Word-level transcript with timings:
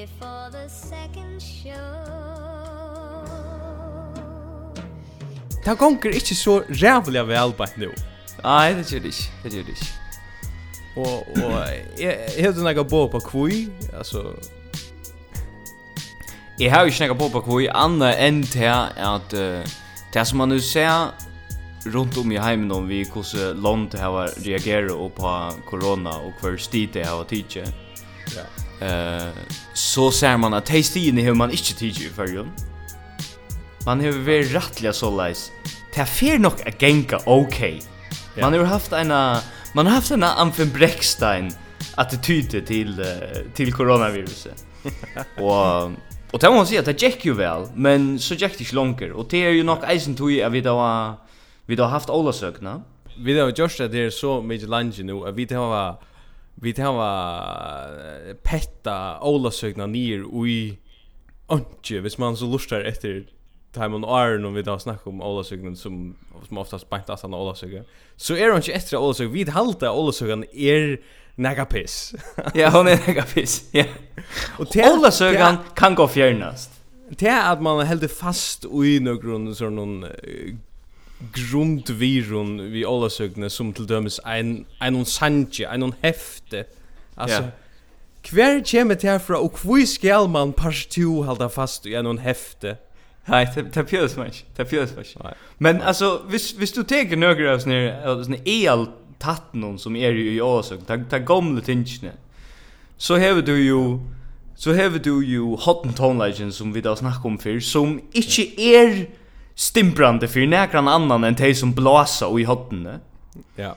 before 0.00 0.48
the 0.50 0.66
second 0.68 1.42
show 1.42 2.30
Ta 5.64 5.74
gonger 5.74 6.14
ikkje 6.16 6.36
så 6.36 6.54
rævliga 6.68 7.26
vel 7.28 7.52
bætt 7.58 7.76
nu. 7.76 7.90
Nei, 8.40 8.72
det 8.78 8.86
gjør 8.88 9.02
det 9.04 9.10
ikke. 9.12 9.26
Det 9.42 9.52
gjør 9.52 9.66
det 9.66 9.74
ikke. 9.76 9.90
Og, 10.96 11.26
og 11.44 11.52
jeg, 12.00 12.16
jeg 12.36 12.46
hadde 12.46 12.64
nekka 12.64 12.86
bo 12.88 13.02
på 13.12 13.20
kvui, 13.26 13.68
altså... 13.92 14.24
Jeg 16.60 16.72
har 16.72 16.88
ikke 16.88 17.04
nekka 17.04 17.18
på 17.20 17.28
på 17.36 17.44
kvui, 17.44 17.68
anna 17.68 18.14
enn 18.24 18.40
til 18.42 18.72
at 18.72 19.36
uh, 19.36 19.60
det 20.14 20.26
som 20.26 20.40
man 20.40 20.48
nu 20.48 20.58
ser 20.64 21.12
rundt 21.94 22.16
om 22.18 22.32
i 22.32 22.40
heimen 22.40 22.72
om 22.72 22.88
vi 22.88 23.04
hvordan 23.04 23.60
land 23.60 24.00
har 24.00 24.32
reagerat 24.46 25.16
på 25.16 25.38
corona 25.68 26.16
og 26.24 26.32
hver 26.40 26.56
stid 26.56 26.96
det 26.96 27.06
har 27.06 27.24
tidsi. 27.28 27.68
Ja. 28.32 28.48
Uh, 28.80 29.59
så 29.90 30.10
ser 30.10 30.36
man 30.36 30.54
at 30.54 30.68
de 30.68 30.82
stiene 30.82 31.24
har 31.26 31.34
man 31.34 31.50
inte 31.50 31.74
tidsi 31.74 32.06
i 32.06 32.12
förrjun. 32.14 32.50
Man 33.86 34.00
har 34.00 34.12
varit 34.12 34.54
rättliga 34.54 34.92
så 34.92 35.10
leis. 35.10 35.50
Det 35.94 36.00
er 36.00 36.06
fair 36.06 36.38
nok 36.38 36.60
a 36.66 36.70
genga 36.70 37.18
ok. 37.26 37.46
Okay. 37.46 37.80
Man 38.40 38.52
har 38.52 38.64
haft 38.64 38.92
en 38.92 39.08
man 39.74 39.86
har 39.86 39.90
haft 39.94 40.10
en 40.10 40.22
Amfen 40.22 40.70
Bräckstein 40.70 41.50
attityd 41.96 42.66
till 42.66 43.04
till 43.54 43.72
coronaviruset. 43.72 44.66
och 45.36 45.90
Och 46.32 46.38
det 46.38 46.50
måste 46.50 46.74
jag 46.74 46.84
säga, 46.84 46.94
det 46.94 47.02
gick 47.02 47.24
ju 47.24 47.34
väl, 47.34 47.66
men 47.74 48.18
så 48.18 48.34
gick 48.34 48.58
det 48.58 48.60
inte 48.60 48.74
långt. 48.74 49.02
Och 49.02 49.26
det 49.30 49.44
är 49.46 49.50
ju 49.50 49.62
nog 49.62 49.78
eisen 49.86 50.14
tog 50.14 50.40
att 50.40 50.52
vi 50.52 50.60
då 50.60 51.14
vi 51.66 51.76
då 51.76 51.84
haft 51.84 52.10
alla 52.10 52.32
sökna. 52.32 52.82
Vi 53.18 53.34
då 53.34 53.50
just 53.50 53.78
det 53.78 53.98
är 53.98 54.10
så 54.10 54.42
mycket 54.42 54.68
lunch 54.68 54.98
nu, 54.98 55.28
att 55.28 55.34
vi 55.34 55.44
då 55.44 55.56
har 55.56 55.96
vi 56.60 56.72
tar 56.72 56.92
va 56.92 58.34
petta 58.42 59.18
Ola 59.20 59.50
sögna 59.50 59.86
ui 59.86 60.78
Antje, 61.48 61.98
i 61.98 62.00
hvis 62.00 62.18
man 62.18 62.36
så 62.36 62.46
lustar 62.46 62.80
efter 62.80 63.24
time 63.72 63.96
on 63.96 64.04
iron 64.04 64.44
og 64.48 64.54
vi 64.54 64.62
då 64.62 64.78
snakka 64.78 65.10
om 65.10 65.22
Ola 65.22 65.44
sögna 65.44 65.76
som 65.76 66.16
som 66.48 66.58
oftast 66.58 66.90
bänta 66.90 67.16
såna 67.16 67.36
Ola 67.36 67.54
sögna 67.54 67.84
så 68.16 68.34
er 68.34 68.50
det 68.50 68.56
inte 68.56 68.72
efter 68.72 68.96
Ola 68.96 69.14
sögna 69.14 69.32
vi 69.32 69.50
halta 69.50 69.92
Ola 69.92 70.12
sögna 70.12 70.46
Nega 71.40 71.64
piss. 71.64 72.14
ja, 72.54 72.70
hon 72.70 72.88
är 72.88 73.06
nega 73.06 73.22
piss. 73.22 73.68
Ja. 73.72 73.84
Och 74.58 74.70
till 74.70 74.84
alla 74.84 75.10
sögan 75.10 75.56
kan 75.74 75.94
gå 75.94 76.08
fjärnast. 76.08 76.70
Det 77.08 77.26
är 77.26 77.52
att 77.52 77.62
man 77.62 77.86
held 77.86 78.10
fast 78.10 78.64
i 78.64 79.00
någon 79.00 79.54
sån 79.54 79.76
någon 79.76 80.06
grundvirun 81.32 82.72
vi 82.72 82.84
alla 82.84 83.10
sökne 83.10 83.50
som 83.50 83.72
till 83.72 83.86
dömes 83.86 84.20
en 84.24 84.64
en 84.80 84.96
on 84.96 85.04
sanje 85.04 85.68
en 85.68 85.82
on 85.82 85.94
häfte 86.02 86.64
alltså 87.16 87.42
yeah. 87.42 87.52
Kvar 88.22 88.60
kjem 88.64 88.88
det 88.92 89.02
herfra 89.02 89.38
og 89.40 89.54
kvui 89.56 89.86
skal 89.88 90.28
man 90.28 90.52
parstu 90.52 91.22
halda 91.24 91.48
fast 91.48 91.86
i 91.86 91.94
en 91.94 92.18
hefte. 92.18 92.76
Nej, 93.28 93.46
det 93.54 93.74
det 93.74 93.88
fjörs 93.88 94.16
mach. 94.16 94.42
Det 94.56 94.68
fjörs 94.68 94.90
mach. 94.94 95.14
Men 95.58 95.80
alltså, 95.82 96.20
vis 96.28 96.54
vis 96.58 96.72
du 96.72 96.82
tänker 96.82 97.16
några 97.16 97.54
av 97.54 97.58
såna 97.58 98.24
såna 98.24 98.36
el 98.44 98.86
tatt 99.18 99.54
någon 99.54 99.78
som 99.78 99.96
är 99.96 100.12
ju 100.12 100.32
i 100.32 100.40
åsök. 100.40 100.86
Ta 100.86 100.96
ta 101.10 101.18
gamla 101.18 101.60
tingene. 101.60 102.12
Så 102.96 103.18
har 103.18 103.42
du 103.42 103.64
ju 103.64 103.98
så 104.56 104.74
har 104.74 104.98
du 104.98 105.24
ju 105.26 105.40
Hotton 105.40 105.92
Tone 105.92 106.26
Legend 106.26 106.54
som 106.54 106.72
vi 106.72 106.80
då 106.80 106.96
snackar 106.96 107.26
om 107.26 107.38
för 107.38 107.60
som 107.60 108.00
inte 108.12 108.62
är 108.62 109.06
stimbrande 109.60 110.28
för 110.28 110.46
näkran 110.46 110.88
annan 110.88 111.24
än 111.24 111.34
tej 111.34 111.54
som 111.54 111.72
blåsa 111.72 112.26
och 112.26 112.40
i 112.40 112.44
hotne. 112.44 112.98
Ja. 113.56 113.76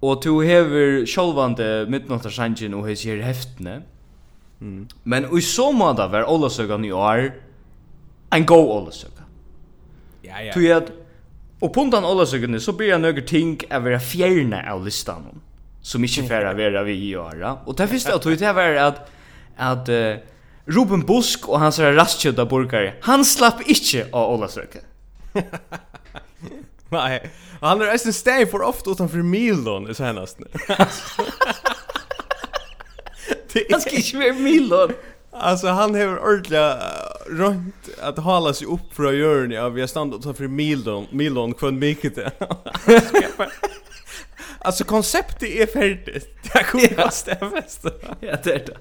Och 0.00 0.22
du 0.22 0.44
hever 0.44 1.06
självande 1.06 1.86
midnattarsangen 1.88 2.74
och 2.74 2.88
his 2.88 3.04
här 3.04 3.16
häftne. 3.16 3.82
Mm. 4.60 4.88
Men 5.02 5.38
i 5.38 5.40
så 5.40 5.72
måte 5.72 6.06
var 6.06 6.30
Olasögan 6.30 6.84
i 6.84 6.92
år 6.92 7.32
en 8.30 8.46
god 8.46 8.68
Olasöga. 8.68 9.24
Ja, 10.22 10.40
ja. 10.42 10.52
Du 10.54 10.72
att 10.72 10.92
Og 11.60 11.72
på 11.72 11.84
den 11.84 12.60
så 12.60 12.72
blir 12.72 12.88
jag 12.88 13.00
några 13.00 13.20
ting 13.20 13.60
å 13.70 13.78
være 13.80 14.00
fjerne 14.00 14.58
av 14.72 14.84
listan 14.84 15.40
som 15.82 16.04
ikke 16.04 16.26
färra 16.28 16.52
være 16.52 16.84
vi 16.84 16.92
i 16.92 17.16
år. 17.16 17.58
Och 17.64 17.74
det 17.74 17.88
første 17.88 18.12
jeg 18.12 18.20
tog 18.20 18.38
det 18.38 18.52
var 18.54 18.74
att 18.74 19.10
att 19.56 19.88
uh, 19.88 20.16
Ruben 20.66 21.06
Busk 21.06 21.48
och 21.48 21.60
hans 21.60 21.78
rastkjødda 21.78 22.44
burgare, 22.44 22.92
han 23.02 23.24
slapp 23.24 23.62
inte 23.66 24.06
av 24.12 24.34
Olasöga. 24.34 24.80
Nej, 26.96 27.30
han 27.60 27.82
er 27.82 27.90
eisen 27.92 28.14
steg 28.14 28.50
for 28.50 28.62
ofte 28.62 28.90
utanfor 28.94 29.22
Milon 29.26 29.90
i 29.90 29.94
senast. 29.94 30.38
Han 33.70 33.80
skal 33.80 33.98
ikke 33.98 34.18
være 34.18 34.32
Milon. 34.38 34.92
Altså, 35.32 35.72
han 35.72 35.94
hever 35.94 36.18
ordentlig 36.18 36.58
uh, 36.58 37.38
rundt 37.40 37.90
at 38.02 38.18
hala 38.24 38.52
seg 38.56 38.70
opp 38.72 38.94
fra 38.96 39.10
hjørnet, 39.12 39.56
ja 39.58 39.68
vi 39.68 39.82
har 39.82 39.90
stannat 39.90 40.22
utanfor 40.22 40.48
Milon 40.48 41.08
Milon 41.12 41.54
kvann 41.54 41.80
mycket 41.82 42.16
det. 42.16 42.32
Alltså 44.66 44.84
konceptet 44.84 45.42
är 45.42 45.66
färdigt. 45.66 46.28
Det 46.42 46.64
kommer 46.70 47.00
att 47.00 47.14
stävast. 47.14 47.84
Ja 48.20 48.36
det 48.44 48.52
är 48.52 48.64
det. 48.66 48.76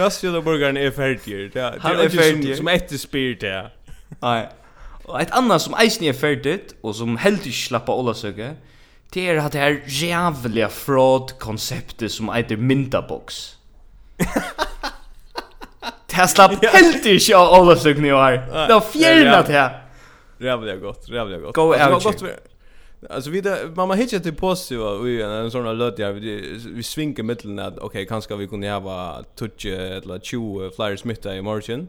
Rastjöda 0.00 0.40
burgaren 0.40 0.76
är. 0.76 0.80
Det 0.80 0.86
är, 0.86 0.90
er 0.90 0.90
ferdig. 0.90 1.52
det 1.52 1.60
er, 1.60 1.70
det 1.70 1.84
er, 1.84 1.94
er 1.94 2.50
är, 2.50 2.56
Som, 2.56 2.68
är, 2.68 2.78
det 2.78 3.14
är, 3.14 3.34
det 3.40 3.70
Nei. 4.22 4.46
Og 5.06 5.20
et 5.22 5.30
annet 5.38 5.62
som 5.62 5.74
eisen 5.78 6.06
er 6.08 6.16
ferdigt, 6.18 6.74
og 6.82 6.94
som 6.98 7.16
heldig 7.22 7.52
slappa 7.54 7.94
Ola 7.94 8.14
søke, 8.16 8.54
det 9.14 9.28
er 9.30 9.38
at 9.38 9.54
det 9.54 9.60
er 9.62 9.76
jævliga 9.86 10.66
fraud-konseptet 10.72 12.10
som 12.10 12.30
eiter 12.34 12.58
myndaboks. 12.58 13.58
det 16.10 16.18
er 16.18 16.26
slapp 16.32 16.56
heldig 16.58 17.20
ikke 17.20 17.38
av 17.38 17.54
Ola 17.60 17.78
søke 17.78 18.02
nye 18.02 18.18
år. 18.18 18.40
Det 18.50 18.74
har 18.74 18.84
fjernet 18.90 19.46
det 19.46 19.58
her. 19.60 19.78
Rävliga 20.42 20.76
gott, 20.76 21.08
rävliga 21.08 21.40
gott. 21.40 21.54
Go 21.54 21.72
alltså, 21.72 22.10
gott 22.10 22.24
Alltså 23.10 23.30
vi 23.30 23.40
där 23.40 23.66
mamma 23.74 23.94
hitchat 23.94 24.22
till 24.22 24.34
positiva 24.34 24.90
och 24.90 25.08
en, 25.08 25.30
en 25.30 25.50
sån 25.50 25.78
löt 25.78 25.96
där 25.96 26.12
vi, 26.12 26.58
vi 26.74 26.82
svinker 26.82 27.22
mitten 27.22 27.58
att 27.58 27.78
okej 27.78 27.86
okay, 27.86 28.06
kanske 28.06 28.36
vi 28.36 28.48
kunde 28.48 28.70
ha 28.70 29.22
touch 29.34 29.66
eller 29.66 30.18
20 30.18 30.70
flyers 30.76 31.04
mitta 31.04 31.36
i 31.36 31.42
morgon. 31.42 31.88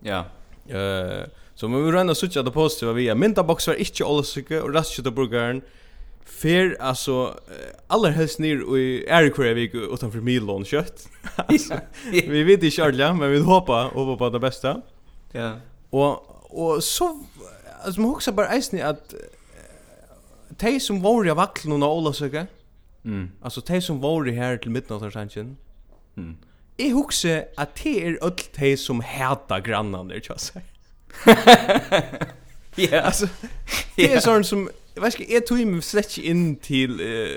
Ja. 0.00 0.24
Eh 0.68 1.26
Så 1.56 1.68
man 1.68 1.84
vill 1.84 1.92
rönda 1.92 2.14
sucha 2.14 2.42
det 2.42 2.50
positiva 2.50 2.92
via 2.92 3.14
mynta 3.14 3.42
box 3.42 3.66
var 3.66 3.74
inte 3.74 4.04
allsyke 4.04 4.60
och 4.60 4.74
rastkött 4.74 5.06
och 5.06 5.12
burgaren. 5.12 5.62
Fer 6.24 6.76
alltså 6.80 7.34
aller 7.86 8.10
helst 8.10 8.38
ner 8.38 8.76
i 8.76 9.04
Ericsson 9.08 9.54
vik 9.54 9.74
utan 9.74 10.12
för 10.12 10.20
Milon 10.20 10.64
kött. 10.64 11.08
vi 12.10 12.42
vet 12.42 12.62
inte 12.62 12.70
själva 12.70 13.14
men 13.14 13.30
vi 13.30 13.38
hoppas 13.38 13.92
och 13.94 14.18
på 14.18 14.30
det 14.30 14.38
bästa. 14.38 14.82
Ja. 15.32 15.52
Og, 15.90 16.18
og 16.50 16.82
så 16.82 17.16
altså 17.84 18.00
man 18.00 18.10
huxar 18.10 18.32
bara 18.32 18.56
isni 18.56 18.80
at 18.80 19.14
Tej 20.58 20.80
som 20.80 21.02
var 21.02 21.26
i 21.26 21.30
vaklen 21.30 21.82
och 21.82 21.88
alla. 21.88 22.46
Mm. 23.04 23.30
Alltså 23.42 23.60
tej 23.60 23.82
som 23.82 24.00
var 24.00 24.28
i 24.28 24.32
här 24.32 24.56
till 24.56 24.70
midnattsanchen. 24.70 25.56
Mm. 26.16 26.36
Jag 26.76 26.90
huxar 26.90 27.44
att 27.56 27.74
det 27.82 28.06
är 28.06 28.18
öll 28.24 28.32
tej 28.32 28.76
som 28.76 29.00
hata 29.00 29.60
grannarna 29.60 30.04
där 30.04 30.22
jag 30.28 30.40
säger. 30.40 30.75
Ja. 32.76 33.00
Alltså 33.00 33.28
det 33.96 34.12
är 34.12 34.20
sån 34.20 34.44
som 34.44 34.68
Jag 34.94 35.02
vet 35.02 35.20
inte, 35.20 35.32
jag 35.32 35.46
tog 35.46 35.66
mig 35.66 35.82
slett 35.82 36.18
in 36.18 36.56
till 36.56 37.00
uh, 37.00 37.28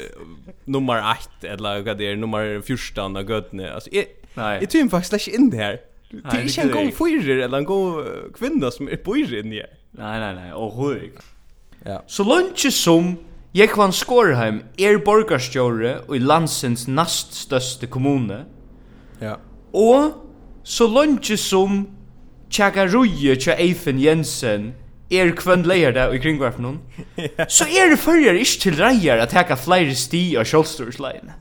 nummer 0.65 1.15
8 1.41 1.47
eller 1.47 1.81
vad 1.81 1.97
det 1.97 2.07
är, 2.07 2.15
nummer 2.15 2.61
14 2.61 3.17
av 3.17 3.29
gödne. 3.29 3.73
Alltså, 3.73 3.89
jag, 3.91 4.05
Nej. 4.33 4.57
jag 4.61 4.69
tog 4.69 4.81
mig 4.81 4.89
faktiskt 4.89 5.09
slett 5.09 5.27
inte 5.27 5.41
in 5.41 5.49
det 5.49 5.57
här. 5.57 5.79
Det 6.11 6.37
är 6.37 6.41
inte 6.41 6.61
en 6.61 6.71
god 6.71 6.93
fyrer 6.93 7.37
eller 7.37 7.57
en 7.57 7.65
god 7.65 8.05
kvinna 8.37 8.71
som 8.71 8.87
är 8.87 8.97
bor 9.03 9.33
in 9.33 9.53
i 9.53 9.63
Nej, 9.91 10.19
nej, 10.19 10.35
nej, 10.35 10.53
och 10.53 10.73
hög. 10.73 11.11
Ja. 11.85 12.03
Så 12.07 12.23
lunch 12.23 12.73
som 12.73 13.17
Jekvan 13.53 13.91
Skårheim 13.91 14.61
er 14.77 14.97
borgarstjóri 14.97 15.95
og 16.07 16.15
i 16.15 16.19
landsens 16.19 16.87
nast 16.87 17.33
største 17.33 17.87
kommune. 17.87 18.43
Ja. 19.21 19.35
Og 19.73 20.11
så 20.63 20.87
lunch 20.87 21.31
som 21.39 21.87
tjakaruie 22.53 23.35
tja 23.39 23.55
Eifen 23.59 23.99
Jensen 24.01 24.73
er 25.09 25.31
kvønn 25.37 25.65
leir 25.65 25.93
der 25.95 26.13
i 26.13 26.19
kringvarpen 26.21 26.67
hon, 26.67 26.79
så 27.57 27.65
er 27.65 27.93
det 27.93 27.99
fyrir 28.01 28.37
ikke 28.37 28.63
til 28.65 28.79
reier 28.81 29.21
at 29.23 29.33
heka 29.33 29.57
flere 29.57 29.95
sti 29.97 30.23
av 30.37 30.49
kjolstorsleien. 30.49 31.33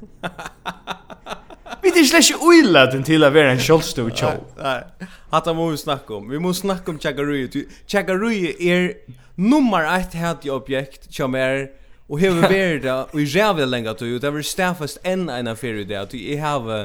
Vi 1.82 1.92
er 1.92 2.06
slett 2.08 2.30
ikke 2.30 2.48
uiladen 2.48 3.04
til 3.06 3.24
å 3.24 3.32
være 3.32 3.56
en 3.56 3.62
kjolstor 3.62 4.08
kjol. 4.16 4.40
Nei, 4.58 5.08
hatta 5.32 5.54
må 5.56 5.68
vi 5.72 5.80
snakke 5.80 6.16
om. 6.16 6.30
Vi 6.32 6.40
må 6.42 6.54
snakke 6.56 6.92
om 6.92 7.00
tjakaruie. 7.00 7.66
Tjakaruie 7.88 8.54
er 8.56 8.94
nummer 9.36 9.86
ett 9.96 10.16
hati 10.18 10.50
objekt 10.52 11.10
som 11.14 11.36
er 11.38 11.68
Og 12.08 12.22
hevur 12.22 12.48
verið 12.52 12.86
ta 12.86 12.96
og 13.04 13.20
eg 13.20 13.34
rævi 13.36 13.68
langa 13.68 13.94
tu, 13.98 14.08
ta 14.20 14.32
verið 14.32 14.48
staffast 14.48 15.00
enn 15.06 15.28
eina 15.32 15.54
ferð 15.58 15.84
í 15.84 15.88
dag. 15.90 16.08
Tu 16.08 16.20
eg 16.32 16.40
havi 16.42 16.80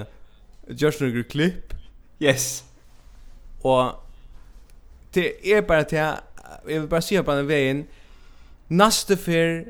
just 0.80 1.04
nokre 1.04 1.24
klipp. 1.28 1.74
Yes. 2.24 2.64
Og 3.64 3.96
det 5.14 5.34
er 5.44 5.62
bara 5.62 5.84
till 5.84 5.98
jag 5.98 6.80
vill 6.80 6.88
bara 6.88 7.02
se 7.02 7.24
på 7.24 7.32
den 7.32 7.48
veien 7.48 7.88
nästa 8.68 9.18
fer 9.18 9.66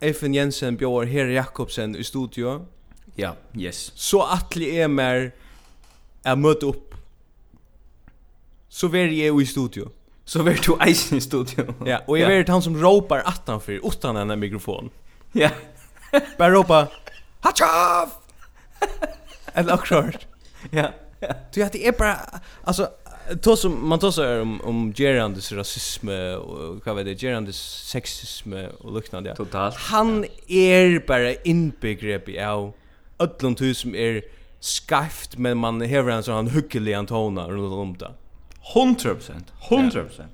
Effen 0.00 0.34
Jensen 0.34 0.76
bjør 0.76 1.06
Herre 1.06 1.32
Jakobsen 1.32 1.96
i 1.96 2.04
studio. 2.04 2.66
Ja, 3.16 3.32
yes. 3.56 3.92
Så 3.94 4.20
atli 4.20 4.68
er 4.76 4.88
mer 4.88 5.30
er 6.24 6.36
møtt 6.36 6.62
opp 6.62 6.94
Så 8.68 8.88
vär 8.88 9.08
jag 9.08 9.42
i 9.42 9.46
studio. 9.46 9.88
Så 10.24 10.42
vär 10.42 10.58
du 10.66 10.76
eisen 10.80 11.18
i 11.18 11.20
studio. 11.20 11.74
ja, 11.86 12.02
och 12.06 12.18
jag 12.18 12.28
vet 12.28 12.48
han 12.48 12.62
som 12.62 12.76
ropar 12.76 13.22
attan 13.24 13.60
utan 13.66 14.14
denne 14.14 14.36
mikrofon. 14.36 14.90
Ja. 15.32 15.50
bara 16.38 16.50
ropa 16.50 16.88
Hatchav! 17.40 18.10
Eller 19.54 19.74
också. 19.74 20.10
Ja. 20.70 20.92
Du 21.54 21.62
att 21.62 21.72
det 21.72 21.86
är 21.86 21.92
bara 21.92 22.18
alltså 22.64 22.90
Då 23.42 23.56
som 23.56 23.88
man 23.88 23.98
tar 23.98 24.10
så 24.10 24.22
här 24.22 24.40
om 24.40 24.60
om 24.60 24.92
Gerandes 24.94 25.52
rasism 25.52 26.08
och 26.08 26.86
vad 26.86 26.96
vet 26.96 27.06
det 27.06 27.20
Gerandes 27.20 27.56
sexism 27.88 28.52
och 28.78 28.94
liknande. 28.94 29.36
Totalt. 29.36 29.74
Han 29.74 30.24
är 30.46 31.06
bara 31.06 31.34
inbegrepp 31.34 32.28
i 32.28 32.40
av 32.40 32.72
öllum 33.18 33.54
tu 33.54 33.74
som 33.74 33.94
är 33.94 34.22
skaft 34.60 35.38
men 35.38 35.58
man 35.58 35.80
hever 35.80 36.12
en 36.12 36.22
sån 36.22 36.48
hyggelig 36.48 36.94
antona 36.94 37.48
runt 37.48 37.72
om 37.72 37.96
det. 37.96 38.10
100%. 38.74 39.18
100%. 39.68 40.08
Ja. 40.18 40.24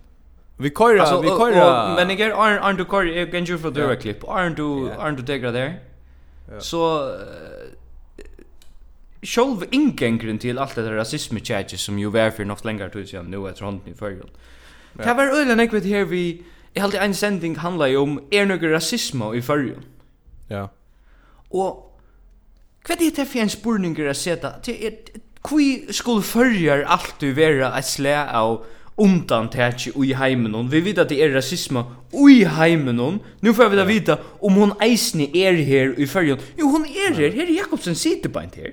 Vi 0.56 0.70
kör 0.70 0.98
alltså, 0.98 1.20
vi 1.20 1.28
kör 1.28 1.96
men 1.96 2.10
jag 2.10 2.20
är 2.20 2.60
aren't 2.60 2.76
du 2.76 2.84
kör 2.84 3.04
jag 3.04 3.30
kan 3.30 3.44
ju 3.44 3.58
för 3.58 3.70
det 3.70 3.96
klipp. 3.96 4.22
Aren't 4.22 4.54
du 4.54 4.62
aren't 4.90 5.16
du 5.16 5.52
där? 5.52 5.80
Så 6.58 7.12
själv 9.22 9.64
ingången 9.70 10.38
till 10.38 10.58
allt 10.58 10.74
det 10.74 10.82
där 10.82 10.92
rasism 10.92 11.36
charges 11.36 11.80
som 11.80 11.98
ju 11.98 12.10
var 12.10 12.30
för 12.30 12.44
något 12.44 12.64
längre 12.64 12.90
tid 12.90 13.08
sedan 13.08 13.30
nu 13.30 13.48
efter 13.48 13.64
handen 13.64 13.92
i 13.92 13.94
förgrunden. 13.94 14.30
Ja. 14.98 15.04
Det 15.04 15.14
var 15.14 15.24
ölen 15.24 15.58
jag 15.58 15.72
vet 15.72 15.84
här 15.84 16.04
vi 16.04 16.42
jag 16.74 16.82
hade 16.82 16.98
en 16.98 17.14
sending 17.14 17.56
handlar 17.56 17.86
ju 17.86 17.96
om 17.96 18.20
är 18.30 18.46
några 18.46 18.72
rasism 18.72 19.22
i 19.34 19.42
förgrunden. 19.42 19.84
Ja. 20.48 20.68
Och 21.48 21.88
Kvæði 22.82 23.10
det 23.10 23.14
fyrir 23.14 23.26
för 23.26 23.38
en 23.38 23.48
spurning 23.48 24.08
att 24.08 24.16
sätta 24.16 24.50
till 24.50 24.86
ett 24.86 25.10
Kui 25.42 25.92
skul 25.92 26.22
följer 26.22 26.86
du 27.20 27.32
vera 27.32 27.68
at 27.68 27.84
slä 27.84 28.26
av 28.30 28.64
undan 28.96 29.48
tätje 29.48 29.92
i 30.04 30.12
heimen 30.12 30.70
Vi 30.70 30.80
vet 30.80 30.98
at 30.98 31.08
det 31.08 31.22
är 31.22 31.30
rasisme 31.30 31.84
i 32.12 32.44
heimen 32.44 33.20
Nu 33.40 33.54
får 33.54 33.68
vi 33.68 33.76
da 33.76 33.84
vita 33.84 34.18
om 34.40 34.54
hon 34.54 34.72
eisne 34.80 35.28
er 35.34 35.52
her 35.52 35.94
i 35.98 36.06
följen. 36.06 36.38
Jo, 36.58 36.68
hon 36.68 36.84
er 36.84 37.14
her. 37.14 37.30
Her 37.30 37.42
er 37.42 37.54
Jakobsen 37.54 37.94
sitter 37.94 38.28
på 38.28 38.40
her. 38.40 38.72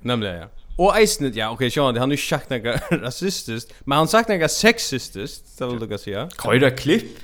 Nämligen 0.00 0.36
ja. 0.36 0.46
Och 0.76 0.96
Eisnet, 0.96 1.36
ja, 1.36 1.46
okej, 1.46 1.54
okay, 1.54 1.70
Sean, 1.70 1.96
han 1.96 2.08
har 2.08 2.10
ju 2.10 2.16
sagt 2.16 2.50
något 2.50 2.80
rasistiskt, 2.90 3.74
men 3.80 3.98
han 3.98 4.08
sagt 4.08 4.28
något 4.28 4.50
sexistiskt, 4.50 5.48
så 5.48 5.66
vill 5.66 5.88
du 5.88 5.98
säga. 5.98 6.28
Kajra 6.36 6.70
klipp? 6.70 7.18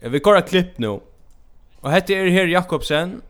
Ja, 0.00 0.08
vi 0.08 0.20
kajra 0.20 0.42
klipp 0.42 0.78
nu. 0.78 1.00
Och 1.80 1.90
hette 1.90 2.14
är 2.14 2.30
här 2.30 2.46
Jakobsen, 2.46 3.22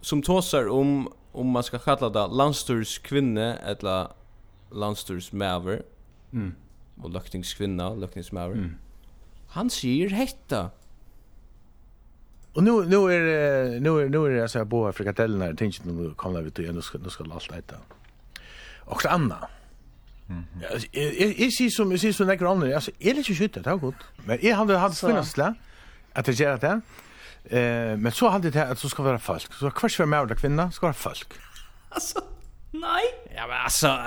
som 0.00 0.22
tåsar 0.22 0.68
om, 0.68 1.12
om 1.32 1.46
man 1.46 1.62
ska 1.62 1.78
kalla 1.78 2.10
det 2.10 2.26
landsturs 2.26 2.98
kvinne, 2.98 3.56
eller 3.56 4.08
landsturs 4.70 5.32
mäver. 5.32 5.82
Mm. 6.32 6.54
Och 7.02 7.10
löktingskvinna, 7.10 7.94
löktingsmäver. 7.94 8.54
Mm. 8.54 8.76
Han 9.48 9.70
säger 9.70 10.08
hetta. 10.08 10.70
Och 12.54 12.62
nu 12.62 12.70
nu 12.70 12.96
är 12.96 13.20
det 13.20 13.80
nu 13.80 14.00
är 14.00 14.08
nu 14.08 14.26
är 14.26 14.30
det 14.30 14.48
så 14.48 14.58
här 14.58 14.64
boa 14.64 14.92
frikadellerna 14.92 15.46
jag 15.46 15.58
tänkte 15.58 15.88
nu 15.88 16.14
kommer 16.14 16.42
vi 16.42 16.50
till 16.50 16.74
nu 16.74 16.82
ska 16.82 16.98
nu 16.98 17.10
ska 17.10 17.24
allt 17.32 17.52
äta. 17.52 17.76
Och 18.80 19.00
det 19.02 19.08
Ja, 19.08 19.48
Mm. 20.28 20.44
Jag 21.38 21.52
ser 21.52 21.68
som 21.68 21.90
jag 21.90 22.00
ser 22.00 22.12
så 22.12 22.24
några 22.24 22.50
andra 22.50 22.74
alltså 22.74 22.90
är 22.98 23.12
det 23.12 23.18
inte 23.18 23.34
skjutet 23.34 23.64
det 23.64 23.70
har 23.70 23.76
gått. 23.76 23.94
Men 24.16 24.38
jag 24.42 24.56
hade 24.56 24.78
hade 24.78 24.94
funnasla 24.94 25.54
att 26.12 26.24
det 26.24 26.32
gör 26.32 26.58
det. 26.58 26.80
Eh 27.56 27.96
men 27.96 28.12
så 28.12 28.28
hade 28.28 28.50
det 28.50 28.66
att 28.66 28.78
så 28.78 28.88
ska 28.88 29.02
vara 29.02 29.18
folk. 29.18 29.52
Så 29.52 29.70
kvarts 29.70 29.96
för 29.96 30.06
mer 30.06 30.32
och 30.32 30.38
kvinna 30.38 30.70
ska 30.70 30.86
vara 30.86 30.94
folk. 30.94 31.32
Alltså 31.88 32.20
nej. 32.70 33.02
Ja 33.36 33.46
men 33.46 33.60
alltså 33.64 33.98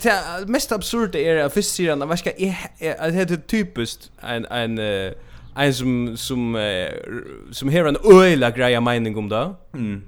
det 0.00 0.48
mest 0.48 0.72
absurda 0.72 1.18
är 1.18 1.36
att 1.36 1.54
först 1.54 1.74
sidan 1.74 2.08
vad 2.08 2.18
ska 2.18 2.30
är 2.30 3.26
det 3.26 3.46
typiskt 3.46 4.10
en 4.22 4.44
en 4.44 4.78
en 5.58 5.74
som 5.74 6.16
som 6.16 6.56
eh, 6.56 6.88
som 7.52 7.68
har 7.68 7.84
en 7.84 7.96
öjla 8.04 8.50
greja 8.50 8.80
mening 8.80 9.16
om 9.16 9.28
det. 9.28 9.54
Mm. 9.74 10.02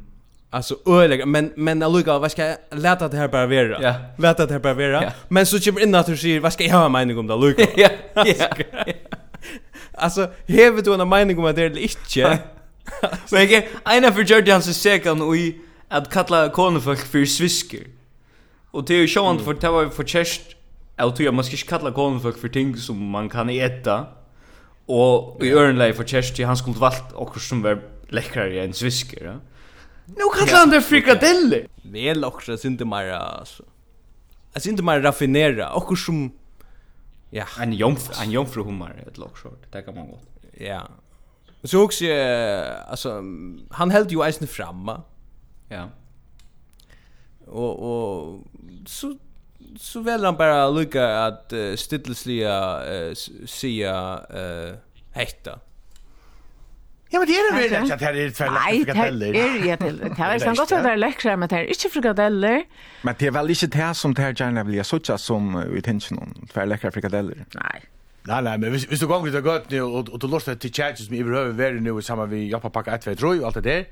Alltså 0.51 0.75
öjla 0.87 1.27
men 1.27 1.53
men 1.57 1.79
Luca 1.79 2.19
vad 2.19 2.31
ska 2.31 2.47
jag 2.47 2.57
låta 2.71 3.09
det 3.09 3.17
här 3.17 3.29
bara 3.29 3.47
vara? 3.47 3.83
Ja. 3.83 3.95
Låta 4.19 4.47
det 4.47 4.53
här 4.53 4.61
bara 4.61 4.75
vara. 4.75 5.03
Ja. 5.03 5.11
Men 5.29 5.47
så 5.47 5.61
kommer 5.61 5.83
in 5.83 5.95
att 5.95 6.07
du 6.07 6.17
säger 6.17 6.41
vad 6.41 6.53
ska 6.53 6.65
jag 6.65 6.79
ha 6.79 6.89
mening 6.89 7.19
om 7.19 7.27
det 7.27 7.37
Luca? 7.37 7.67
ja. 7.77 7.89
Ja. 8.15 8.49
Alltså 9.95 10.31
hevet 10.47 10.85
du 10.85 10.95
en 10.95 11.09
mening 11.09 11.39
om 11.39 11.55
det 11.55 11.63
eller 11.63 11.79
inte? 11.79 12.39
Men 13.33 13.51
jag 13.51 13.97
ena 13.97 14.13
för 14.13 14.23
Jordan 14.23 14.63
så 14.63 14.73
säkert 14.73 15.21
och 15.21 15.37
i 15.37 15.57
att 15.89 16.11
kalla 16.11 16.49
konfolk 16.49 17.01
för 17.01 17.25
svisker. 17.25 17.81
Och 18.71 18.85
det 18.85 18.95
är 18.95 18.99
ju 18.99 19.09
sjön 19.09 19.39
för 19.39 19.55
det 19.55 19.69
var 19.69 19.89
för 19.89 20.05
chest. 20.05 20.43
Jag 20.97 21.17
tror 21.17 21.25
jag 21.25 21.35
måste 21.35 21.57
kalla 21.57 21.93
konfolk 21.93 22.39
för 22.39 22.49
ting 22.49 22.77
som 22.77 23.11
man 23.11 23.29
kan 23.29 23.51
äta. 23.51 24.07
Og 24.91 25.45
i 25.45 25.53
örnlej 25.55 25.93
for 25.95 26.09
Chelsea 26.09 26.47
han 26.47 26.59
skulle 26.59 26.81
valt 26.81 27.15
okkur 27.15 27.41
som 27.41 27.63
var 27.63 27.79
lekkrare 28.11 28.65
än 28.65 28.73
svisker. 28.75 29.25
Ja? 29.25 29.37
Nu 30.07 30.31
kallar 30.35 30.59
han 30.59 30.71
det 30.71 30.83
frikadeller. 30.83 31.67
Väl 31.83 32.25
också 32.25 32.57
synte 32.57 32.85
mer 32.85 33.13
alltså. 33.13 33.63
Jag 34.53 34.63
synte 34.63 34.83
mer 34.83 35.01
raffinera 35.01 35.73
och 35.73 35.99
som 35.99 36.33
ja, 37.31 37.45
en 37.61 37.73
jomfru, 37.73 38.15
en 38.23 38.31
jomfru 38.31 38.65
hummer 38.65 39.05
ett 39.07 39.19
lockshort. 39.19 39.73
Det 39.73 39.83
kan 39.83 39.95
man 39.95 40.07
godt. 40.11 40.29
Ja. 40.59 40.83
Så 41.65 41.83
också 41.83 42.05
alltså 42.89 43.23
han 43.71 43.91
held 43.91 44.13
ju 44.13 44.23
eisen 44.23 44.49
framma. 44.49 45.03
Ja. 45.69 45.89
Och 47.47 47.79
och 47.79 48.41
så 48.87 49.17
så 49.79 50.01
väl 50.01 50.25
han 50.25 50.37
bara 50.37 50.71
lucka 50.71 51.19
att 51.19 51.53
uh, 51.53 51.77
stillsliga 51.77 52.83
uh, 52.93 53.15
sia 53.47 54.15
uh, 54.15 54.75
hetta. 55.13 55.59
Ja, 57.13 57.19
men 57.19 57.29
det 57.29 57.35
är 57.35 57.53
det 57.53 57.79
väl 57.79 57.93
att 57.93 58.01
här 58.01 58.15
är 58.15 58.31
två 58.31 58.45
frikadeller. 58.45 59.33
Nej, 59.33 59.61
det 59.63 59.71
är 59.71 59.77
det 59.77 59.89
inte. 59.89 60.05
Det 60.17 60.23
är 60.23 60.39
sant 60.39 60.59
gott 60.59 60.73
att 60.73 60.83
det 60.83 60.91
är 60.91 60.97
läckra, 60.97 61.37
men 61.37 61.49
det 61.49 61.57
är 61.57 61.65
inte 61.65 61.89
frikadeller. 61.89 62.63
Men 63.03 63.15
det 63.19 63.27
är 63.27 63.31
väl 63.31 63.51
inte 63.51 63.67
det 63.67 63.95
som 63.95 64.15
det 64.15 64.23
här 64.23 64.35
gärna 64.41 64.65
vill 64.65 64.75
jag 64.75 64.87
såtsa 64.87 65.19
som 65.19 65.65
vi 65.75 65.83
tänker 65.83 66.15
någon. 66.15 66.47
Två 66.53 66.65
läckra 66.65 66.91
frikadeller. 66.91 67.45
Nej. 67.55 67.85
Nej, 68.23 68.43
nej, 68.43 68.59
men 68.59 68.71
hvis 68.71 69.01
du 69.01 69.07
går 69.07 69.29
ut 69.29 69.35
og 69.35 69.45
gøtt 69.45 69.71
nu, 69.71 69.83
og 69.83 70.23
du 70.23 70.27
lortar 70.27 70.55
til 70.55 70.73
tjatsi 70.73 71.07
som 71.07 71.15
i 71.15 71.23
behøver 71.23 71.53
være 71.53 71.81
nu 71.81 72.01
sammen 72.01 72.31
vi 72.31 72.49
jobba 72.51 72.69
Pakka 72.69 72.95
1, 72.95 73.01
2, 73.01 73.15
3 73.15 73.29
og 73.41 73.47
allt 73.47 73.55
det 73.55 73.65
där. 73.65 73.85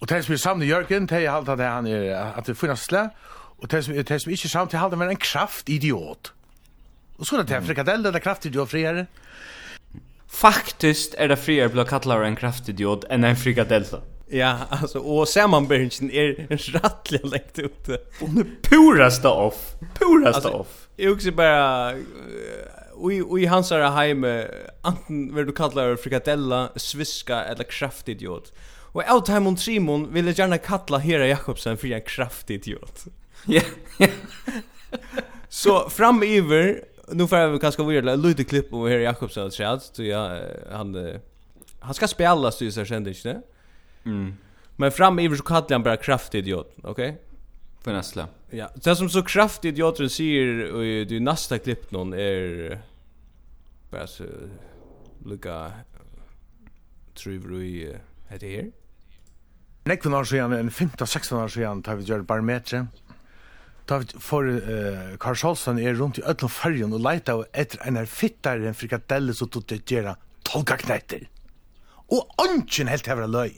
Och 0.00 0.08
det 0.08 0.24
som 0.24 0.32
er 0.32 0.36
sammen 0.36 0.58
med 0.58 0.68
Jørgen, 0.68 1.06
det 1.06 1.24
är 1.24 1.30
allt 1.30 1.46
det 1.46 1.64
han 1.64 1.86
är 1.86 2.14
att 2.38 2.46
det 2.46 2.54
finnes 2.54 2.80
slä. 2.80 3.10
Og 3.58 3.70
det 3.70 3.84
som, 3.84 3.94
det 3.94 4.22
som 4.22 4.32
ikke 4.32 4.48
samtidig 4.48 4.80
halde 4.80 4.98
var 4.98 5.08
en 5.10 5.16
kraftidiot. 5.16 6.32
Og 7.18 7.26
så 7.26 7.36
er 7.36 7.42
det 7.42 7.48
til 7.48 7.62
frikadelle, 7.70 8.10
det 8.12 8.20
er 8.20 8.24
kraftidiot 8.24 8.70
friere. 8.70 9.06
Faktiskt 10.28 11.14
er 11.18 11.32
det 11.32 11.38
friere 11.38 11.72
blir 11.72 11.88
kallar 11.88 12.26
en 12.26 12.36
kraftidiot 12.36 13.06
enn 13.10 13.24
en 13.24 13.36
frikadelle. 13.36 14.02
Ja, 14.28 14.58
alltså 14.70 14.98
och 14.98 15.28
sammanbörjningen 15.28 16.10
är 16.10 16.72
rattliga 16.72 17.26
läkt 17.26 17.58
ute. 17.58 17.98
Hon 18.20 18.38
er 18.38 18.46
puraste 18.62 19.28
off. 19.28 19.74
Puraste 19.94 20.48
off. 20.48 20.88
Jag 20.96 21.12
också 21.12 21.30
bara 21.32 21.94
Ui 22.96 23.20
ui 23.22 23.46
hansara 23.46 23.90
heim 23.90 24.24
anten 24.82 25.34
ver 25.34 25.44
du 25.44 25.52
kallar 25.52 25.96
frikadella, 25.96 26.70
sviska 26.76 27.44
eller 27.44 27.64
kraftidiot. 27.64 28.52
Og 28.94 29.26
time 29.26 29.48
on 29.48 29.56
Simon 29.56 30.12
ville 30.12 30.32
gärna 30.32 30.58
kalla 30.58 30.98
Hera 30.98 31.26
Jakobsen 31.26 31.76
för 31.76 31.92
en 31.92 32.00
kraftidiot. 32.00 33.04
Ja. 33.46 33.62
Så 35.48 35.90
fram 35.90 36.22
över 36.22 36.84
nu 37.08 37.26
får 37.26 37.38
jag 37.38 37.60
kanske 37.60 37.82
vara 37.82 38.00
lite 38.00 38.16
litet 38.16 38.48
klipp 38.48 38.72
om 38.72 38.86
här 38.86 38.98
Jakobsen 38.98 39.50
chat 39.50 39.82
så 39.82 40.02
jag 40.02 40.42
han 40.70 41.18
han 41.80 41.94
ska 41.94 42.08
spela 42.08 42.52
så 42.52 42.70
så 42.70 42.84
kände 42.84 43.10
inte. 43.10 43.42
Mm. 44.04 44.34
Men 44.76 44.92
fram 44.92 45.18
över 45.18 45.36
så 45.36 45.42
kallar 45.42 45.66
han 45.70 45.82
bara 45.82 45.96
kraftig 45.96 46.38
idiot, 46.38 46.74
okej? 46.82 46.90
Okay? 46.90 47.14
För 47.80 47.92
nästa. 47.92 48.28
Ja, 48.50 48.70
det 48.74 48.96
som 48.96 49.08
så 49.08 49.22
kraftig 49.22 49.68
idioten 49.68 50.10
säger 50.10 50.82
i 50.82 51.04
det 51.04 51.20
nästa 51.20 51.58
klipp 51.58 51.90
någon 51.90 52.12
är 52.12 52.78
bara 53.90 54.06
så 54.06 54.24
lika 55.24 55.72
tror 57.14 57.62
i 57.62 57.96
heter 58.28 58.46
här. 58.46 58.70
Nekvun 59.84 60.14
år 60.14 60.24
siden, 60.24 60.52
en 60.52 60.70
15-16 60.70 61.44
år 61.44 61.48
siden, 61.48 61.82
tar 61.82 61.96
vi 61.96 62.04
gjør 62.04 62.22
barometret. 62.22 62.86
Da 63.86 64.00
vi 64.02 64.18
får 64.18 64.48
uh, 64.66 65.12
Karl 65.22 65.38
Sjolsson 65.38 65.78
er 65.78 65.94
rundt 65.94 66.18
i 66.18 66.24
ødlom 66.26 66.50
fargen 66.50 66.94
og 66.96 67.04
leita 67.04 67.36
av 67.36 67.44
etter 67.54 67.82
en 67.86 67.98
her 68.00 68.08
fittar 68.10 68.64
en 68.66 68.74
frikadelle 68.74 69.34
som 69.36 69.50
tog 69.52 69.66
til 69.70 69.82
gjøre 69.86 70.16
tolka 70.46 70.78
knetter. 70.80 71.28
Og 72.10 72.26
ånden 72.42 72.90
helt 72.90 73.06
hever 73.06 73.30
løy. 73.30 73.54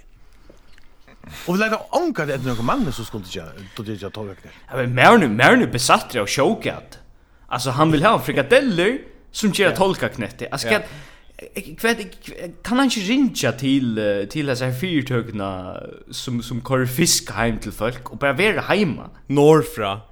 Og 1.46 1.54
vi 1.54 1.58
leita 1.60 1.80
ånka 1.96 2.26
det 2.28 2.38
etter 2.38 2.52
noen 2.52 2.68
mann 2.68 2.86
som 2.92 3.08
skulle 3.08 3.28
til 3.28 3.94
gjøre 3.94 4.12
tolka 4.12 4.36
knetter. 4.36 4.56
Ja, 4.68 4.80
men 4.80 4.96
Merne, 4.96 5.28
Merne 5.32 5.68
besatt 5.70 6.12
det 6.12 6.20
av 6.22 6.28
sjåkat. 6.28 7.00
Altså, 7.48 7.72
han 7.78 7.92
vil 7.92 8.04
ha 8.04 8.18
frikadeller 8.20 8.98
som 9.32 9.52
ger 9.56 9.72
tolka 9.76 10.10
knetter. 10.12 10.52
Altså, 10.52 10.76
ja. 10.76 10.82
Kvet, 11.78 12.00
kan 12.66 12.80
han 12.80 12.88
ikke 12.90 13.04
rinja 13.06 13.52
til, 13.54 13.92
til 14.32 14.50
disse 14.50 14.68
fyrtøkene 14.80 15.50
som, 16.10 16.40
som 16.42 16.58
kører 16.66 16.90
fisk 16.90 17.30
heim 17.36 17.60
til 17.62 17.70
folk 17.72 18.10
og 18.10 18.18
bara 18.18 18.34
vera 18.34 18.64
heima? 18.66 19.12
Norfra. 19.30 20.07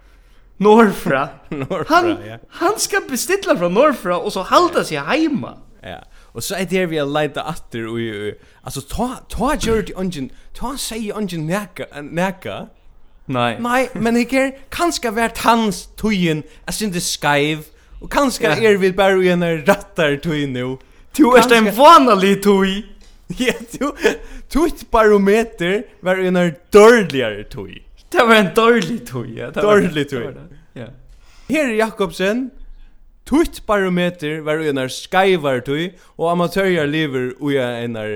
Norfra. 0.57 1.29
Norfra, 1.49 1.85
han, 1.89 2.09
ja. 2.27 2.39
Han 2.49 2.79
ska 2.79 3.01
beställa 3.09 3.57
från 3.57 3.75
Norfra 3.75 4.19
och 4.19 4.33
så 4.33 4.43
halda 4.43 4.85
sig 4.85 4.97
hemma. 4.97 5.59
Ja. 5.83 6.05
Och 6.37 6.45
så 6.45 6.55
är 6.55 6.67
det 6.71 6.87
vi 6.87 6.99
har 6.99 7.23
lite 7.23 7.43
og 7.43 7.93
och 7.93 8.35
alltså 8.63 8.81
ta 8.81 9.17
ta 9.29 9.55
Jordi 9.55 9.93
Ungen, 9.97 10.31
ta 10.55 10.77
säg 10.79 11.13
Ungen 11.13 11.47
näka 11.47 11.87
näka. 12.03 12.67
Nej. 13.25 13.57
Nej, 13.61 13.91
men 13.93 14.17
här 14.17 14.53
kanske 14.69 15.11
vært 15.11 15.39
hans 15.39 15.87
tujen, 15.97 16.43
alltså 16.65 16.85
inte 16.85 17.01
skive 17.01 17.63
och 18.01 18.13
kanske 18.13 18.47
är 18.47 18.77
vi 18.77 18.93
bara 18.93 19.17
i 19.23 19.29
en 19.29 19.67
rattar 19.67 20.17
tuj 20.17 20.47
nu. 20.47 20.77
Du 21.17 21.37
är 21.37 21.53
en 21.53 21.75
vanlig 21.75 22.43
tuj. 22.43 22.87
Ja, 23.39 23.53
du. 23.71 23.93
Tu 24.49 24.71
barometer 24.91 25.83
var 26.01 26.17
en 26.17 26.55
dörligare 26.71 27.45
tuj. 27.45 27.86
Det 28.13 28.23
var 28.29 28.35
en 28.35 28.55
dårlig 28.55 29.01
tog, 29.07 29.27
ja. 29.31 29.51
Dårlig 29.51 30.09
tog. 30.11 30.37
Ja. 30.75 30.87
Her 31.49 31.69
er 31.69 31.75
Jakobsen. 31.75 32.51
Tutt 33.27 33.63
barometer 33.67 34.41
var 34.47 34.63
en 34.63 34.79
av 34.79 34.91
skaivar 34.95 35.65
tog, 35.67 35.97
og 36.15 36.31
amatørjar 36.31 36.87
lever 36.87 37.33
og 37.41 37.57
en 37.59 37.97
av 37.99 38.13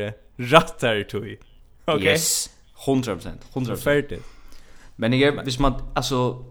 rattar 0.52 1.02
tog. 1.10 1.32
Okay. 1.86 2.12
Yes. 2.12 2.50
100%. 2.86 3.42
100%. 3.54 3.76
Ferdig. 3.82 4.20
Men 4.96 5.12
jeg, 5.12 5.34
hvis 5.42 5.58
man, 5.60 5.80
altså, 5.96 6.44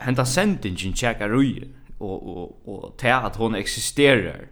henta 0.00 0.24
sendingen 0.24 0.94
tjekkar 0.96 1.34
ui, 1.36 1.68
og, 2.00 2.16
og, 2.36 2.68
og 2.68 2.94
te 3.00 3.12
at 3.12 3.36
hon 3.36 3.56
eksisterer, 3.56 4.48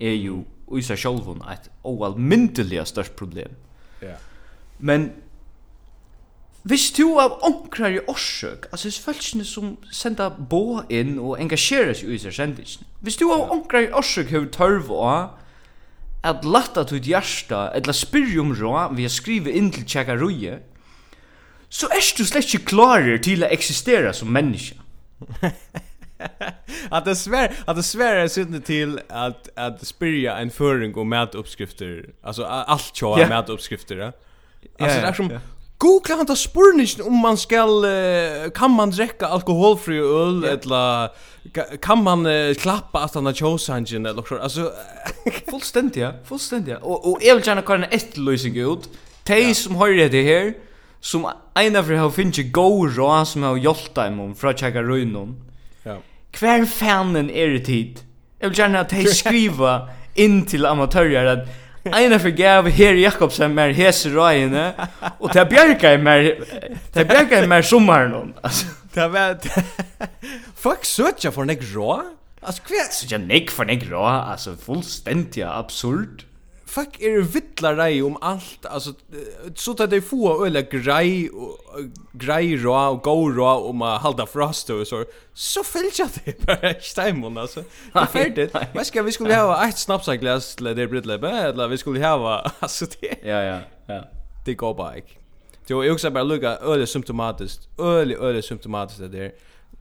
er 0.00 0.16
jo 0.16 0.44
i 0.76 0.82
seg 0.86 0.98
sjálfun 1.02 1.42
et 1.50 1.66
oalmyndeliga 1.86 2.86
størst 2.86 3.16
problem. 3.18 3.56
Ja. 4.00 4.14
Yeah. 4.14 4.20
Men 4.78 5.10
Hvis 6.62 6.90
du 6.92 7.18
av 7.18 7.38
onkrare 7.46 8.02
orsøk, 8.08 8.66
altså 8.72 8.88
hvis 8.88 8.98
følelsene 9.00 9.44
som 9.48 9.76
senda 9.92 10.28
bo 10.28 10.82
inn 10.92 11.14
og 11.18 11.38
engasjerer 11.40 11.94
seg 11.96 12.12
i 12.12 12.18
seg 12.20 12.36
sendingen, 12.36 12.88
hvis 13.00 13.16
du 13.16 13.30
av 13.32 13.48
onkrare 13.54 13.94
orsøk 13.96 14.28
hever 14.34 14.50
tørv 14.52 14.90
av 14.92 15.38
at 16.24 16.44
latta 16.44 16.84
til 16.84 17.00
hjärsta, 17.00 17.70
eller 17.74 17.96
spyrja 17.96 18.42
om 18.42 18.52
rå, 18.52 18.74
vi 18.92 19.08
har 19.08 19.14
skrivet 19.14 19.56
inn 19.56 19.70
til 19.72 19.86
tjekka 19.88 20.18
ruje, 20.20 20.58
så 21.70 21.88
er 21.96 22.04
du 22.18 22.26
slett 22.28 22.50
ikke 22.50 22.74
klarer 22.74 23.22
til 23.24 23.46
å 23.46 23.48
eksistera 23.48 24.12
som 24.12 24.28
menneske. 24.28 24.76
att 26.90 27.04
det 27.04 27.16
svär 27.16 27.52
att 27.64 27.76
det 27.76 27.82
svär 27.82 28.16
är 28.16 28.28
synd 28.28 28.64
till 28.64 29.00
att 29.08 29.48
att 29.58 29.86
spyrja 29.86 30.36
en 30.36 30.50
föring 30.50 30.94
om 30.94 31.08
mätuppskrifter 31.08 32.04
alltså 32.22 32.44
allt 32.44 32.94
tjoa 32.94 33.18
yeah. 33.18 33.28
mätuppskrifter 33.28 33.96
ja? 33.96 34.06
alltså 34.06 34.98
yeah, 34.98 35.02
det 35.02 35.08
är 35.08 35.12
som 35.12 35.30
yeah. 35.30 35.42
Googla 35.80 36.16
han 36.16 36.26
tar 36.26 36.34
spurningen 36.34 37.06
om 37.06 37.14
man 37.14 37.36
skal 37.36 37.84
uh, 37.84 38.50
kan 38.54 38.70
man 38.70 38.90
dricka 38.90 39.26
alkoholfri 39.26 39.98
öl 39.98 40.44
yeah. 40.44 40.58
eller 40.62 41.08
kan 41.80 42.02
man 42.02 42.26
uh, 42.26 42.54
klappa 42.54 42.98
att 42.98 43.14
han 43.14 43.26
har 43.26 43.32
chosen 43.32 44.06
eller 44.06 44.22
så 44.22 44.38
alltså 44.38 44.72
fullständigt 45.50 45.96
ja. 45.96 46.12
Fullständigt 46.24 46.78
och 46.82 47.10
och 47.10 47.18
jag 47.20 47.34
vill 47.34 47.46
gärna 47.46 47.62
kalla 47.62 47.86
en 47.86 47.92
efterlösning 47.92 48.56
ut 48.56 48.88
tej 49.24 49.54
som 49.54 49.76
har 49.76 50.08
det 50.08 50.22
här 50.22 50.54
som 51.00 51.30
en 51.54 51.76
av 51.76 51.92
har 51.92 52.10
finns 52.10 52.38
go 52.52 52.86
rå 52.86 53.24
som 53.24 53.42
har 53.42 53.56
hjälpt 53.56 53.94
dem 53.94 54.20
om 54.20 54.34
för 54.34 54.48
att 54.48 54.60
checka 54.60 54.82
runt 54.82 55.38
ja. 55.82 55.96
Kvar 56.30 56.64
fanen 56.64 57.30
är 57.30 57.48
det 57.48 57.64
tid 57.64 58.00
jag 58.38 58.48
vill 58.48 58.58
gärna 58.58 58.80
att 58.80 58.88
tej 58.88 59.06
skriva 59.22 59.88
in 60.14 60.46
till 60.46 60.66
amatörer 60.66 61.26
att 61.26 61.48
Eina 61.88 62.18
for 62.20 62.34
gav 62.36 62.68
her 62.76 62.98
Jakobsen 63.00 63.54
mer 63.56 63.72
hese 63.76 64.10
røyene, 64.12 64.66
og 65.18 65.32
det 65.32 65.46
bjerga 65.48 65.94
i 65.96 66.00
mer, 66.02 66.26
det 66.94 67.06
bjerga 67.08 67.40
i 67.40 67.48
mer 67.48 67.64
sommaren, 67.64 68.34
altså. 68.44 68.66
Det 68.90 69.06
var, 69.12 69.36
fuck 70.58 70.84
søtja 70.84 71.30
for 71.30 71.46
nek 71.46 71.62
rå? 71.72 72.00
Altså, 72.42 72.64
hva? 72.66 72.88
Søtja 72.90 73.20
nek 73.22 73.52
for 73.54 73.68
nek 73.70 73.86
rå, 73.88 74.02
altså, 74.02 74.56
fullstendig 74.58 75.44
absurd 75.46 76.26
fuck 76.70 77.00
er 77.02 77.20
vittlar 77.34 77.76
rei 77.76 78.02
om 78.02 78.16
allt 78.20 78.66
alltså 78.66 78.92
så 79.54 79.72
att 79.72 79.90
det 79.90 80.00
få 80.00 80.46
öle 80.46 80.62
grej 80.62 81.30
och 81.30 81.58
grej 82.12 82.56
rå 82.56 82.74
och 82.90 83.02
go 83.02 83.30
rå 83.30 83.68
om 83.70 83.82
att 83.82 84.02
hålla 84.02 84.26
frost 84.26 84.70
och 84.70 84.86
så. 84.86 85.04
Så 85.34 85.64
fällt 85.64 85.98
jag 85.98 86.08
det 86.24 86.46
bara 86.46 86.74
stämmer 86.80 87.40
alltså 87.40 87.64
det 87.92 87.98
är 87.98 88.06
färdigt 88.06 88.54
vad 88.74 88.86
ska 88.86 89.02
vi 89.02 89.12
skulle 89.12 89.36
ha 89.36 89.68
ett 89.68 89.78
snapsglas 89.78 90.56
eller 90.58 90.74
det 90.74 90.86
blir 90.86 91.02
läbbe 91.02 91.30
eller 91.30 91.68
vi 91.68 91.78
skulle 91.78 92.06
ha 92.06 92.50
alltså 92.58 92.86
det 93.00 93.14
ja 93.22 93.42
ja 93.42 93.58
ja. 93.86 94.04
det 94.44 94.54
går 94.54 94.74
bara 94.74 94.96
inte 94.96 95.20
Jo, 95.70 95.84
jag 95.84 95.94
också 95.94 96.10
bara 96.10 96.24
lukka 96.24 96.56
öle 96.56 96.86
symptomatiskt. 96.86 97.68
Öle 97.78 98.16
öle 98.16 98.42
symptomatiskt 98.42 99.00
det 99.00 99.08
där. 99.08 99.32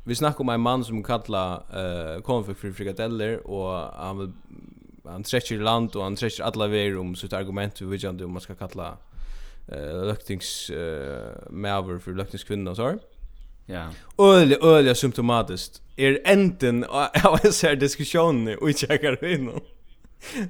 Vi 0.03 0.15
snackar 0.15 0.41
om 0.41 0.49
en 0.49 0.61
man 0.61 0.83
som 0.83 1.03
kallar 1.03 1.63
eh 1.73 2.15
uh, 2.15 2.21
konfekt 2.21 2.59
för 2.59 2.71
frikadeller 2.71 3.47
och 3.47 3.73
han 4.03 4.17
vill 4.19 4.31
han 5.05 5.23
trekker 5.23 5.59
land 5.59 5.95
och 5.95 6.03
han 6.03 6.15
trekker 6.15 6.43
alla 6.43 6.67
vägar 6.67 6.97
om 6.97 7.15
sitt 7.15 7.33
argument 7.33 7.81
hur 7.81 7.87
vet 7.87 8.01
kan 8.01 8.23
om 8.23 8.31
man 8.31 8.41
ska 8.41 8.55
kalla 8.55 8.97
eh 9.67 10.05
löktings 10.07 10.69
eh 10.69 11.49
mäver 11.49 11.99
för 11.99 12.13
löktingskvinnan 12.13 12.75
så. 12.75 12.99
Ja. 13.65 13.91
Öle 14.17 14.57
öle 14.61 14.95
symptomatiskt 14.95 15.81
är 15.95 16.21
enten 16.25 16.83
av 17.23 17.39
en 17.43 17.53
sån 17.53 17.79
diskussion 17.79 18.57
och 18.61 18.73
checkar 18.77 19.25
in. 19.25 19.49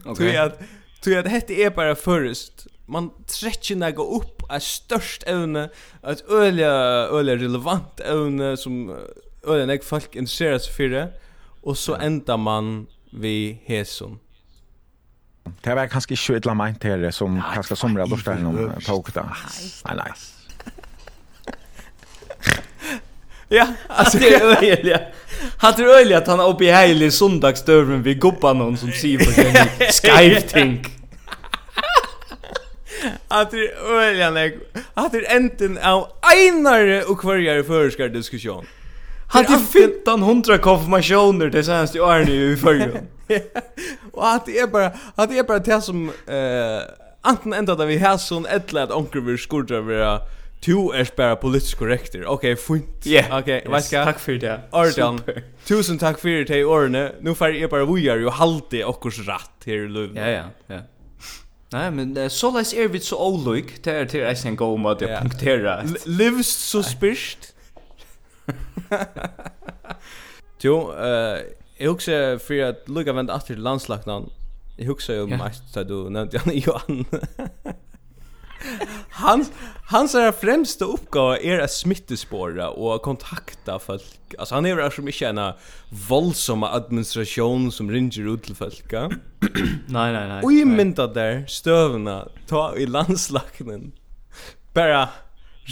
Okej. 0.06 0.15
Tror 0.15 0.29
jag 0.29 0.51
tror 1.03 1.15
jag 1.15 1.25
det 1.25 1.63
är 1.63 1.70
bara 1.70 1.96
först 1.96 2.68
man 2.86 3.10
trekker 3.27 3.75
nega 3.75 4.03
upp 4.03 4.44
er 4.50 4.60
størst 4.60 5.24
evne, 5.27 5.70
att 6.01 6.24
øyla, 6.32 7.08
øyla 7.12 7.36
relevant 7.36 8.01
evne 8.01 8.58
som 8.58 8.89
øyla 9.48 9.65
nek 9.65 9.84
folk 9.84 10.15
intresserar 10.15 10.58
sig 10.58 10.74
för 10.74 10.89
det 10.89 11.08
og 11.63 11.77
så 11.77 11.96
enda 11.96 12.38
man 12.38 12.88
vi 13.12 13.60
hesum. 13.65 14.20
Det 15.62 15.75
var 15.75 15.88
kanskje 15.91 16.13
ikke 16.15 16.36
et 16.38 16.46
eller 16.46 16.56
annet 16.56 16.84
her 16.84 16.98
det 16.98 17.13
som 17.15 17.39
kanskje 17.53 17.75
sommer 17.79 18.01
av 18.06 18.10
lortet 18.13 18.41
noen 18.44 18.75
tog 18.86 19.10
da. 19.15 19.24
Nei, 19.88 19.96
nei. 19.96 20.12
Ja, 23.51 23.68
alltså 23.88 24.18
det 24.18 24.34
är 24.36 24.58
öjliga. 24.63 25.01
Han 25.58 25.74
tror 25.74 25.89
öjliga 25.89 26.18
att 26.18 26.27
han 26.27 26.39
är 26.39 26.48
uppe 26.50 26.65
i 26.65 26.72
hejlig 26.72 27.13
sundagsdörren 27.13 28.03
vid 28.03 28.22
gubban 28.22 28.58
någon 28.58 28.77
som 28.77 28.91
säger 28.91 29.18
på 29.18 29.32
sin 29.32 29.53
skype-tänk. 29.89 30.88
Att 33.27 33.51
det 33.51 33.58
är 33.58 33.94
öjliga. 34.00 34.51
Att 34.94 35.12
det 35.12 35.25
enten 35.25 35.77
av 35.77 36.08
einare 36.22 37.03
och 37.03 37.20
kvarjare 37.20 37.63
förskar 37.63 38.08
diskussion. 38.10 38.65
Hade 39.29 39.53
1500 39.53 40.57
konfirmationer 40.57 41.50
det 41.50 41.63
senaste 41.63 42.00
året 42.00 42.29
i 42.29 42.55
förra. 42.55 43.00
Och 44.13 44.29
att 44.29 44.45
det 44.45 44.59
är 44.59 44.67
bara 44.67 44.91
att 45.15 45.29
det 45.29 45.38
är 45.38 45.43
bara 45.43 45.59
det 45.59 45.81
som 45.81 46.09
eh 46.09 46.81
antingen 47.21 47.59
ända 47.59 47.75
där 47.75 47.86
vi 47.86 47.98
har 47.98 48.17
sån 48.17 48.45
ettla 48.45 48.83
att 48.83 48.91
onkel 48.91 49.21
vill 49.21 49.38
skulle 49.38 49.81
vara 49.81 50.21
Tu 50.62 50.71
er 50.71 51.07
bara 51.15 51.36
politisk 51.36 51.77
korrekt. 51.77 52.15
Okej, 52.25 52.55
fint. 52.55 53.07
Yeah. 53.07 53.39
Okej, 53.39 53.62
okay, 53.65 53.75
yes. 53.75 53.89
Tack 53.89 54.19
för 54.19 54.33
det. 54.33 54.59
Ordan, 54.71 55.21
Tusen 55.65 55.98
tack 55.98 56.19
för 56.19 56.45
det 56.45 56.57
i 56.57 56.63
årene. 56.63 57.12
Nu 57.21 57.36
får 57.36 57.50
jag 57.50 57.69
bara 57.69 57.86
vi 57.86 58.25
och 58.25 58.33
halte 58.33 58.83
okkurs 58.83 59.19
rätt 59.19 59.65
här 59.65 59.74
i 59.74 59.88
Lund. 59.88 60.17
Ja, 60.17 60.29
ja, 60.29 60.43
ja. 60.67 60.79
Nej, 61.71 61.91
men 61.91 62.17
uh, 62.17 62.27
så 62.27 62.51
läs 62.51 62.74
er 62.74 62.88
vi 62.88 63.00
så 63.00 63.17
olik. 63.27 63.83
Det 63.83 63.91
är 63.91 64.05
till 64.05 64.48
en 64.48 64.55
god 64.55 64.79
mat 64.79 65.01
att 65.01 65.21
punktera. 65.21 65.83
Livs 66.05 66.48
så 66.48 66.83
spyrst. 66.83 67.55
Jo, 70.62 70.93
eh, 70.93 71.39
jag 71.77 71.91
också 71.91 72.12
för 72.39 72.63
att 72.63 72.89
Luka 72.89 73.13
vänt 73.13 73.29
efter 73.29 73.55
landslagnan. 73.55 74.29
Jag 74.77 74.86
huxar 74.86 75.13
ju 75.13 75.22
om 75.22 75.41
att 75.41 75.69
så 75.74 75.84
du 75.84 76.10
nämnde 76.10 76.39
han 76.39 76.58
Johan. 76.58 77.05
Hans 79.10 79.51
hans 79.86 80.15
är 80.15 80.31
främsta 80.31 80.86
uppgåva 80.86 81.38
är 81.38 81.60
att 81.60 81.72
smittespåra 81.72 82.69
och 82.69 83.01
kontakta 83.01 83.79
folk. 83.79 84.36
Alltså 84.39 84.55
han 84.55 84.65
är 84.65 84.75
väl 84.75 84.91
som 84.91 85.08
inte 85.08 85.27
en 85.27 85.53
våldsam 86.10 86.63
administration 86.63 87.72
som 87.72 87.91
ringer 87.91 88.34
ut 88.34 88.43
till 88.43 88.55
folk. 88.55 88.91
nej 88.91 89.10
nej 89.88 90.27
nej. 90.27 90.43
Och 90.43 90.51
i 90.51 90.65
mynta 90.65 91.08
där 91.08 91.46
stövna 91.48 92.27
ta 92.48 92.75
i 92.75 92.86
landslagnen. 92.86 93.91
Bara 94.74 95.10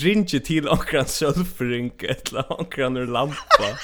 ringe 0.04 0.40
till 0.40 0.70
onkran 0.70 1.06
sölfrink 1.06 2.04
eller 2.04 2.60
onkran 2.60 2.98
ur 2.98 3.08
lampa. 3.08 3.78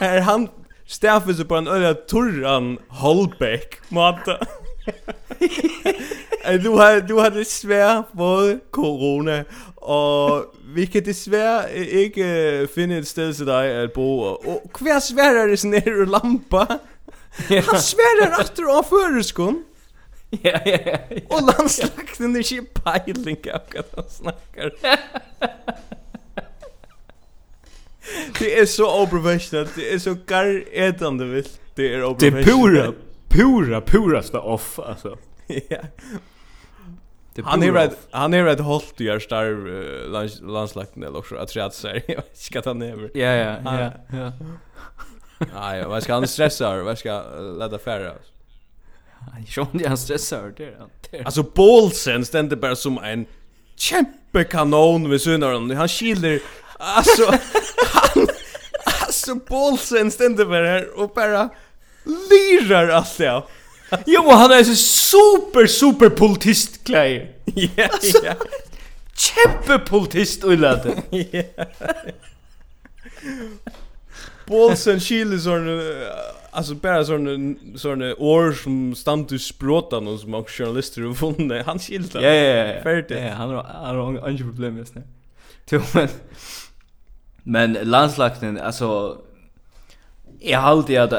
Här 0.00 0.20
han 0.20 0.48
stäffar 0.86 1.32
sig 1.32 1.44
på 1.44 1.56
en 1.56 1.68
öra 1.68 1.94
turran 1.94 2.78
Holbeck 2.88 3.80
mata. 3.88 4.38
du 6.62 6.68
har 6.68 7.00
du 7.00 7.14
har 7.14 7.30
det 7.30 7.44
svär 7.44 8.02
på 8.02 8.58
corona 8.70 9.44
og 9.76 10.44
vilket 10.74 11.04
det 11.04 11.14
svär 11.14 11.66
ikke 11.72 12.68
finde 12.74 12.98
et 12.98 13.06
sted 13.06 13.34
til 13.34 13.46
dig 13.46 13.66
at 13.66 13.92
bo 13.92 14.20
og 14.22 14.70
kvar 14.74 15.00
svärar 15.00 15.46
det 15.46 15.58
sådan 15.58 16.08
lampa. 16.08 16.66
Han 17.48 17.80
svärar 17.80 18.40
efter 18.40 18.62
av 18.78 18.82
föreskon. 18.82 19.64
Ja, 20.42 20.60
ja, 20.64 20.78
ja. 20.86 20.98
Och 21.28 21.42
landslagsen 21.42 22.36
är 22.36 22.52
ju 22.52 22.64
pejling 22.64 23.36
av 23.54 23.60
vad 23.72 23.84
han 23.94 24.10
snackar. 24.10 24.72
Det 28.38 28.58
är 28.58 28.66
så 28.66 29.02
oprofessionellt. 29.02 29.74
Det 29.76 29.92
är 29.92 29.98
så 29.98 30.16
gar 30.26 30.64
etande 30.72 31.24
vilt. 31.24 31.60
Det 31.74 31.94
är 31.94 32.04
oprofessionellt. 32.04 32.46
Det 32.46 33.38
är 33.38 33.44
pura, 33.44 33.62
pura, 33.64 33.80
puraste 33.80 34.38
off 34.38 34.78
alltså. 34.78 35.18
Ja. 35.68 35.78
Det 37.34 37.42
Han 37.42 37.62
är 37.62 37.72
rätt 37.72 38.08
han 38.10 38.34
är 38.34 38.44
rätt 38.44 38.60
hållt 38.60 39.00
i 39.00 39.20
star 39.20 39.46
uh, 39.68 40.10
landslagten 40.42 41.02
eller 41.02 41.18
också 41.18 41.36
att 41.36 41.56
jag 41.56 41.74
säger 41.74 42.02
jag 42.08 42.16
vet 42.16 42.46
inte 42.46 42.58
att 42.58 42.64
han 42.64 42.82
är. 42.82 43.10
Ja 43.14 43.28
ja 43.28 43.56
ja 43.64 43.92
ja. 44.12 44.32
Nej, 45.54 45.84
vad 45.84 46.02
ska 46.02 46.14
han 46.14 46.28
stressa? 46.28 46.82
Vad 46.82 46.98
ska 46.98 47.22
lätta 47.58 47.78
färra? 47.78 48.12
Sean 49.54 49.68
jag 49.72 49.98
stressar 49.98 50.52
det 50.56 50.64
där. 51.10 51.24
Alltså 51.24 51.42
Bolsen 51.42 52.24
ständer 52.24 52.56
bara 52.56 52.76
som 52.76 52.98
en 52.98 53.26
kämpekanon 53.76 55.10
vid 55.10 55.20
sidan 55.20 55.70
Han 55.70 55.88
skiljer 55.88 56.40
alltså 56.78 57.30
han 57.92 58.26
alltså 59.02 59.34
Bolsen 59.34 60.10
ständer 60.10 60.44
bara 60.44 60.66
här 60.66 60.98
och 60.98 61.12
bara 61.14 61.50
lirar 62.04 62.88
allt 62.88 63.18
det 63.18 63.42
Jo, 64.06 64.30
han 64.30 64.52
är 64.52 64.64
så 64.64 64.76
super 64.76 65.66
super 65.66 66.08
politist 66.08 66.84
klär. 66.84 67.30
Ja. 67.44 67.88
ja. 68.24 68.34
Kämpe 69.14 69.78
politist 69.78 70.44
och 70.44 70.58
lade. 70.58 71.02
Ja. 71.10 71.64
Bolsen 74.46 75.00
skiljer 75.00 75.38
sån 75.38 75.68
Alltså 76.54 76.74
bara 76.74 77.04
sån 77.04 77.58
sån 77.76 78.02
år 78.02 78.52
som 78.52 78.94
stamt 78.94 79.32
ur 79.32 79.38
språtan 79.38 80.08
och 80.08 80.20
som 80.20 80.34
också 80.34 80.62
journalister 80.62 81.02
har 81.02 81.14
funne 81.14 81.62
han 81.66 81.78
skilda. 81.78 82.22
Ja 82.22 82.28
ja 82.28 82.74
ja. 82.74 82.82
Färdigt. 82.82 83.18
Ja, 83.18 83.28
han 83.28 83.50
har 83.50 83.62
han 83.62 83.96
har 83.96 84.30
inga 84.30 84.44
problem 84.44 84.78
just 84.78 84.94
nu. 84.94 85.02
Till 85.64 85.80
men 85.94 86.08
men 87.42 87.72
landslagten 87.72 88.58
alltså 88.58 89.18
Jag 90.40 90.58
har 90.60 90.68
alltid 90.68 90.98
att 90.98 91.12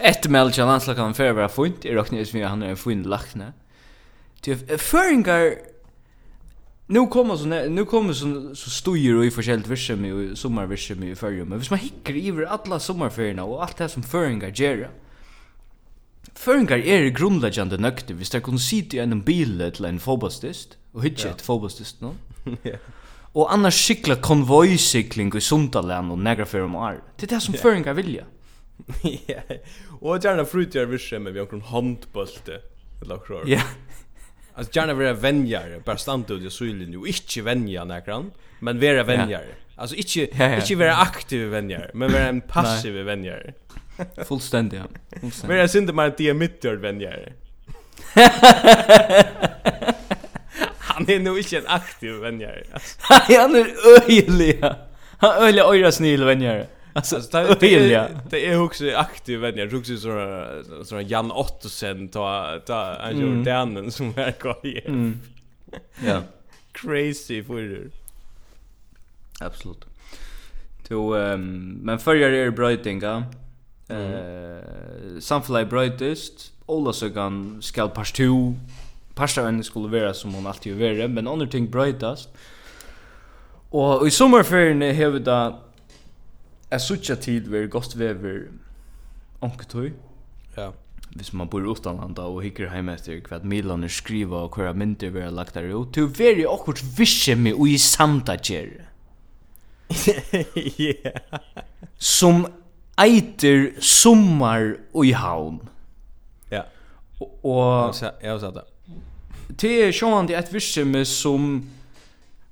ett 0.00 0.28
mellan 0.28 0.52
landslagen 0.56 1.14
för 1.14 1.32
vara 1.32 1.48
fint. 1.48 1.84
Jag 1.84 1.96
räknar 1.96 2.18
ju 2.18 2.42
att 2.42 2.50
han 2.50 2.62
är 2.62 2.68
en 2.68 2.76
fin 2.76 3.02
lackne. 3.02 3.52
Till 4.40 4.56
föringar 4.78 5.54
Nu 6.88 7.06
kommer 7.06 7.36
så 7.36 7.46
nu 7.46 7.84
kommer 7.84 8.12
så 8.12 8.54
så 8.54 8.70
stojer 8.70 9.16
och 9.16 9.24
i 9.24 9.30
förskällt 9.30 9.66
visse 9.66 9.96
med 9.96 10.12
och 10.14 10.38
sommarvisse 10.38 10.94
med 10.94 11.08
i 11.08 11.14
förr 11.14 11.44
men 11.44 11.58
hvis 11.58 11.70
man 11.70 11.78
hickar 11.78 12.14
i 12.14 12.46
alla 12.48 12.78
sommarferierna 12.78 13.44
och 13.44 13.62
allt 13.62 13.76
det 13.76 13.88
som 13.88 14.02
föringar 14.02 14.52
gör. 14.54 14.90
Föringar 16.34 16.78
är 16.78 17.08
grundläggande 17.08 17.78
nökte 17.78 18.14
hvis 18.14 18.30
det 18.30 18.40
kunde 18.40 18.60
sitta 18.60 18.96
i 18.96 19.00
en 19.00 19.22
bil 19.22 19.60
eller 19.60 19.88
en 19.88 20.00
fotbollstist 20.00 20.76
och 20.92 21.04
hitcha 21.04 21.28
ett 21.28 21.42
fotbollstist 21.42 22.00
nu. 22.00 22.10
Ja. 22.62 22.76
Och 23.32 23.52
annars 23.52 23.86
cykla 23.86 24.16
konvojcykling 24.16 25.36
i 25.36 25.40
Sundaland 25.40 26.12
och 26.12 26.18
några 26.18 26.44
för 26.44 26.60
om 26.60 26.74
år. 26.74 27.02
Det 27.16 27.26
är 27.26 27.34
det 27.34 27.40
som 27.40 27.54
föringar 27.54 27.94
vilja. 27.94 28.24
Ja. 29.26 29.40
Och 30.00 30.24
gärna 30.24 30.44
frutjar 30.44 30.84
visse 30.84 31.18
med 31.18 31.32
vi 31.32 31.38
har 31.38 31.54
en 31.54 31.62
handboll 31.62 32.28
eller 33.02 33.18
så. 33.26 33.42
Ja. 33.46 33.60
Alltså 34.56 34.76
gärna 34.78 34.94
vara 34.94 35.12
vänjar, 35.12 35.82
bara 35.84 35.96
stanna 35.96 36.24
ut 36.28 36.42
i 36.42 36.50
sylen 36.50 36.96
och 36.96 37.06
inte 37.06 37.42
vänja 37.42 37.84
näkran, 37.84 38.30
men 38.60 38.80
vara 38.80 39.02
vänjar. 39.02 39.44
Alltså 39.76 39.96
inte 39.96 40.20
inte 40.20 40.74
vara 40.74 40.96
aktiv 40.96 41.48
vänjar, 41.48 41.90
men 41.94 42.12
vara 42.12 42.22
en 42.28 42.40
passiv 42.40 42.94
vänjar. 42.94 43.54
Fullständigt. 44.28 44.82
Fullständigt. 45.20 45.58
Vara 45.58 45.68
synd 45.68 45.94
mer 45.94 46.02
att 46.06 46.16
det 46.16 46.28
är 46.28 46.34
mittjord 46.34 46.78
vänjar. 46.78 47.32
Han 50.78 51.10
är 51.10 51.18
nog 51.18 51.38
inte 51.38 51.56
en 51.56 51.66
aktiv 51.66 52.12
vänjar. 52.12 52.62
Han 52.98 53.54
är 53.54 53.66
öjliga. 54.02 54.76
Han 55.18 55.30
är 55.30 55.42
öjliga 55.42 55.64
öjra 55.64 55.92
snill 55.92 56.24
vänjar. 56.24 56.66
Alltså 56.96 57.20
det 57.60 57.74
är 57.74 58.10
det 58.30 58.46
är 58.46 58.60
också 58.60 58.90
aktiv 58.96 59.40
vän 59.40 59.56
jag 59.56 59.74
också 59.74 59.96
så 59.96 60.84
så 60.84 61.00
Jan 61.00 61.32
Ottosen 61.32 62.08
ta 62.08 62.58
ta 62.66 62.96
han 63.00 63.20
gjorde 63.20 63.42
den 63.44 63.90
som 63.90 64.12
är 64.16 64.32
kvar. 64.32 64.56
Ja. 66.06 66.22
Crazy 66.72 67.42
för 67.44 67.62
det. 67.62 67.90
Absolut. 69.40 69.84
To 70.88 71.14
ehm 71.14 71.80
men 71.82 71.98
förjar 71.98 72.30
är 72.30 72.50
brötinga. 72.50 73.24
Eh 73.88 75.20
samfly 75.20 75.64
brötist. 75.64 76.52
Ola 76.66 76.92
så 76.92 77.10
kan 77.10 77.62
skall 77.62 77.90
pastu. 77.90 78.52
Pasta 79.14 79.48
en 79.48 79.64
skulle 79.64 80.00
vara 80.00 80.14
som 80.14 80.34
hon 80.34 80.46
alltid 80.46 80.82
är 80.82 81.08
men 81.08 81.28
andra 81.28 81.46
ting 81.46 81.70
brötast. 81.70 82.28
Och 83.70 84.06
i 84.06 84.10
sommarferien 84.10 84.96
har 84.96 85.10
vi 85.10 85.18
då 85.18 85.58
Jeg 86.70 86.82
sutja 86.82 87.14
tid 87.22 87.46
ver 87.52 87.68
gott 87.70 87.94
vever 87.98 88.48
onketøy. 89.44 89.92
Ja. 90.56 90.72
Hvis 91.16 91.32
man 91.32 91.48
bor 91.48 91.64
utanlanda 91.64 92.26
og 92.26 92.42
hikker 92.42 92.72
heim 92.72 92.90
etter 92.90 93.20
hva 93.24 93.38
Milaner 93.46 93.92
skriva 93.92 94.42
og 94.48 94.58
hva 94.58 94.72
myndir 94.76 95.14
vera 95.14 95.30
lagt 95.30 95.54
der 95.54 95.70
ut, 95.70 95.94
du 95.94 96.10
veri 96.10 96.44
okkurt 96.48 96.82
visse 96.98 97.36
med 97.38 97.54
og 97.54 97.68
ui 97.68 97.78
sanda 97.78 98.36
gjer. 98.36 98.74
Ja. 100.82 101.14
Som 102.16 102.48
eiter 102.98 103.70
sommar 103.80 104.74
i 105.04 105.12
havn. 105.14 105.60
Ja. 106.50 106.66
Og... 107.20 107.94
Jeg 107.94 108.30
har 108.30 108.40
sagt 108.42 108.58
det. 108.58 108.66
Det 109.56 109.72
er 109.86 109.94
sjåan 109.94 110.26
det 110.28 110.36
et 110.36 110.52
visse 110.52 110.82
med 110.84 111.06
som 111.08 111.62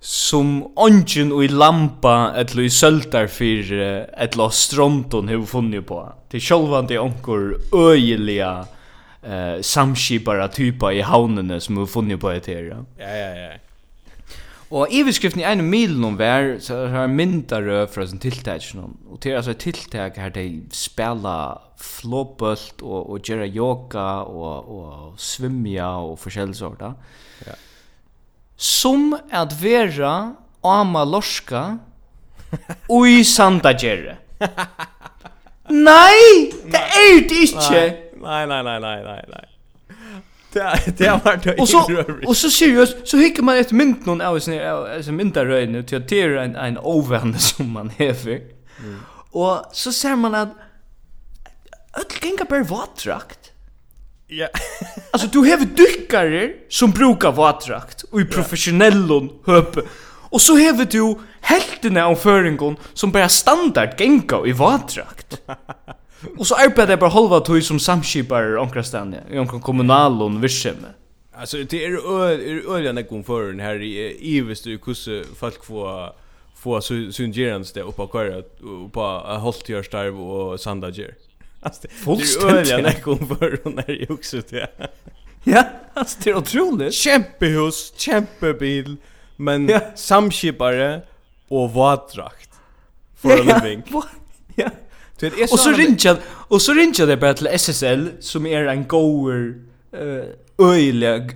som 0.05 0.73
ongen 0.77 1.33
i 1.43 1.49
lampa 1.49 2.33
eller 2.37 2.62
i 2.62 2.71
söltar 2.71 3.27
fyrir 3.27 4.07
eller 4.12 4.49
stronton 4.49 5.29
hur 5.29 5.47
funnet 5.47 5.87
på. 5.87 6.12
Til 6.29 6.40
självan 6.40 6.87
det 6.87 6.99
onkur 6.99 7.57
öjliga 7.73 8.67
eh 9.23 9.62
samskipara 9.62 10.49
typa 10.49 10.93
i 10.93 11.01
havnene 11.01 11.61
som 11.61 11.77
hur 11.77 11.87
funnet 11.87 12.21
på 12.21 12.31
et 12.31 12.47
her 12.47 12.85
Ja 12.99 13.17
ja 13.17 13.35
ja. 13.35 13.59
Og 14.71 14.93
iverskriften 14.93 15.40
i 15.40 15.45
en 15.45 15.71
mil 15.71 15.99
noen 16.01 16.19
vær, 16.19 16.59
så 16.61 16.75
er 16.75 16.93
det 16.93 17.11
mindre 17.11 17.62
rød 17.62 17.88
fra 17.88 18.07
sin 18.07 18.19
tiltak. 18.19 18.62
Og 19.11 19.21
til 19.21 19.31
altså 19.31 19.53
tiltak 19.53 20.17
her 20.17 20.29
de 20.29 20.62
spela 20.73 21.57
flåbølt 21.79 22.83
og, 22.83 23.11
og 23.11 23.21
gjøre 23.23 23.49
yoga 23.49 24.25
og, 24.25 24.69
og 24.79 25.14
svimja 25.17 25.87
og 25.87 26.19
forskjellige 26.19 26.57
sorter. 26.57 26.93
Ja. 27.47 27.55
Som 28.57 29.14
at 29.31 29.53
vera 29.62 30.35
ama 30.62 31.05
lorska 31.05 31.79
ui 32.88 33.25
sanda 33.25 33.73
gjerre. 33.73 34.17
nei, 35.69 36.53
det 36.73 36.81
er 36.81 37.21
det 37.29 37.43
ikke. 37.49 37.83
Nei, 38.25 38.47
nei, 38.47 38.62
nei, 38.62 38.79
nei, 38.81 39.03
nei, 39.03 39.23
nei. 39.29 39.45
Det 40.55 40.95
det 40.99 41.21
var 41.25 41.37
det. 41.37 41.55
Och 41.61 41.69
så 41.69 42.05
och 42.27 42.37
så 42.37 42.51
seriöst 42.51 43.09
så 43.09 43.17
hickar 43.17 43.43
man 43.43 43.57
ett 43.57 43.73
mynt 43.73 44.07
någon 44.07 44.21
av 44.21 44.38
sin 44.38 44.61
alltså 44.62 45.12
myntaröjne 45.12 45.83
till 45.83 45.99
att 45.99 46.09
det 46.09 46.23
är 46.23 46.37
en 46.37 46.57
en 46.57 46.79
ovän 46.79 47.38
som 47.38 47.73
man 47.73 47.90
häver. 47.90 48.40
Mm. 48.79 49.01
Och 49.31 49.64
så 49.73 49.93
ser 49.93 50.17
man 50.17 50.35
att 50.35 50.49
öll 51.97 52.05
gänga 52.23 52.45
bara 52.49 52.62
vattrakt. 52.62 53.44
Ja. 54.37 54.49
alltså 55.11 55.29
du 55.29 55.38
har 55.38 55.64
dykkare 55.64 56.53
som 56.68 56.90
brukar 56.90 57.33
vattrakt 57.33 58.03
och 58.03 58.20
i 58.20 58.25
professionellon 58.25 59.31
höpe. 59.47 59.83
Och 60.31 60.40
så 60.40 60.53
har 60.53 60.87
du 60.87 61.16
helterna 61.40 62.07
av 62.07 62.14
föringon 62.16 62.77
som 62.94 63.11
bara 63.11 63.29
standard 63.29 64.01
gänga 64.01 64.47
i 64.47 64.53
vattrakt. 64.53 65.40
Och 66.38 66.47
så 66.47 66.55
arbetar 66.55 66.90
jag 66.90 66.99
bara 66.99 67.11
halva 67.11 67.40
tog 67.40 67.62
som 67.62 67.81
samskipare 67.81 68.55
i 68.55 68.57
omkrastande, 68.57 69.23
i 69.31 69.38
omkring 69.38 69.61
kommunalon 69.61 70.40
virksomhet. 70.40 70.97
Alltså 71.37 71.57
det 71.57 71.85
är 71.85 71.88
er 71.88 72.70
öliga 72.75 72.92
när 72.92 73.03
kom 73.03 73.25
för 73.25 73.47
den 73.47 73.61
här 73.61 73.83
i 73.83 74.38
evest 74.38 74.64
du 74.64 74.79
kusse 74.79 75.25
folk 75.37 75.64
få 75.64 76.12
få 76.64 76.81
syngerans 77.12 77.73
det 77.73 77.83
uppe 77.83 78.07
på 78.07 78.18
uppe 78.23 78.42
på 78.92 79.01
holtjörstarv 79.40 80.20
och 80.20 80.61
sandager. 80.61 81.14
Alltså, 81.64 81.88
Fullständigt. 81.88 82.40
Det 82.40 82.72
är 82.72 82.77
öliga 82.77 82.77
när 82.77 82.92
jag 82.92 83.03
kom 83.03 83.29
för 83.29 83.66
och 83.66 84.11
också 84.11 84.42
till. 84.42 84.66
Ja, 85.44 85.64
alltså 85.94 86.18
det 86.24 86.31
är 86.31 86.37
otroligt. 86.37 86.94
Kämpehus, 86.94 87.92
kämpebil, 87.96 88.96
men 89.37 89.68
ja. 89.68 89.81
samskipare 89.94 91.03
och 91.48 91.72
vattrakt. 91.72 92.50
För 93.16 93.31
ja, 93.31 93.61
living. 93.62 93.83
ja. 93.87 94.03
Ja. 94.55 94.70
Du 95.18 95.29
vet, 95.31 95.53
och 95.53 95.59
så 95.59 95.72
ringar 95.72 96.16
och 96.27 96.62
så 96.62 96.72
ringar 96.72 97.07
det 97.07 97.16
bara 97.16 97.35
till 97.35 97.46
SSL 97.46 98.09
som 98.20 98.46
är 98.46 98.64
en 98.64 98.88
goer 98.88 99.55
eh 99.92 100.24
öliga 100.59 101.29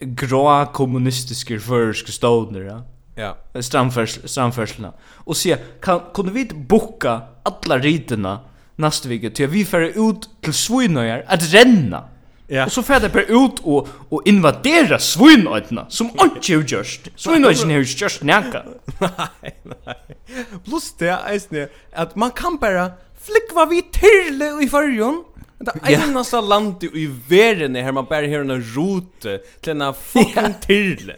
grå 0.00 0.66
kommunistiska 0.72 1.60
förska 1.60 2.12
stoner, 2.12 2.60
ja. 2.60 2.82
Ja. 3.14 3.62
Stramfärs 3.62 4.18
stramfärslna. 4.24 4.92
Och 5.02 5.36
se 5.36 5.56
kan 5.80 6.00
kunde 6.14 6.32
vi 6.32 6.44
boka 6.44 7.20
alla 7.42 7.78
riterna 7.78 8.40
nästa 8.80 9.08
vecka 9.08 9.30
till 9.30 9.46
vi 9.46 9.64
får 9.64 9.82
ut 9.82 10.30
till 10.40 10.52
svinöjar 10.52 11.24
att 11.26 11.54
renna. 11.54 12.04
Ja. 12.46 12.64
Och 12.66 12.72
så 12.72 12.82
färd 12.82 13.02
det 13.02 13.08
bara 13.08 13.22
ut 13.22 13.58
och 13.62 13.88
och 14.08 14.22
invadera 14.24 14.98
svinöjtna 14.98 15.86
som 15.88 16.06
inte 16.06 16.24
har 16.24 16.62
gjort. 16.62 17.08
Svinöjtna 17.16 17.72
har 17.72 17.80
gjort 17.80 18.22
nänka. 18.22 18.62
Nej, 19.00 19.56
nej. 19.62 20.16
Plus 20.64 20.94
det 20.98 21.08
är 21.08 21.54
ju 21.54 21.68
att 21.92 22.16
man 22.16 22.30
kan 22.30 22.56
bara 22.56 22.90
flickva 23.22 23.66
vi 23.66 23.82
till 23.82 24.42
i 24.62 24.68
förjon. 24.68 25.24
Det 25.58 25.92
är 25.94 26.02
en 26.02 26.12
massa 26.12 26.40
land 26.40 26.84
i 26.84 27.10
världen 27.28 27.74
här 27.74 27.92
man 27.92 28.04
bara 28.04 28.26
hör 28.26 28.40
en 28.40 28.74
rote 28.74 29.40
till 29.60 29.80
en 29.80 29.94
fucking 29.94 30.54
till. 30.60 31.12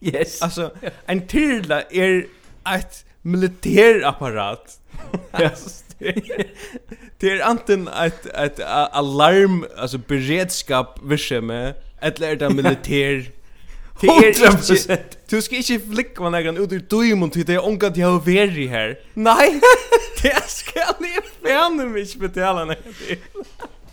Yes. 0.00 0.42
Alltså 0.42 0.70
en 1.06 1.26
till 1.26 1.72
är 1.72 2.26
ett 2.74 3.04
militärapparat. 3.22 4.80
yes. 5.40 5.84
Det 7.18 7.30
är 7.30 7.40
antingen 7.40 7.88
ett 7.88 8.26
ett 8.26 8.60
alarm 8.92 9.66
alltså 9.76 9.98
beredskap 9.98 10.98
vischeme 11.02 11.74
eller 12.00 12.28
är 12.28 12.36
det 12.36 12.50
militär 12.50 13.30
Det 14.00 14.06
är 14.06 14.28
inte 14.78 14.98
Du 15.28 15.42
ska 15.42 15.56
inte 15.56 15.80
flicka 15.80 16.22
med 16.22 16.44
någon 16.44 16.64
ut 16.64 16.72
ur 16.72 16.84
dojmon 16.88 17.30
till 17.30 17.44
det 17.44 17.54
är 17.54 17.64
ångat 17.66 17.96
jag 17.96 18.08
har 18.08 18.18
varit 18.18 18.70
här 18.70 18.98
Nej 19.14 19.60
Det 20.22 20.48
ska 20.48 20.80
ni 21.00 21.16
fan 21.42 21.92
mig 21.92 22.02
inte 22.02 22.18
betala 22.18 22.64
nej 22.64 22.78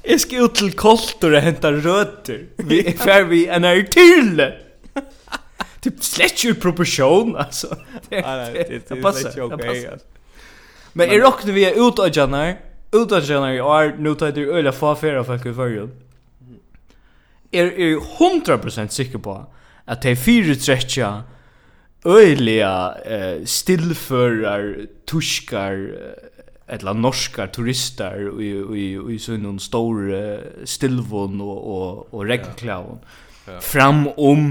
Jag 0.03 0.21
ska 0.21 0.45
ut 0.45 0.55
till 0.55 0.73
koltor 0.73 1.33
och 1.33 1.41
hämta 1.41 1.71
rötter 1.71 2.45
Vi 2.55 2.87
är 2.87 2.91
för 2.91 3.23
vi 3.23 3.47
en 3.47 3.63
är 3.63 3.83
till 3.83 4.51
Typ 5.81 6.03
släcker 6.03 6.53
proportion 6.53 7.35
alltså 7.35 7.77
Det 8.09 8.21
passar 9.01 9.49
Det 9.49 9.57
passar 9.57 10.14
Men 10.97 11.09
är 11.09 11.19
rockade 11.19 11.51
vi 11.51 11.65
ut 11.69 11.99
av 11.99 12.09
janar, 12.17 12.57
ut 12.91 13.11
av 13.11 13.23
janar 13.23 13.51
i 13.51 13.61
år, 13.61 13.95
nu 13.99 14.15
tar 14.15 14.31
det 14.31 14.41
öliga 14.41 14.71
farfära 14.71 15.23
folk 15.23 15.45
i 15.45 15.53
förrjul. 15.53 15.89
Er 17.51 17.67
er 17.67 17.99
100% 17.99 18.87
sikker 18.95 19.19
på 19.19 19.35
at 19.87 20.03
de 20.03 20.15
fire 20.15 20.55
trekja 20.55 21.09
øyliga 22.05 22.95
eh, 23.05 23.43
stillførar, 23.45 24.87
tuskar, 25.07 25.75
eller 26.67 26.93
norskar 26.93 27.51
turister 27.51 28.31
i, 28.39 28.49
i, 28.79 28.87
i 29.15 29.19
sånne 29.19 29.59
store 29.59 30.21
stillvån 30.65 31.41
og, 31.43 31.57
og, 31.75 32.13
og 32.13 32.25
regnklaven. 32.29 33.03
Ja. 33.03 33.21
Ja. 33.45 33.59
Fram 33.61 34.07
om 34.17 34.47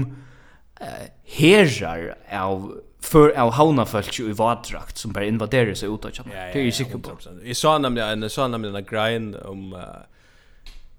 eh, 0.81 1.07
herrar 1.37 2.13
av 2.31 2.69
för 3.05 3.39
av 3.39 3.51
hauna 3.51 3.85
folk 3.85 4.19
i 4.19 4.31
vadrakt 4.31 4.97
som 4.97 5.11
bara 5.11 5.25
invaderar 5.25 5.73
sig 5.73 5.89
utåt. 5.89 6.17
Ja, 6.17 6.23
ja, 6.25 6.53
det 6.53 6.59
är 6.59 6.63
ju 6.63 6.71
sikker 6.71 6.97
på. 6.97 7.17
Jag 7.43 7.55
sa 7.55 7.77
nämligen 7.77 8.23
en 8.23 8.29
sa 8.29 8.47
nämligen 8.47 8.75
en 8.75 8.85
grein 8.85 9.35
om 9.35 9.73
uh, 9.73 9.81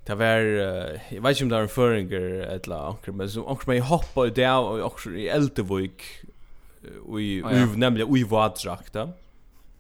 Det 0.06 0.14
var, 0.14 0.40
uh, 0.40 1.00
jag 1.10 1.22
vet 1.22 1.40
inte 1.40 1.44
om 1.44 1.48
det 1.48 1.54
var 1.54 1.62
en 1.62 1.68
føringer 1.68 2.20
eller 2.20 2.88
anker, 2.88 3.12
men 3.12 3.30
som 3.30 3.46
anker 3.46 3.66
mig 3.66 3.78
hoppa 3.78 4.26
i 4.26 4.30
det, 4.30 4.52
och 4.52 4.84
anker 4.84 5.16
i 5.16 5.28
Eldevøk, 5.28 6.02
og 7.08 7.20
i, 7.20 7.42
oh, 7.42 7.52
ja. 7.52 7.66
nemlig 7.76 8.06
i 8.18 8.22
Vadrakt, 8.22 8.94
da. 8.94 9.08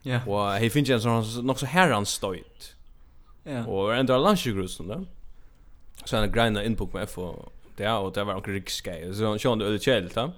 Ja. 0.04 0.20
Og 0.26 0.62
jeg 0.62 0.72
finns 0.72 0.90
en 0.90 1.00
sån 1.00 1.46
nog 1.46 1.58
så 1.58 1.66
herrans 1.66 2.08
stöjt. 2.08 2.74
Ja. 3.44 3.62
Og 3.66 3.94
enda 3.94 4.14
av 4.14 4.22
landsjegrusen, 4.22 4.88
da. 4.88 4.98
Så 6.04 6.16
han 6.16 6.32
greina 6.32 6.64
innpå 6.64 6.90
meg 6.94 7.08
för 7.08 7.48
det, 7.78 7.92
och 7.92 8.12
det 8.12 8.24
var 8.24 8.34
anker 8.34 8.52
riksgei, 8.52 9.14
så 9.14 9.26
han 9.26 9.38
kör 9.38 9.56
det 9.56 9.82
kjeldt, 9.82 10.14
då. 10.14 10.20
Ja. 10.20 10.32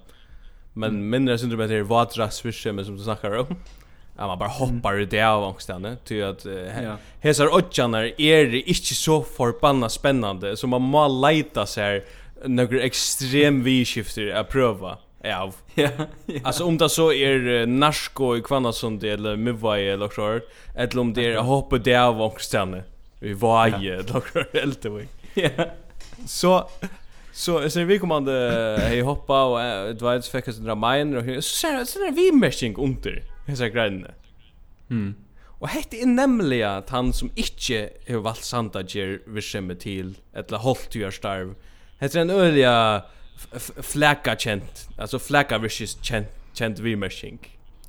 Men 0.79 1.09
mindre 1.09 1.37
syndromet 1.37 1.71
är 1.71 1.81
vatra 1.81 2.29
swishem 2.29 2.85
som 2.85 2.97
du 2.97 3.03
snackar 3.03 3.37
om. 3.37 3.55
Ja, 4.17 4.27
man 4.27 4.39
bara 4.39 4.49
hoppar 4.49 4.99
ut 4.99 5.11
det 5.11 5.21
av 5.21 5.43
angstene, 5.43 5.97
till 6.05 6.23
att 6.23 6.45
uh, 6.45 6.95
hesar 7.19 7.53
åttjanar 7.53 8.11
är 8.17 8.69
inte 8.69 8.95
så 8.95 9.23
förbanna 9.23 9.89
spännande, 9.89 10.57
så 10.57 10.67
man 10.67 10.81
må 10.81 11.07
leita 11.07 11.65
sig 11.65 12.05
några 12.45 12.81
extrem 12.81 13.63
vidskifter 13.63 14.31
att 14.31 14.49
pröva 14.49 14.97
av. 15.23 15.55
Ja, 15.75 15.89
ja. 16.25 16.39
Alltså 16.43 16.63
om 16.63 16.77
det 16.77 16.89
så 16.89 17.13
är 17.13 17.47
uh, 17.47 17.67
narsko 17.67 18.37
i 18.37 18.41
kvanna 18.41 18.73
som 18.73 18.99
det 18.99 19.09
eller 19.09 19.35
mivai 19.35 19.89
eller 19.89 20.09
så 20.09 20.39
eller 20.75 20.99
om 20.99 21.13
det 21.13 21.25
är 21.25 21.37
hoppa 21.37 21.77
det 21.77 21.95
av 21.95 22.21
angstene 22.21 22.83
i 23.21 23.33
vaje 23.33 23.93
eller 23.93 24.03
så 24.13 24.21
eller 24.53 25.69
så 26.27 26.69
Så 27.31 27.69
sen 27.69 27.87
vi 27.87 27.99
kommande 27.99 28.31
hej 28.81 29.01
hoppa 29.01 29.43
och 29.43 29.95
Dwight 29.95 30.25
fick 30.25 30.47
oss 30.47 30.57
dra 30.57 30.75
miner 30.75 31.37
och 31.37 31.43
så 31.43 31.55
ser 31.55 31.85
så 31.85 31.99
är 31.99 32.11
vi 32.11 32.31
meshing 32.31 32.77
under. 32.77 33.23
Jag 33.45 33.57
sa 33.57 33.67
grann. 33.67 34.07
Mm. 34.89 35.15
Och 35.45 35.67
hette 35.69 36.01
är 36.01 36.05
nämligen 36.05 36.69
att 36.69 36.89
han 36.89 37.13
som 37.13 37.31
inte 37.35 37.89
har 38.07 38.17
valt 38.17 38.43
Santa 38.43 38.81
Ger 38.81 39.21
vi 39.27 39.41
skämmer 39.41 39.75
till 39.75 40.17
eller 40.33 40.57
hållt 40.57 40.95
gör 40.95 41.11
starv. 41.11 41.55
Hette 41.97 42.21
en 42.21 42.29
öliga 42.29 43.03
flacka 43.81 44.35
känt. 44.37 44.89
Alltså 44.97 45.19
fläcka 45.19 45.57
wishes 45.57 45.97
känt 46.03 46.27
känt 46.53 46.79
vi 46.79 46.95
meshing. 46.95 47.39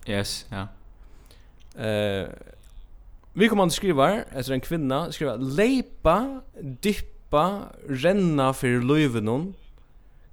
Yes, 0.07 0.47
ja. 0.51 0.69
Eh 1.85 2.23
uh, 2.23 2.29
Vi 3.33 3.49
kommer 3.49 3.67
att 3.67 3.73
skriva, 3.73 4.23
alltså 4.37 4.53
en 4.53 4.61
kvinna 4.61 5.13
skriver 5.13 5.39
Leipa, 5.39 6.41
dipp 6.63 7.20
sleppa 7.31 7.73
renna 7.89 8.53
fyrir 8.53 8.83
løyvenon, 8.83 9.55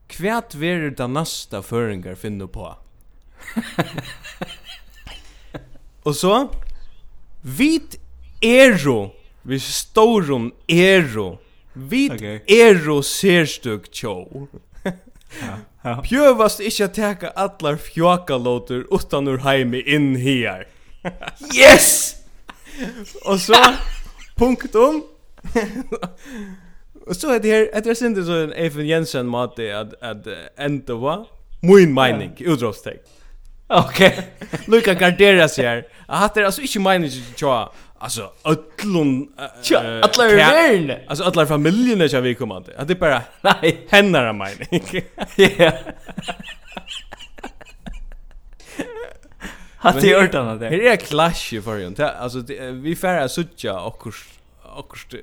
kvært 0.10 0.56
verir 0.56 0.96
ta 0.96 1.08
nasta 1.08 1.62
føringar 1.62 2.16
finna 2.16 2.48
på. 2.48 2.76
Og 6.06 6.16
så 6.16 6.50
vit 7.44 8.00
ero, 8.42 9.14
vi 9.44 9.60
stórum 9.60 10.52
ero. 10.68 11.40
Vit 11.74 12.14
okay. 12.14 12.40
ero 12.48 13.04
serstug 13.04 13.92
tjó. 13.92 14.48
ja. 14.84 15.60
ja. 15.84 16.02
Pjövast 16.02 16.60
ikkje 16.60 16.86
at 16.86 16.94
teka 16.94 17.32
allar 17.36 17.78
fjokalåter 17.78 18.88
utan 18.90 19.28
ur 19.28 19.44
heimi 19.46 19.84
inn 19.86 20.16
her. 20.16 20.66
yes! 21.54 22.16
Og 23.26 23.40
så, 23.40 23.78
punktum. 24.38 25.04
Och 27.08 27.16
så 27.16 27.34
är 27.34 27.40
det 27.40 27.52
här, 27.52 27.70
att 27.74 27.86
jag 27.86 27.98
syns 27.98 28.28
så 28.28 28.34
en 28.34 28.54
Eifen 28.54 28.88
Jensen 28.88 29.28
mat 29.28 29.60
att 29.60 30.04
att 30.04 30.28
ända 30.58 30.94
va. 30.94 31.26
Min 31.62 31.94
mening, 31.94 32.32
utropstecken. 32.38 33.04
Okej. 33.68 34.28
Luka 34.66 34.94
Gardera 34.94 35.48
sig 35.48 35.66
här. 35.66 35.88
Att 36.06 36.34
det 36.34 36.46
alltså 36.46 36.62
inte 36.62 36.80
mening 36.80 37.08
att 37.08 37.40
tjoa. 37.40 37.70
Alltså 38.00 38.32
ötlun... 38.46 39.28
tjoa, 39.64 39.80
alla 39.80 40.32
är 40.32 40.36
värn. 40.36 41.00
Alltså 41.08 41.24
alla 41.24 41.46
familjen 41.46 42.02
är 42.02 42.14
jag 42.14 42.22
vi 42.22 42.36
kommer 42.36 42.62
till. 42.62 42.74
Att 42.78 42.88
det 42.88 42.94
är 42.94 43.00
bara 43.00 43.22
nej, 43.42 43.88
henne 43.90 44.34
mening. 44.34 45.04
Ja. 45.58 45.72
Hatt 49.78 50.04
i 50.04 50.14
örtarna 50.14 50.56
där. 50.56 50.70
Här 50.70 50.80
är 50.80 50.96
clash 50.96 51.54
i 51.54 51.62
förrjun. 51.62 51.96
Alltså 52.20 52.44
vi 52.72 52.96
färra 52.96 53.30
suttja 53.30 53.80
och 53.80 54.00
kurs 54.00 54.26
akkurat 54.78 55.16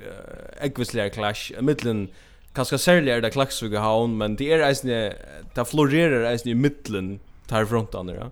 ekvisliga 0.65 1.11
clash 1.15 1.53
i 1.55 1.65
middelen 1.65 2.07
kanskje 2.55 2.79
særlig 2.79 3.13
er 3.15 3.25
det 3.25 3.33
klaksvig 3.35 3.75
havn 3.81 4.17
men 4.21 4.39
det 4.41 4.53
er 4.55 4.65
eisne 4.67 5.03
det 5.57 5.67
florerer 5.71 6.27
eisne 6.31 6.55
i 6.55 6.59
middelen 6.59 7.19
tar 7.51 7.69
frontan 7.71 8.13
ja 8.13 8.31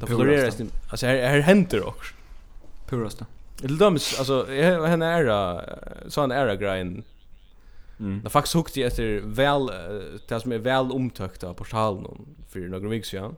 det 0.00 0.08
florerer 0.08 0.48
eisne 0.48 0.70
altså 0.90 1.06
her, 1.06 1.22
her 1.34 1.46
henter 1.48 1.86
akkurat 1.88 2.18
purasta 2.88 3.28
Eller 3.62 3.78
döms 3.78 4.18
alltså 4.18 4.44
henne 4.50 5.06
är 5.06 5.28
så 6.08 6.22
en 6.22 6.32
era 6.32 6.56
grind 6.56 7.02
Mm. 8.02 8.22
Det 8.22 8.30
faktiskt 8.30 8.54
hukte 8.54 8.80
jag 8.80 8.86
efter 8.86 9.20
väl 9.24 9.66
det 10.28 10.40
som 10.40 10.52
är 10.52 10.58
väl 10.58 10.92
omtökta 10.92 11.46
på 11.48 11.54
portalen 11.54 12.26
för 12.48 12.60
några 12.60 12.88
veckor 12.88 13.04
sedan. 13.04 13.36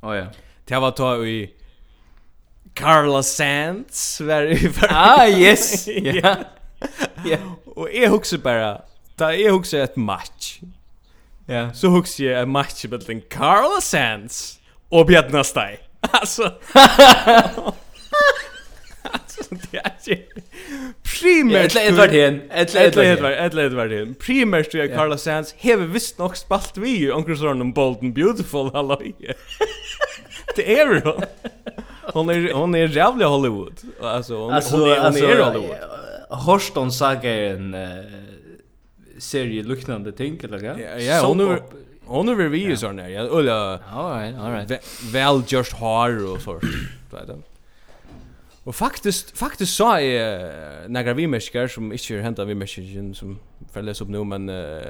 Oh, 0.00 0.16
ja. 0.16 0.26
Det 0.64 0.78
var 0.78 0.94
då 0.96 1.26
i 1.26 1.54
Carla 2.80 3.22
Sands 3.22 4.20
var 4.20 4.42
i 4.42 4.56
för. 4.56 4.88
Ah, 4.90 5.26
yes. 5.26 5.86
Ja. 5.86 6.36
Ja. 7.24 7.36
Och 7.64 7.88
jag 7.92 8.10
huxar 8.10 8.38
bara, 8.38 8.82
ta 9.16 9.34
jag 9.34 9.52
huxar 9.52 9.78
ett 9.78 9.96
match. 9.96 10.60
Ja. 11.46 11.72
Så 11.72 11.88
huxar 11.88 12.24
jag 12.24 12.42
ett 12.42 12.48
match 12.48 12.84
mellan 12.84 13.20
Carla 13.30 13.80
Sands 13.80 14.58
och 14.88 15.06
Bjarne 15.06 15.44
Stai. 15.44 15.76
Alltså. 16.00 16.52
Alltså 19.02 19.42
det 19.72 19.78
är 19.78 19.92
ju 20.04 20.26
primärt 21.02 21.76
ett 21.76 21.94
vart 21.94 22.10
hen, 22.10 22.42
ett 22.50 22.74
ett 22.74 22.96
vart 22.96 23.56
ett 23.56 23.72
vart 23.72 23.90
hen. 23.90 24.14
Primärt 24.14 24.74
jag 24.74 24.94
Carla 24.94 25.18
Sands 25.18 25.54
hever 25.56 25.86
visst 25.86 26.18
nog 26.18 26.36
spalt 26.36 26.76
vi 26.76 26.88
ju 26.88 27.10
Uncle 27.10 27.36
sån 27.36 27.60
om 27.60 27.72
Bolden 27.72 28.12
Beautiful 28.12 28.70
hallå. 28.72 29.02
Det 30.56 30.80
är 30.80 30.86
ju 30.86 31.20
hon 32.12 32.30
är 32.30 32.52
hon 32.52 32.74
är 32.74 32.88
jävla 32.88 33.26
Hollywood. 33.26 33.80
Alltså 34.02 34.36
hon, 34.36 34.52
alltså, 34.52 34.76
hon, 34.76 34.90
är, 34.90 34.96
hon 34.96 35.06
alltså, 35.06 35.24
är 35.24 35.44
Hollywood. 35.44 35.76
Horston 36.30 36.92
saga 36.92 37.30
är 37.30 37.54
en 37.54 37.74
uh, 37.74 38.04
serie 39.18 39.62
liknande 39.62 40.12
ting 40.12 40.40
eller 40.42 40.58
vad? 40.58 40.80
Ja, 40.80 40.98
ja 40.98 41.26
hon 41.26 41.40
är 41.40 41.62
hon 42.04 42.28
är 42.28 42.34
vi 42.34 42.58
ju 42.58 42.76
sån 42.76 42.96
där. 42.96 43.08
Ja, 43.08 43.22
All 43.22 44.20
right, 44.20 44.38
all 44.38 44.52
right. 44.52 45.02
Väl 45.12 45.42
just 45.46 45.72
har 45.72 46.32
och 46.32 46.40
så. 46.40 46.52
Vet 47.10 47.26
du? 47.26 47.36
Och 48.64 48.74
faktiskt 48.74 49.38
faktiskt 49.38 49.74
så 49.74 49.96
är 49.96 50.88
några 50.88 51.14
vi 51.14 51.26
människor 51.26 51.68
som 51.68 51.92
inte 51.92 52.14
har 52.14 52.20
hämtat 52.20 52.48
vi 52.48 52.54
som 53.14 53.38
för 53.72 53.82
läsa 53.82 54.04
upp 54.04 54.10
nu 54.10 54.24
men 54.24 54.48
uh, 54.48 54.82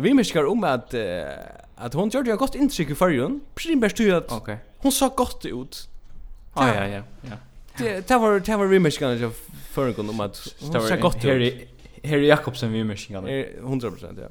vi 0.00 0.14
om 0.44 0.64
att 0.64 0.94
uh, 0.94 1.00
att 1.76 1.94
hon 1.94 2.08
gjorde 2.08 2.32
ett 2.32 2.38
gott 2.38 2.54
intryck 2.54 2.90
i 2.90 2.94
förrun. 2.94 3.40
Primärt 3.54 4.00
ju 4.00 4.14
att 4.14 4.32
okay. 4.32 4.56
hon 4.78 4.92
sa 4.92 5.08
gott 5.08 5.44
ut 5.44 5.88
Ja, 6.54 6.74
ja, 6.74 6.86
ja. 6.86 7.02
ja. 7.22 7.36
Det 7.78 8.08
det 8.08 8.18
var 8.18 8.40
det 8.40 8.56
var 8.56 8.68
remixen 8.68 9.24
av 9.24 9.34
förrgår 9.70 10.10
om 10.10 10.20
att 10.20 10.54
det 10.72 10.78
var 10.78 10.96
gott 10.96 11.22
här 11.22 11.52
Harry 12.04 12.26
Jakobsen 12.26 12.72
vi 12.72 12.78
remixen 12.78 13.26
100% 13.26 14.20
ja. 14.20 14.28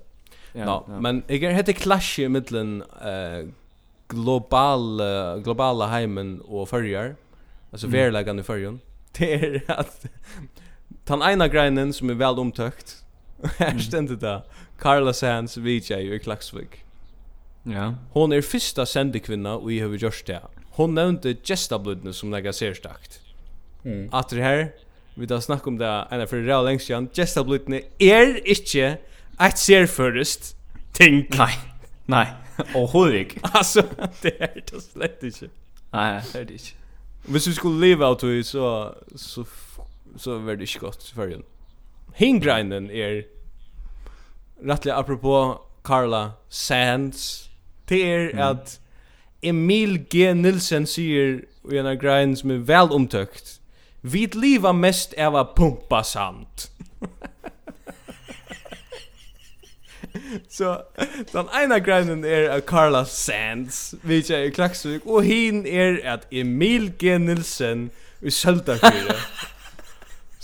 Ja, 0.54 0.86
ja. 0.88 1.00
men 1.00 1.24
jag 1.28 1.54
hade 1.54 1.74
clash 1.74 2.20
i 2.20 2.30
mitten 2.30 2.82
eh 2.82 3.48
global 4.08 5.02
globala 5.44 5.88
heimen 5.88 6.42
och 6.42 6.70
förjar. 6.70 7.16
Alltså 7.72 7.88
mm. 7.88 8.00
verläggan 8.00 8.40
i 8.40 8.44
förjon. 8.44 8.80
Det 9.18 9.34
är 9.34 9.64
att 9.68 10.06
tan 11.06 11.22
ena 11.22 11.48
greinen 11.48 11.94
som 11.94 12.10
är 12.10 12.14
väl 12.14 12.40
omtökt. 12.40 13.06
Här 13.58 13.78
ständer 13.90 14.16
det. 14.16 14.42
Carla 14.80 15.14
Sands 15.14 15.58
VJ 15.58 15.94
i 16.16 16.20
Klaxvik. 16.20 16.84
Ja. 17.64 17.94
Hon 18.12 18.32
är 18.32 18.42
första 18.42 18.86
sendekvinna 18.86 19.56
och 19.56 19.70
vi 19.70 19.80
har 19.80 19.90
gjort 19.90 20.26
det 20.26 20.42
hon 20.78 20.96
nevnte 20.98 21.36
gestablutene 21.46 22.14
som 22.14 22.32
nega 22.34 22.54
sérstakt. 22.54 23.20
Mm. 23.84 24.10
Att 24.12 24.30
det 24.30 24.44
her, 24.44 24.72
vi 25.16 25.26
da 25.30 25.42
snakk 25.42 25.68
om 25.68 25.78
det 25.78 25.92
enn 26.12 26.28
for 26.28 26.42
real 26.42 26.66
lengst 26.66 26.90
igjen, 26.90 27.10
gestablutene 27.14 27.84
er 28.02 28.40
ikkje 28.44 28.96
eit 29.42 29.60
sérførest 29.62 30.54
ting. 30.94 31.28
Nei, 31.38 31.54
nei, 32.08 32.28
Och 32.76 33.14
ikke. 33.14 33.40
altså, 33.58 33.82
det 34.24 34.34
er 34.40 34.54
det 34.54 34.82
slett 34.84 35.24
ikkje. 35.24 35.50
Nei, 35.94 36.22
det 36.22 36.40
er 36.40 36.44
det 36.44 36.60
ikkje. 36.60 36.76
Hvis 37.24 37.48
vi 37.48 37.54
skulle 37.54 37.80
leva 37.80 38.10
av 38.12 38.20
tog, 38.20 38.46
så, 38.46 38.94
så, 39.16 39.46
så 40.18 40.38
var 40.38 40.56
det 40.56 40.68
ikkje 40.68 40.80
godt, 40.80 41.04
selvfølgelig. 41.04 41.44
Hingreinen 42.14 42.92
er, 42.92 43.24
rettelig 44.62 44.94
apropos 44.94 45.58
Carla 45.86 46.32
Sands, 46.50 47.50
det 47.90 48.04
er 48.06 48.50
at 48.50 48.80
Emil 49.44 49.98
G. 50.10 50.34
Nilsen 50.34 50.88
sier 50.88 51.42
i 51.72 51.78
en 51.80 52.00
grein 52.00 52.36
som 52.36 52.52
er 52.52 52.64
vel 52.68 52.92
omtøkt. 52.96 53.60
Vi 54.02 54.26
liva 54.36 54.74
mest 54.76 55.14
av 55.20 55.36
å 55.40 55.44
pumpa 55.56 56.04
sand. 56.04 56.68
Så 60.50 60.78
den 61.32 61.48
ena 61.56 61.80
greinen 61.80 62.26
er 62.26 62.50
av 62.54 62.62
Carla 62.70 63.06
Sands, 63.06 63.96
vi 64.04 64.20
er 64.30 64.48
i 64.48 64.54
Klaksvik, 64.54 65.06
og 65.06 65.24
hin 65.24 65.66
er 65.66 66.00
at 66.06 66.28
Emil 66.32 66.92
G. 67.00 67.18
Nilsen 67.18 67.90
i 68.22 68.32
Søltafyre 68.32 69.18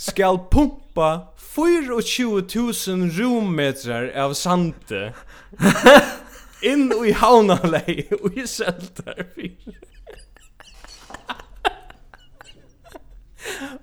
skal 0.00 0.40
pumpa 0.50 1.10
24.000 1.54 3.10
rummetrar 3.18 4.10
av 4.16 4.34
sante 4.34 5.12
inn 6.62 6.90
i 7.06 7.12
havnalei 7.16 8.04
og 8.20 8.36
i 8.38 8.46
seltar 8.46 9.24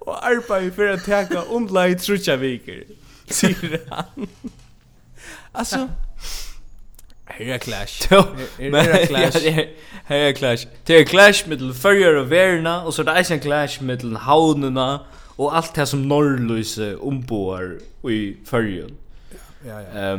og 0.06 0.16
arbeid 0.22 0.72
for 0.76 0.94
å 0.94 0.98
teka 1.04 1.46
omlai 1.54 1.96
trutja 2.04 2.38
viker 2.42 2.86
sier 3.28 3.80
han 3.92 4.30
altså 5.54 5.88
Her 7.38 7.54
er 7.54 7.58
clash. 7.60 8.08
Her 8.08 8.22
er 8.64 9.06
clash. 9.06 9.44
Her 10.08 10.22
er 10.30 10.32
clash. 10.34 10.64
Det 10.88 10.96
er 11.00 11.04
clash 11.06 11.44
mittel 11.50 11.74
fyrjar 11.76 12.16
og 12.22 12.30
verna, 12.32 12.78
og 12.88 12.94
så 12.96 13.04
er 13.04 13.06
det 13.20 13.32
en 13.36 13.44
clash 13.44 13.84
mittel 13.84 14.16
haununa, 14.24 14.88
og 15.38 15.58
alt 15.58 15.76
det 15.76 15.88
som 15.92 16.00
norrløse 16.08 16.96
omboar 16.98 17.76
i 18.10 18.34
fyrjun. 18.48 18.96
Ja, 19.66 19.80
ja, 19.80 20.08
ja. 20.08 20.16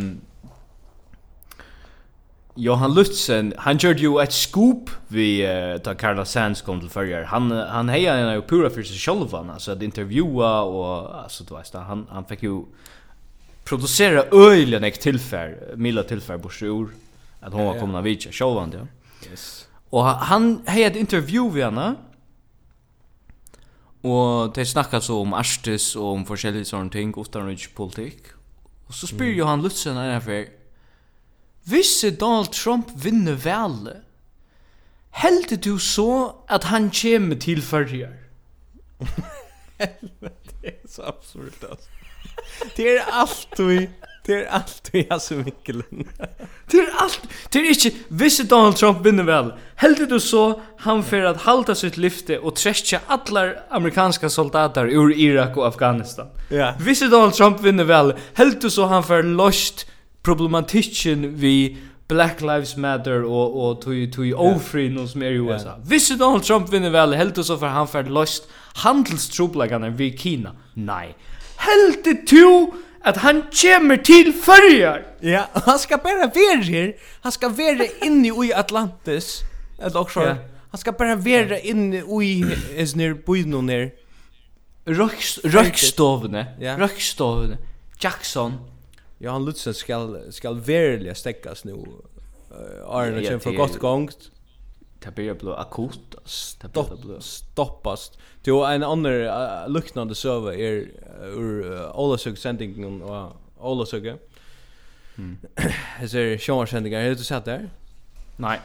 Johan 2.60 2.94
Lutzen, 2.94 3.54
han 3.56 3.76
gjorde 3.76 4.00
ju 4.00 4.20
ett 4.22 4.32
scoop 4.32 4.90
vi 5.08 5.46
uh, 5.46 5.78
ta 5.78 5.94
Carla 5.94 6.24
Sands 6.24 6.62
kom 6.62 6.80
till 6.80 6.88
förr. 6.88 7.22
Han 7.22 7.50
han 7.50 7.88
hejade 7.88 8.34
ju 8.34 8.42
pura 8.42 8.70
för 8.70 8.82
sig 8.82 8.96
själv 8.96 9.32
han 9.32 9.50
alltså 9.50 9.72
att 9.72 9.82
intervjua 9.82 10.62
och 10.62 11.22
alltså 11.22 11.44
du 11.44 11.54
vet 11.54 11.74
han 11.74 12.06
han 12.10 12.24
fick 12.24 12.42
ju 12.42 12.64
producera 13.64 14.24
öjlen 14.32 14.84
ett 14.84 15.00
tillfär 15.00 15.74
milla 15.76 16.02
tillfär 16.02 16.38
bort 16.38 16.62
ur 16.62 16.88
att 17.40 17.52
hon 17.52 17.64
var 17.64 17.80
komna 17.80 18.02
vid 18.02 18.34
själv 18.34 18.58
han 18.58 18.72
ja. 18.72 18.86
Yes. 19.30 19.68
Och 19.90 20.04
han 20.04 20.62
hejade 20.66 20.98
intervju 20.98 21.50
vi 21.50 21.62
henne. 21.62 21.94
Och 24.00 24.52
det 24.54 24.66
snackas 24.66 25.04
så 25.04 25.20
om 25.20 25.34
Arstis 25.34 25.96
och 25.96 26.12
om 26.12 26.24
forskjellige 26.24 26.64
sådana 26.64 26.90
ting 26.90 27.14
utan 27.16 27.56
politik. 27.74 28.22
Och 28.86 28.94
så 28.94 29.06
spyr 29.06 29.26
mm. 29.26 29.38
Johan 29.38 29.62
Lutzen 29.62 29.96
här 29.96 30.20
för 30.20 30.57
Visse 31.70 32.10
Donald 32.10 32.52
Trump 32.52 32.86
vinner 32.94 33.32
väl. 33.32 33.96
heldur 35.10 35.56
du 35.56 35.78
så 35.78 36.34
at 36.48 36.64
han 36.64 36.90
kommer 36.90 37.36
til 37.36 37.62
fyrjar? 37.62 38.14
det 39.78 40.64
er 40.64 40.88
så 40.88 41.02
absurd, 41.02 41.64
altså. 41.70 41.88
Det 42.76 42.86
er 42.88 43.02
alltid, 43.12 43.88
det 44.26 44.34
er 44.34 44.46
alltid 44.48 45.10
har 45.10 45.18
så 45.18 45.34
mikkelen. 45.34 46.06
det 46.70 46.80
er 46.80 46.94
allt. 47.02 47.28
det 47.52 47.60
er 47.60 47.68
ikke, 47.74 47.92
Visse 48.08 48.46
Donald 48.48 48.76
Trump 48.76 49.04
vinner 49.04 49.26
vel, 49.28 49.52
heldur 49.76 50.06
du 50.06 50.18
så 50.18 50.60
han 50.86 51.02
for 51.04 51.28
at 51.28 51.44
halda 51.44 51.74
sitt 51.74 51.98
lyfte 51.98 52.40
og 52.40 52.56
trekja 52.56 53.02
allar 53.08 53.54
amerikanska 53.70 54.28
soldater 54.28 54.88
ur 54.88 55.12
Irak 55.12 55.56
og 55.56 55.66
Afghanistan. 55.66 56.32
Ja. 56.50 56.72
Visse 56.80 57.10
Donald 57.10 57.36
Trump 57.36 57.62
vinner 57.64 57.84
vel, 57.84 58.14
heldur 58.38 58.68
du 58.68 58.70
så 58.70 58.88
han 58.88 59.04
for 59.04 59.22
lost 59.22 59.86
problematikken 60.28 61.30
vi 61.40 61.76
Black 62.08 62.40
Lives 62.40 62.76
Matter 62.76 63.24
og 63.24 63.56
og 63.56 63.80
tui 63.82 64.06
tui 64.12 64.32
ofri 64.32 64.88
no 64.92 65.06
som 65.08 65.22
er 65.22 65.36
i 65.36 65.40
USA. 65.40 65.74
Yeah. 65.76 65.90
Visst 65.90 66.14
Donald 66.20 66.44
Trump 66.44 66.72
vinner 66.72 66.92
vel 66.92 67.16
helt 67.16 67.40
så 67.44 67.56
for 67.56 67.72
han 67.72 67.88
fer 67.88 68.08
lost 68.08 68.48
handelstruplegarna 68.84 69.90
vi 69.96 70.10
Kina. 70.16 70.54
Nei. 70.74 71.14
Helt 71.64 72.08
to 72.28 72.74
at 73.04 73.20
han 73.24 73.42
kommer 73.52 73.96
til 74.04 74.32
fyrjar. 74.32 75.04
Ja, 75.22 75.46
han 75.68 75.78
skal 75.78 76.00
bare 76.04 76.30
være 76.34 76.62
her. 76.64 76.92
Han 77.22 77.32
skal 77.32 77.56
vera 77.56 77.88
inne 78.04 78.32
i 78.32 78.52
Atlantis. 78.52 79.44
Ett 79.78 79.96
också. 79.96 80.20
Yeah. 80.20 80.36
Han 80.70 80.78
ska 80.78 80.92
bara 80.92 81.16
vara 81.16 81.58
inne 81.58 82.02
i 82.22 82.44
is 82.76 82.96
near 82.96 83.14
Buino 83.14 83.60
near. 83.60 83.90
Röks 84.86 85.38
rökstovne. 85.44 86.46
Ja. 86.60 86.76
Rökstovne. 86.78 87.58
Jackson 88.00 88.58
Johan 89.18 89.44
Lutzen 89.44 89.74
skal 89.74 90.32
skal 90.32 90.60
verliga 90.60 91.14
stäckas 91.14 91.64
nu. 91.64 91.72
Eh 92.50 92.90
Arne 92.90 93.22
känner 93.22 93.38
för 93.38 93.52
gott 93.52 93.78
gångt. 93.78 94.30
Det 94.98 95.14
blir 95.14 95.34
blå 95.34 95.54
akut. 95.54 96.14
Det 96.60 96.72
blir 96.72 97.02
blå 97.02 97.20
stoppas. 97.20 98.12
Det 98.42 98.50
är 98.50 98.72
en 98.72 98.82
annan 98.82 99.06
uh, 99.06 99.68
luktande 99.68 100.14
server 100.14 100.52
är 100.52 100.88
ur 101.22 101.76
alla 101.94 102.18
söker 102.18 102.36
sändningen 102.36 103.02
och 103.02 103.36
alla 103.60 103.86
söker. 103.86 104.18
Mm. 105.18 105.38
Det 106.00 106.14
är 106.14 106.38
showsändningar. 106.38 107.02
Har 107.02 107.08
du 107.08 107.16
sett 107.16 107.44
där? 107.44 107.70
Nej. 108.36 108.60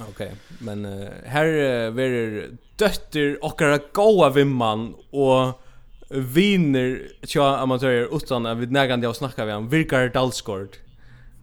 Okej, 0.00 0.10
okay. 0.10 0.30
men 0.58 0.84
uh, 0.84 1.08
här 1.24 1.46
uh, 1.46 1.90
verer 1.90 2.50
dötter 2.76 3.44
och 3.44 3.60
goa 3.92 4.30
vimman 4.30 4.94
och 5.10 5.60
viner 6.08 7.08
tja 7.22 7.58
amatörer 7.58 8.16
utan 8.16 8.46
att 8.46 8.58
vi 8.58 8.66
nägande 8.66 9.06
jag 9.06 9.16
snackar 9.16 9.46
vi 9.46 9.52
om 9.52 9.68
virkar 9.68 10.08
Dalsgård. 10.08 10.76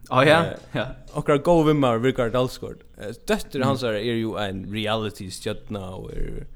Ja 0.08 0.24
ja. 0.24 0.44
Ja. 0.72 0.86
Och 1.12 1.26
går 1.26 1.38
go 1.38 1.64
med 1.64 1.76
mig 1.76 1.98
virkar 1.98 2.30
dalskord. 2.30 2.84
Dötter 3.26 3.60
hans 3.60 3.82
är 3.82 3.90
ju 3.92 4.36
en 4.38 4.72
reality 4.72 5.30
stjärna 5.30 5.94
och 5.94 6.12
är 6.12 6.46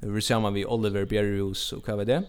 vi 0.00 0.22
samma 0.22 0.50
vi 0.50 0.66
Oliver 0.66 1.04
Berrios 1.04 1.72
och 1.72 1.88
vad 1.88 1.96
var 1.96 2.04
det? 2.04 2.22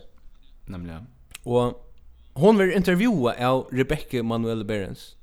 Nämligen. 0.66 1.08
Och 1.44 1.94
hon 2.34 2.58
vill 2.58 2.72
intervjua 2.72 3.48
av 3.48 3.68
Rebecca 3.72 4.24
Manuel 4.24 4.66
Berens. 4.66 5.16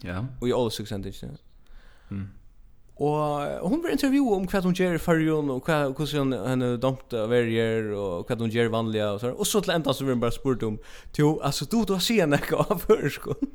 Ja. 0.00 0.26
Och 0.40 0.48
i 0.48 0.52
all 0.52 0.70
success 0.70 1.06
inte. 1.06 1.36
Mm. 2.10 2.28
Og 3.00 3.60
hon 3.64 3.80
vil 3.80 3.94
intervjuet 3.96 4.34
om 4.36 4.46
hva 4.50 4.60
hun 4.60 4.74
gjør 4.76 4.98
i 4.98 5.00
fargen, 5.00 5.48
og 5.54 5.64
hva, 5.64 5.78
hvordan 5.96 6.34
henne 6.36 6.74
domte 6.82 7.22
av 7.22 7.30
verger, 7.32 7.94
og 7.96 8.28
hva 8.28 8.36
hun 8.42 8.52
gjør 8.52 8.72
vanliga, 8.74 9.14
og 9.14 9.22
sånn. 9.22 9.38
Og 9.40 9.48
så 9.48 9.62
til 9.64 9.72
enda 9.72 9.94
så 9.96 10.04
vil 10.04 10.18
hun 10.18 10.24
bare 10.26 10.36
spurt 10.36 10.66
om, 10.68 10.76
«Jo, 11.16 11.38
altså, 11.40 11.64
du, 11.64 11.80
du 11.88 11.94
har 11.96 12.04
sett 12.04 12.20
henne 12.20 12.40
ikke 12.42 12.60
av 12.60 12.84
førskolen?» 12.84 13.54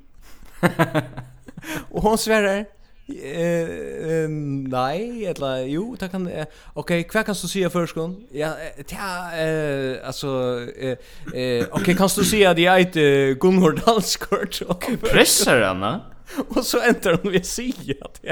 Og 1.94 2.02
hon 2.08 2.18
sverer, 2.18 2.66
eh, 3.10 4.26
nei, 4.30 5.26
eller, 5.30 5.64
jo, 5.70 5.86
det 6.00 6.10
kan, 6.10 6.26
eh, 6.26 6.50
ok, 6.78 6.98
hva 7.14 7.26
kan 7.26 7.38
du 7.38 7.46
si 7.46 7.62
av 7.66 7.74
førskolen? 7.74 8.18
Ja, 8.34 8.56
tja, 8.82 9.14
eh, 9.38 10.02
altså, 10.02 10.34
eh, 10.74 10.98
eh, 11.34 11.70
ok, 11.70 11.94
kan 11.94 12.10
du 12.18 12.26
si 12.26 12.42
at 12.50 12.58
jeg 12.62 12.90
heter 12.90 13.38
Gunnhord 13.38 13.86
Dalsgaard? 13.86 14.64
Okay, 14.78 14.98
Presser 14.98 15.68
henne? 15.70 16.00
Og 16.58 16.64
så 16.66 16.82
ender 16.90 17.22
de 17.22 17.38
ved 17.38 17.46
å 17.46 17.50
si 17.50 17.70
at 17.94 18.24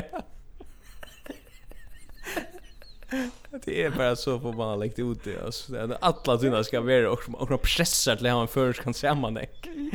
Det 3.66 3.84
är 3.84 3.90
bara 3.90 4.16
så 4.16 4.40
på 4.40 4.52
man 4.52 4.80
läkt 4.80 5.00
ut 5.00 5.24
det 5.24 5.46
alltså. 5.46 5.72
Det 5.72 5.98
alla 6.02 6.38
tunna 6.38 6.64
ska 6.64 6.82
vara 6.82 7.12
och 7.12 7.52
och 7.52 7.62
pressar 7.62 8.16
till 8.16 8.28
han 8.28 8.42
en 8.42 8.48
förs 8.48 8.80
kan 8.80 8.94
se 8.94 9.14
man 9.14 9.34
det. 9.34 9.46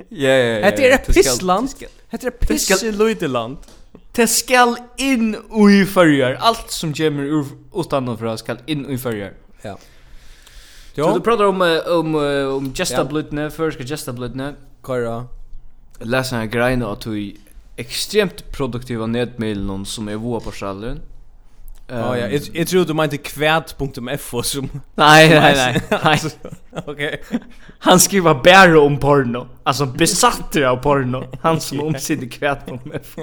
Ja 0.09 0.31
ja 0.31 0.59
ja. 0.59 0.71
Det 0.77 0.91
är 0.91 0.95
ett 0.95 1.07
pissland. 1.07 1.69
Det 2.11 2.25
är 2.25 2.29
ett 2.29 2.49
piss 2.49 2.83
i 2.83 2.93
Luiteland. 2.93 3.57
Det 4.13 4.27
skall 4.27 4.77
in 4.97 5.37
i 5.71 5.85
förjar. 5.85 6.37
Allt 6.41 6.71
som 6.71 6.95
kommer 6.95 7.23
ur 7.23 7.47
utanför 7.75 8.37
skall 8.37 8.59
in 8.67 8.91
i 8.91 8.99
förjar. 8.99 9.33
Ja. 9.63 9.79
Så 10.95 11.15
du 11.15 11.21
pratar 11.21 11.45
om 11.45 11.81
om 11.87 12.15
om 12.57 12.73
Gesta 12.75 13.05
Blutne, 13.05 13.51
förska 13.51 13.83
Gesta 13.83 14.13
Blutne. 14.13 14.55
Kara. 14.83 15.27
Läsa 15.99 16.47
grejen 16.47 16.83
att 16.83 17.01
du 17.01 17.35
extremt 17.77 18.53
produktiva 18.53 19.07
nätmedel 19.07 19.87
som 19.87 20.09
är 20.09 20.17
våra 20.17 20.41
på 20.41 20.51
skallen. 20.51 21.01
Ja, 21.90 22.16
ja, 22.16 22.29
jag 22.29 22.42
jag 22.53 22.68
tror 22.68 22.85
du 22.85 22.94
menade 22.94 23.18
kvärt.mf 23.18 24.35
som 24.42 24.70
Nej, 24.94 25.29
nej, 25.29 25.55
nej. 25.57 25.83
nej. 26.05 26.18
Okej. 26.87 27.22
Han 27.79 28.01
skriver 28.01 28.35
bara 28.35 28.81
om 28.81 28.98
porno. 28.98 29.48
Alltså 29.62 29.87
besatt 29.87 30.57
av 30.57 30.77
porno. 30.77 31.24
Han 31.42 31.61
som 31.61 31.81
om 31.81 31.94
sin 31.94 32.29
kvärt.mf. 32.29 33.16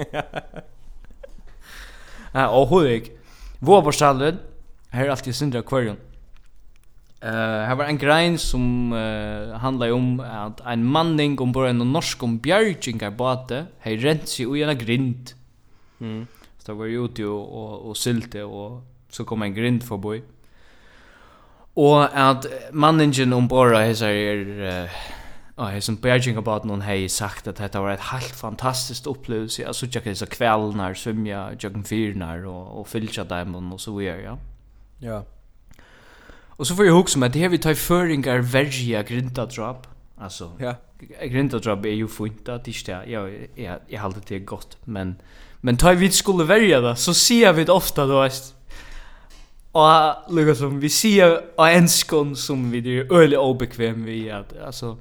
Ja, 2.32 2.48
och 2.48 2.68
hur 2.68 2.88
gick? 2.88 3.10
Vår 3.58 3.82
borstallad. 3.82 4.36
Här 4.88 5.04
är 5.04 5.08
alltid 5.08 5.34
syndra 5.34 5.58
akvarium. 5.58 5.96
Eh, 7.20 7.28
uh, 7.28 7.34
här 7.36 7.74
var 7.74 7.84
en 7.84 7.98
grein 7.98 8.38
som 8.38 8.92
uh, 8.92 9.54
handlar 9.54 9.92
om 9.92 10.20
att 10.20 10.60
en 10.66 10.84
manning 10.84 11.38
om 11.38 11.52
bara 11.52 11.70
en 11.70 11.78
norsk 11.78 12.22
om 12.22 12.38
bjärgingar 12.38 13.10
båte. 13.10 13.66
Hej 13.78 13.96
sig 14.26 14.46
och 14.46 14.58
en 14.58 14.78
grind. 14.78 15.30
Mm. 16.00 16.26
Så 16.66 16.74
var 16.74 16.86
jag 16.86 17.04
ute 17.04 17.24
och, 17.24 17.64
och, 17.64 17.88
och 17.88 17.96
sylte 17.96 18.42
och 18.42 18.82
så 19.08 19.24
kom 19.24 19.42
en 19.42 19.54
grind 19.54 19.82
förbi. 19.82 20.22
Och 21.74 22.18
att 22.18 22.46
mannen 22.72 23.32
ombord 23.32 23.74
av 23.74 23.80
hessar 23.80 24.08
är... 24.08 24.90
Ja, 25.56 25.72
jag 25.72 25.82
som 25.82 25.96
Beijing 25.96 26.36
about 26.36 26.64
någon 26.64 26.80
hej 26.80 27.08
sagt 27.08 27.46
att 27.46 27.56
detta 27.56 27.80
var 27.80 27.90
ett 27.90 28.00
helt 28.00 28.36
fantastiskt 28.36 29.06
upplevelse. 29.06 29.62
Jag 29.62 29.74
såg 29.74 29.88
jag 30.04 30.16
så 30.16 30.26
kvällnar 30.26 30.94
svimja 30.94 31.52
jag 31.60 31.86
fyrnar 31.86 32.46
och 32.46 32.80
och 32.80 32.88
fyllcha 32.88 33.24
dem 33.24 33.72
och 33.72 33.80
så 33.80 33.96
vidare, 33.96 34.22
ja. 34.22 34.38
Ja. 34.98 35.24
Och 36.58 36.66
så 36.66 36.74
får 36.74 36.84
jag 36.84 36.92
hugga 36.92 37.16
med 37.16 37.32
det 37.32 37.38
här 37.38 37.48
vi 37.48 37.58
tar 37.58 37.74
föringar 37.74 38.38
vergia 38.38 39.02
grinta 39.02 39.46
drop. 39.46 39.86
Alltså. 40.16 40.52
Ja. 40.58 40.74
Grinta 41.22 41.58
drop 41.58 41.84
är 41.84 41.88
ju 41.90 42.08
fint 42.08 42.48
att 42.48 42.64
det 42.64 42.88
är. 42.88 43.04
Ja, 43.06 43.28
jag 43.54 43.78
jag 43.86 44.00
håller 44.00 44.22
det 44.28 44.38
gott, 44.38 44.78
men 44.84 45.16
Men 45.66 45.76
tar 45.76 45.94
vi 45.94 46.10
skulle 46.10 46.44
välja 46.44 46.80
det 46.80 46.96
så 46.96 47.14
ser 47.14 47.52
vi 47.52 47.64
det 47.64 47.72
ofta 47.72 48.06
då 48.06 48.20
att 48.20 48.54
och 49.72 50.32
lukka 50.32 50.54
som 50.54 50.80
vi 50.80 50.88
ser 50.90 51.40
och 51.56 51.68
enskon 51.68 52.36
som 52.36 52.70
vi 52.70 52.98
är 52.98 53.12
öle 53.12 53.36
obekväm 53.36 54.04
vi 54.04 54.30
att 54.30 54.62
alltså 54.66 54.96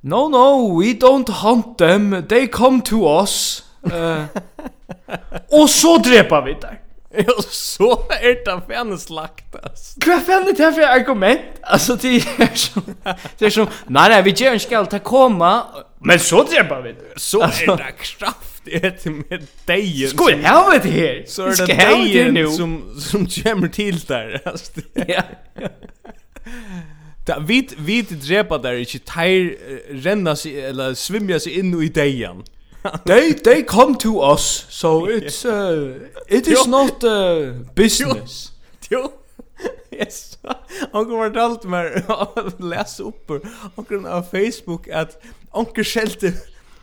No 0.00 0.28
no, 0.28 0.80
we 0.80 0.86
don't 0.86 1.30
hunt 1.30 1.78
them. 1.78 2.24
They 2.28 2.46
come 2.46 2.80
to 2.80 3.20
us. 3.20 3.64
Uh, 3.92 4.24
och 5.50 5.70
så 5.70 5.98
drepa 5.98 6.40
vi 6.40 6.56
där. 6.60 6.80
Ja, 7.26 7.34
så 7.48 7.92
är 8.10 8.44
det 8.44 8.74
fan 8.74 8.98
slakt 8.98 9.56
alltså. 9.62 10.00
Vad 10.06 10.22
fan 10.22 10.48
är 10.48 10.52
det 10.52 10.72
för 10.72 10.82
argument? 10.82 11.40
Alltså 11.62 11.96
det 11.96 12.16
är 12.38 12.54
som 12.54 12.82
det 13.38 13.46
är 13.46 13.50
som 13.50 13.66
nej 13.86 14.10
nej, 14.10 14.22
vi 14.22 14.30
gör 14.30 14.52
en 14.52 14.60
skall 14.60 14.86
ta 14.86 14.98
komma, 14.98 15.62
men 15.98 16.20
så 16.20 16.42
drepa 16.42 16.80
vi. 16.80 16.94
Så 17.16 17.40
är 17.40 17.76
det 17.76 17.92
kraft 17.92 18.53
äter 18.72 19.10
med 19.10 19.46
dejen. 19.64 20.10
Ska 20.10 20.30
jag 20.30 20.48
ha 20.48 20.78
det 20.82 20.88
här? 20.88 21.24
Så 21.26 21.42
är 21.42 21.66
det 21.66 22.12
dejen 22.12 22.52
som, 22.52 23.00
som 23.00 23.26
kommer 23.26 23.68
till 23.68 23.98
där. 23.98 24.42
Alltså, 24.44 24.80
ja. 25.08 25.22
Da 27.26 27.38
vit 27.38 27.72
vit 27.78 28.10
drepa 28.10 28.58
der 28.58 28.72
ikkje 28.84 29.00
teir 29.00 29.54
renna 30.04 30.36
sig 30.36 30.60
eller 30.60 30.94
svimja 30.94 31.40
sig 31.40 31.58
inn 31.58 31.82
i 31.82 31.88
dejan. 31.88 32.44
they 33.06 33.32
they 33.32 33.62
come 33.62 33.96
to 33.98 34.20
us 34.32 34.66
so 34.68 35.06
it's 35.08 35.44
uh, 35.44 35.96
it 36.28 36.48
is 36.48 36.66
not 36.66 37.04
uh, 37.04 37.54
business. 37.74 38.52
Jo. 38.90 39.12
Yes. 39.90 40.38
Och 40.92 41.06
går 41.06 41.30
dalt 41.30 41.64
mer 41.64 42.04
läs 42.62 43.00
upp 43.00 43.30
och 43.30 43.88
på 43.88 44.22
Facebook 44.30 44.88
att 44.88 45.22
onkel 45.50 45.84
skälte 45.84 46.32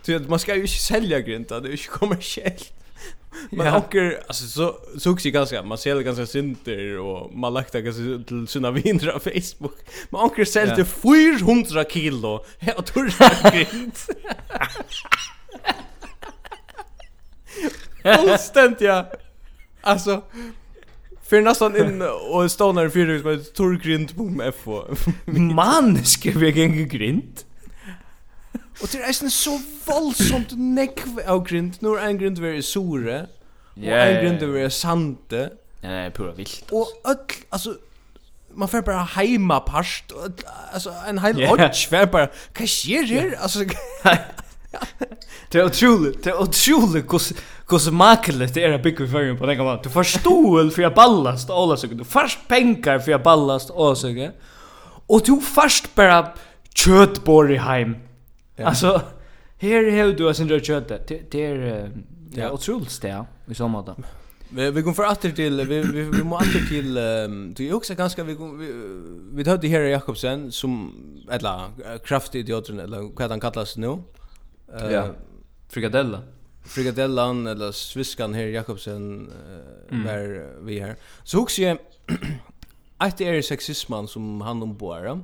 Du 0.06 0.14
vet, 0.14 0.30
man 0.30 0.40
ska 0.40 0.56
ju 0.56 0.62
inte 0.62 0.74
sälja 0.74 1.20
grinta, 1.20 1.60
det 1.60 1.68
är 1.68 1.72
ju 1.72 1.78
inte 1.78 1.88
kommersiellt. 1.88 2.74
Men 3.50 3.68
ja. 3.68 3.78
onker, 3.78 4.24
alltså 4.28 4.48
så 4.48 4.78
såg 5.00 5.22
sig 5.22 5.32
ganska, 5.32 5.64
man 5.64 5.78
säljer 5.78 6.04
ganska 6.04 6.26
synter 6.26 7.00
och 7.00 7.36
man 7.36 7.54
lagt 7.54 7.74
ganska 7.74 8.24
till 8.28 8.48
sina 8.48 8.72
viner 8.72 9.12
på 9.12 9.20
Facebook. 9.20 9.78
Men 10.10 10.22
onker 10.22 10.46
säljer 10.46 10.78
ja. 10.78 10.86
400 10.86 11.84
kilo, 11.84 12.46
jag 12.60 12.86
tror 12.86 13.04
det 13.04 13.52
grint. 13.52 14.08
Fullständigt 18.04 18.82
ja. 18.82 19.12
Alltså, 19.82 20.22
För 21.24 21.42
nästan 21.42 21.78
in 21.78 22.02
och 22.02 22.52
stånar 22.52 22.86
i 22.86 22.90
fyrhus 22.90 23.24
med 23.24 23.54
torrgrint 23.54 24.16
på 24.16 24.52
FO. 24.64 24.96
Man, 25.32 26.06
ska 26.06 26.32
vi 26.32 26.60
gänga 26.60 26.86
grint? 26.86 27.46
Og 28.82 28.89
det 28.91 29.02
er 29.02 29.08
eisen 29.08 29.30
så 29.30 29.60
voldsomt 29.86 30.56
nekv 30.58 31.22
av 31.26 31.44
grind. 31.46 31.78
Nå 31.82 31.96
er 32.00 32.10
en 32.10 32.20
grint 32.20 32.41
vi 32.41 32.56
er 32.56 32.65
sore, 32.65 33.22
og 33.78 33.88
en 33.94 34.20
grint 34.24 34.46
vi 34.54 34.65
er 34.65 34.74
sante. 34.74 35.48
Ja, 35.82 35.89
det 35.89 36.06
er 36.06 36.13
pura 36.15 36.34
vilt. 36.38 36.72
Og 36.74 36.89
öll, 37.06 37.38
altså, 37.52 37.76
man 38.56 38.70
får 38.70 38.82
bara 38.86 39.06
heima 39.15 39.60
parst, 39.65 40.12
og, 40.12 40.44
altså, 40.74 40.94
en 41.10 41.22
heil 41.22 41.39
yeah. 41.39 41.52
odds 41.52 41.86
får 41.89 42.10
bara, 42.13 42.28
hva 42.58 42.67
skjer 42.70 43.08
her? 43.10 43.34
Altså, 43.41 43.65
Det 45.52 45.60
är 45.60 45.65
otroligt, 45.65 46.24
det 46.24 46.30
är 46.30 46.41
otroligt 46.41 47.12
hur 47.12 47.86
hur 47.86 47.91
makligt 47.91 48.54
det 48.54 48.63
är 48.63 48.74
att 48.74 48.84
bygga 48.84 49.08
för 49.08 49.36
på 49.38 49.46
den 49.46 49.58
gamla. 49.58 49.80
Du 49.84 49.89
förstår 49.89 50.70
för 50.70 50.82
jag 50.82 50.94
ballast 50.94 51.50
alla 51.50 51.78
så 51.78 51.88
du 51.88 52.04
först 52.04 52.48
pengar 52.48 53.00
för 53.00 53.12
jag 53.12 53.24
ballast 53.24 53.70
och 53.70 53.98
så. 53.98 54.30
Och 55.08 55.22
du 55.26 55.41
först 55.41 55.96
bara 55.96 56.28
köttborg 56.76 57.56
hem 57.56 57.96
Alltså 58.63 59.02
här 59.58 59.91
har 59.97 60.13
du 60.13 60.28
alltså 60.28 60.34
syndra 60.34 60.60
kött. 60.60 60.88
Det 60.88 61.32
det 61.32 61.45
är 61.45 61.91
det 62.32 62.41
är 62.41 62.52
otroligt 62.52 63.02
det 63.02 63.26
i 63.47 63.56
så 63.56 63.67
mått. 63.67 63.89
Vi 64.50 64.71
vi 64.71 64.82
går 64.82 64.93
för 64.93 65.04
åter 65.04 65.32
till 65.32 65.65
vi 65.67 65.82
vi 65.82 66.02
vi 66.04 66.24
måste 66.24 66.50
åter 66.50 66.67
till 66.67 66.93
du 67.56 67.67
är 67.67 67.74
också 67.74 67.95
ganska 67.95 68.24
vi 68.24 68.38
vi 69.34 69.50
hörde 69.50 69.67
här 69.67 69.80
Jakobsen 69.80 70.52
som 70.52 70.93
eller 71.30 71.97
kraftig 72.06 72.39
idioten 72.39 72.80
eller 72.80 73.02
vad 73.19 73.30
han 73.30 73.39
kallas 73.39 73.78
nu. 73.78 73.97
Eh 74.74 74.91
ja. 74.91 75.08
Frikadella. 75.69 76.21
Frikadellan 76.63 77.47
eller 77.47 77.71
sviskan 77.71 78.34
här 78.34 78.43
Jakobsen 78.43 79.30
där 79.89 80.28
var 80.28 80.62
vi 80.62 80.80
här. 80.80 80.95
Så 81.24 81.39
också 81.39 81.62
jag 81.62 81.78
att 82.97 83.17
det 83.17 83.28
är 83.28 83.41
sexismen 83.41 84.08
som 84.08 84.41
han 84.41 84.63
omboar. 84.63 85.21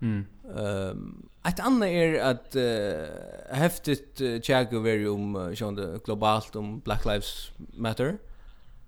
Mm. 0.00 0.24
Ehm 0.58 1.28
Ett 1.48 1.60
annat 1.60 1.88
är 1.88 2.22
att 2.22 2.56
uh, 2.56 3.56
häftigt 3.56 4.20
uh, 4.20 4.40
tjäga 4.40 4.76
över 4.76 5.08
om 5.08 5.36
uh, 5.36 5.98
globalt 6.04 6.56
om 6.56 6.80
Black 6.80 7.04
Lives 7.04 7.50
Matter. 7.74 8.18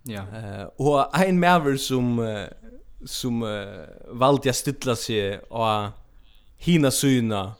Ja. 0.03 0.23
Eh 0.37 0.61
uh, 0.61 0.67
och 0.77 1.19
en 1.19 1.41
mäver 1.41 1.77
som 1.77 2.19
uh, 2.19 2.47
som 3.05 3.43
uh, 3.43 3.85
valde 4.09 4.51
att 4.51 4.57
stilla 4.57 4.97
sig 4.97 5.39
och 5.39 5.89
hina 6.57 6.91
syna. 6.91 7.53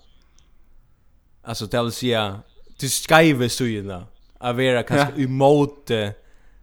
Alltså 1.43 1.67
det 1.67 1.83
vill 1.83 1.93
säga 1.93 2.41
till 2.79 2.91
skaive 2.91 3.49
syna. 3.49 4.07
Att 4.39 4.57
vara 4.57 4.83
kanske 4.83 5.13
ja. 5.17 5.25
emot 5.25 5.91
uh, 5.91 6.09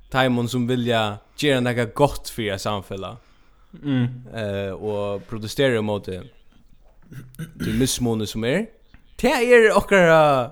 timon 0.10 0.50
som 0.50 0.68
vilja 0.68 1.18
göra 1.38 1.60
något 1.60 1.94
gott 1.94 2.30
för 2.30 2.58
samhället. 2.58 3.18
Mm. 3.84 4.28
Eh 4.34 4.68
uh, 4.68 4.72
och 4.72 5.28
protestera 5.28 5.82
mot 5.82 6.06
det 6.06 6.24
til 7.64 7.80
missmåne 7.80 8.28
som 8.28 8.44
är. 8.44 8.66
Det 9.22 9.32
er 9.32 9.72
okkara... 9.76 10.52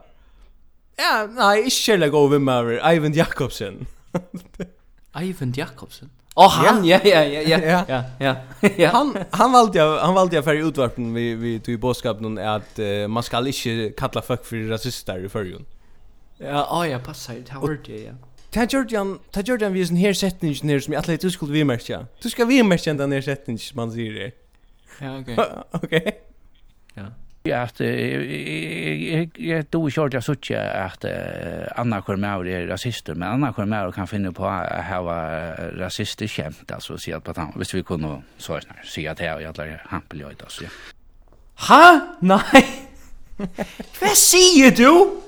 Ja, 1.00 1.26
nei, 1.28 1.58
ikke 1.66 1.76
kjærlig 1.76 2.12
med 2.12 2.30
vimmer, 2.30 2.94
Ivan 2.94 3.14
Jakobsen. 3.14 3.88
Ivan 5.22 5.54
Jakobsen? 5.58 6.12
Åh, 6.36 6.46
oh, 6.46 6.52
han, 6.52 6.86
ja, 6.86 7.00
ja, 7.04 7.22
ja, 7.22 7.42
ja, 7.42 7.84
ja, 7.88 8.04
ja, 8.20 8.36
ja. 8.78 8.90
Han, 8.90 9.18
han 9.32 9.52
valde 9.52 9.78
jag, 9.78 10.00
han 10.00 10.14
valde 10.14 10.36
jag 10.36 10.44
för 10.44 10.56
utvarpen 10.56 11.14
vi, 11.14 11.36
vi 11.36 11.60
tog 11.60 11.74
i 11.74 11.78
bådskapen 11.78 12.38
att 12.38 12.80
uh, 12.80 13.08
man 13.08 13.24
ska 13.24 13.48
inte 13.48 13.94
kalla 13.98 14.22
folk 14.22 14.46
för 14.46 14.70
rasister 14.70 15.26
i 15.26 15.30
förrjun. 15.30 15.66
Ja, 16.38 16.68
åh, 16.72 16.90
ja, 16.90 17.00
passar, 17.00 17.34
det 17.34 17.52
har 17.52 17.62
varit 17.62 17.86
det, 17.86 18.04
ja. 18.04 18.14
Ta 18.52 18.64
Jordan, 18.64 19.20
ta 19.32 19.42
Jordan 19.42 19.74
vis 19.74 19.90
en 19.90 19.96
här 19.96 20.14
setning 20.14 20.56
ner 20.64 20.80
som 20.80 20.94
jag 20.94 21.20
du 21.20 21.32
skulle 21.32 21.52
vi 21.52 21.64
märka. 21.64 22.06
Du 22.22 22.30
ska 22.30 22.46
vi 22.46 22.64
märka 22.64 22.94
den 22.94 23.12
här 23.12 23.22
setningen 23.22 23.60
man 23.74 23.92
säger 23.92 24.14
det. 24.14 24.32
Ja, 25.00 25.20
okej. 25.20 25.38
Okej. 25.72 26.31
Ja. 26.94 27.04
Ja, 27.44 27.62
att 27.62 27.80
jag 27.80 29.30
jag 29.38 29.66
då 29.70 29.90
kört 29.90 30.14
jag 30.14 30.24
såg 30.24 30.54
att 30.54 31.06
Anna 31.76 32.02
kom 32.02 32.22
med 32.22 32.48
är 32.48 32.68
rasister 32.68 33.16
men 33.16 33.30
Anna 33.30 33.54
kom 33.54 33.70
med 33.70 33.88
och 33.88 33.96
kan 33.96 34.08
finna 34.08 34.32
på 34.32 34.46
att 34.46 34.86
ha 34.86 35.12
rasister 35.58 36.28
skämt 36.28 36.72
alltså 36.72 36.98
så 36.98 37.22
att 37.26 37.38
han 37.38 37.54
visst 37.56 37.74
vi 37.74 37.84
kunde 37.84 38.22
så 38.38 38.54
här 38.54 38.64
se 38.86 39.08
att 39.08 39.20
jag 39.20 39.42
jag 39.42 39.58
lägger 39.58 39.82
hampel 39.86 40.20
jag 40.20 40.34
alltså. 40.44 40.64
Ha? 41.56 42.00
Nej. 42.20 42.88
Vad 44.02 44.18
säger 44.18 44.72
du? 44.72 45.22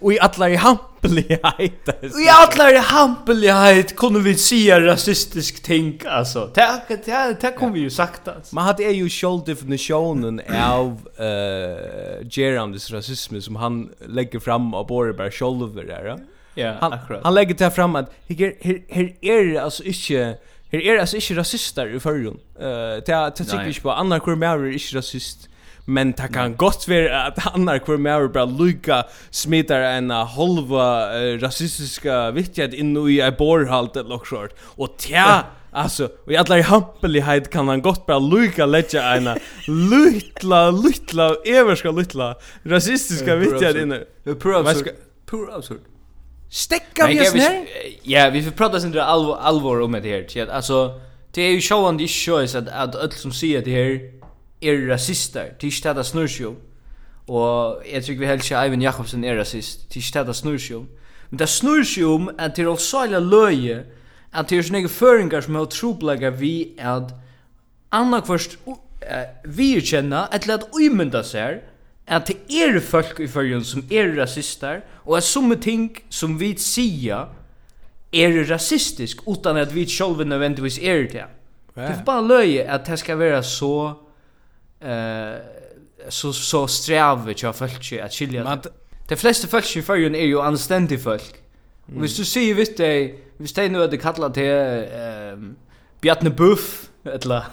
Och 0.00 0.12
i 0.12 0.18
alla 0.20 0.50
i 0.50 0.56
hampelighet. 0.56 1.42
Och 1.88 2.20
i 2.20 2.28
alla 2.28 2.70
i 2.70 2.76
hampelighet 2.76 3.96
kunde 3.96 4.20
vi 4.20 4.34
se 4.34 4.80
rasistisk 4.80 5.62
ting 5.62 6.00
alltså. 6.06 6.46
Tack 6.54 6.88
tack 7.04 7.40
tack 7.40 7.56
kom 7.56 7.72
vi 7.72 7.80
ju 7.80 7.90
sagt 7.90 8.28
alltså. 8.28 8.54
Man 8.54 8.64
hade 8.64 8.82
ju 8.82 9.08
själv 9.08 9.44
definitionen 9.46 10.40
av 10.62 11.08
eh 11.16 11.24
uh, 11.24 12.28
Gerandes 12.28 12.90
rasism 12.90 13.40
som 13.40 13.56
han 13.56 13.90
lägger 14.08 14.38
fram 14.38 14.74
av 14.74 14.86
Borberg 14.86 15.30
själv 15.30 15.74
där. 15.74 16.18
Ja, 16.54 16.74
han, 16.80 16.92
akkurat. 16.92 17.24
Han 17.24 17.34
lägger 17.34 17.54
det 17.54 17.70
fram 17.70 17.96
att 17.96 18.10
här 18.28 18.54
här 18.60 18.82
här 18.88 19.14
är 19.20 19.60
alltså 19.60 19.84
inte 19.84 20.38
här 20.70 20.80
är 20.80 20.98
alltså 20.98 21.16
inte 21.16 21.34
rasister 21.34 21.94
i 21.94 22.00
förrun. 22.00 22.38
Eh 22.60 22.66
uh, 22.66 23.02
det 23.06 23.44
tycker 23.44 23.64
jag 23.64 23.82
på 23.82 23.92
andra 23.92 24.20
kurmer 24.20 24.46
är 24.46 24.72
inte 24.72 24.98
rasist 24.98 25.48
men 25.88 26.12
det 26.12 26.28
kan 26.32 26.56
gott 26.56 26.88
vara 26.88 27.22
att 27.22 27.54
andra 27.54 27.78
kvar 27.78 27.96
mer 27.96 28.28
bara 28.28 28.44
lycka 28.44 29.04
smitar 29.30 29.80
en 29.80 30.10
halva 30.10 31.18
uh, 31.18 31.38
rasistiska 31.38 32.30
vittjad 32.30 32.74
in 32.74 33.08
i 33.08 33.20
en 33.20 33.34
borrhalt 33.38 33.96
eller 33.96 34.08
något 34.08 34.26
sånt. 34.26 34.50
Och 34.60 34.96
tja, 34.98 35.44
alltså, 35.70 36.08
och 36.24 36.32
i 36.32 36.36
alla 36.36 36.62
hampelighet 36.62 37.50
kan 37.50 37.68
han 37.68 37.82
gott 37.82 38.06
bara 38.06 38.18
lycka 38.18 38.66
lägga 38.66 39.02
en 39.02 39.28
lytla, 39.90 40.70
lytla, 40.70 41.34
everska 41.44 41.90
lytla 41.90 42.34
rasistiska 42.62 43.36
vittjad 43.36 43.76
inne 43.76 43.96
i. 43.96 44.34
Pur 44.34 44.60
absurd. 44.60 44.88
Pur 45.30 45.54
absurd. 45.54 45.80
Stäcka 46.50 47.06
vi 47.06 47.20
oss 47.20 47.34
ner? 47.34 47.66
Ja, 48.02 48.30
vi 48.30 48.42
får 48.42 48.50
prata 48.50 48.80
sin 48.80 48.98
allvar, 48.98 49.38
allvar 49.42 49.80
om 49.80 49.92
det 49.92 50.28
här. 50.34 50.50
Alltså, 50.50 51.00
det 51.32 51.42
är 51.42 51.50
ju 51.50 51.60
showande 51.60 52.02
i 52.04 52.08
shows 52.08 52.54
att, 52.54 52.68
att 52.68 52.94
öll 52.94 53.12
som 53.12 53.32
säger 53.32 53.62
det 53.64 53.70
här 53.70 54.15
er 54.62 54.86
rasister, 54.92 55.52
det 55.60 55.68
er 55.68 55.72
ikke 55.72 55.88
det 55.88 55.96
det 55.96 56.06
snur 56.06 56.26
seg 56.26 56.46
om. 56.46 56.56
Og 57.26 57.82
jeg 57.92 58.04
tror 58.04 58.18
vi 58.18 58.26
helst 58.26 58.50
ikke 58.50 58.62
Eivind 58.62 58.82
Jakobsen 58.82 59.24
er 59.24 59.38
rasist, 59.38 59.88
det 59.88 59.96
er 59.96 60.06
ikke 60.06 60.18
det 60.18 60.26
det 60.26 60.36
snur 60.36 60.58
seg 60.58 60.76
om. 60.76 60.88
Men 61.30 61.38
det 61.38 61.48
snur 61.48 61.82
seg 61.84 62.04
om 62.06 62.28
at 62.38 62.56
det 62.56 62.64
er 62.64 62.70
allsøyla 62.70 63.20
løye, 63.20 63.78
at 64.32 64.50
det 64.50 64.58
er 64.58 64.66
sånne 64.68 64.90
føringar 64.92 65.46
som 65.46 65.56
er 65.56 65.70
troblegger 65.72 66.36
vi 66.38 66.74
at 66.78 67.14
annakvørst 67.94 68.58
uh, 68.66 68.76
vi 69.44 69.74
kjenner, 69.80 70.28
eller 70.32 70.60
at 70.60 70.68
umynda 70.76 71.22
seg, 71.26 71.64
at 72.06 72.28
det 72.30 72.36
er 72.52 72.78
folk 72.80 73.18
i 73.20 73.26
fyrjun 73.26 73.64
som 73.66 73.82
er 73.90 74.12
rasister, 74.18 74.84
og 75.04 75.16
at 75.18 75.26
somme 75.26 75.56
ting 75.58 75.90
som 76.10 76.38
vi 76.38 76.52
sier 76.58 77.32
er 78.14 78.36
rasistisk, 78.50 79.24
utan 79.26 79.58
at 79.58 79.74
vi 79.74 79.86
sjálf 79.90 80.22
nødvendigvis 80.22 80.78
er 80.78 81.08
det. 81.10 81.26
Det 81.76 81.90
er 81.90 82.04
bare 82.06 82.24
løye 82.24 82.62
at 82.62 82.86
det 82.86 82.98
skal 82.98 83.18
være 83.18 83.42
så 83.42 83.94
eh 84.80 85.56
så 86.08 86.32
så 86.32 86.66
sträva 86.66 87.34
jag 87.42 87.56
folk 87.56 87.92
att 88.02 88.12
skilja. 88.12 88.44
Men 88.44 88.58
de 89.08 89.16
flesta 89.16 89.48
folk 89.48 89.76
i 89.76 89.82
förrjun 89.82 90.14
är 90.14 90.26
ju 90.26 90.40
anständiga 90.40 91.00
folk. 91.00 91.34
Mm. 91.88 92.00
Hvis 92.00 92.16
du 92.16 92.24
sier 92.24 92.54
vitt 92.54 92.78
deg, 92.78 93.12
hvis 93.38 93.52
deg 93.54 93.70
nu 93.70 93.78
er 93.82 93.90
det 93.90 94.00
kallet 94.02 94.34
til 94.34 94.86
um, 95.34 95.56
Bjarne 96.02 96.30
Buff, 96.30 96.88
eller... 97.04 97.46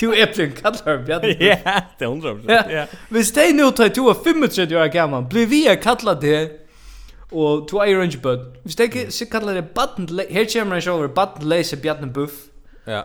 Tu 0.00 0.12
Eplen 0.12 0.52
kallar 0.52 1.00
Bjarne. 1.06 1.32
Buff. 1.32 1.40
Ja, 1.40 1.80
det 1.98 2.04
är 2.04 2.08
hundra 2.08 2.34
prosent, 2.34 2.72
ja. 2.72 2.84
Hvis 3.08 3.32
deg 3.32 3.54
nu 3.56 3.70
tar 3.70 3.88
tu 3.88 4.08
er 4.08 4.14
35 4.24 4.76
år 4.76 4.92
gammal, 4.92 5.24
blir 5.30 5.46
vi 5.46 5.66
er 5.66 5.80
kalla 5.80 6.14
det 6.14 6.50
og 7.32 7.68
to 7.70 7.78
er 7.78 7.96
orange 7.96 8.18
bud. 8.18 8.44
Hvis 8.64 8.76
deg 8.76 8.96
kallar 9.30 9.54
det 9.54 9.68
button 9.74 10.08
her 10.30 10.44
kommer 10.52 10.76
jeg 10.76 10.92
over, 10.92 11.06
button 11.06 11.48
leser 11.48 11.76
Bjarne 11.80 12.12
Buff. 12.12 12.32
Ja. 12.86 13.02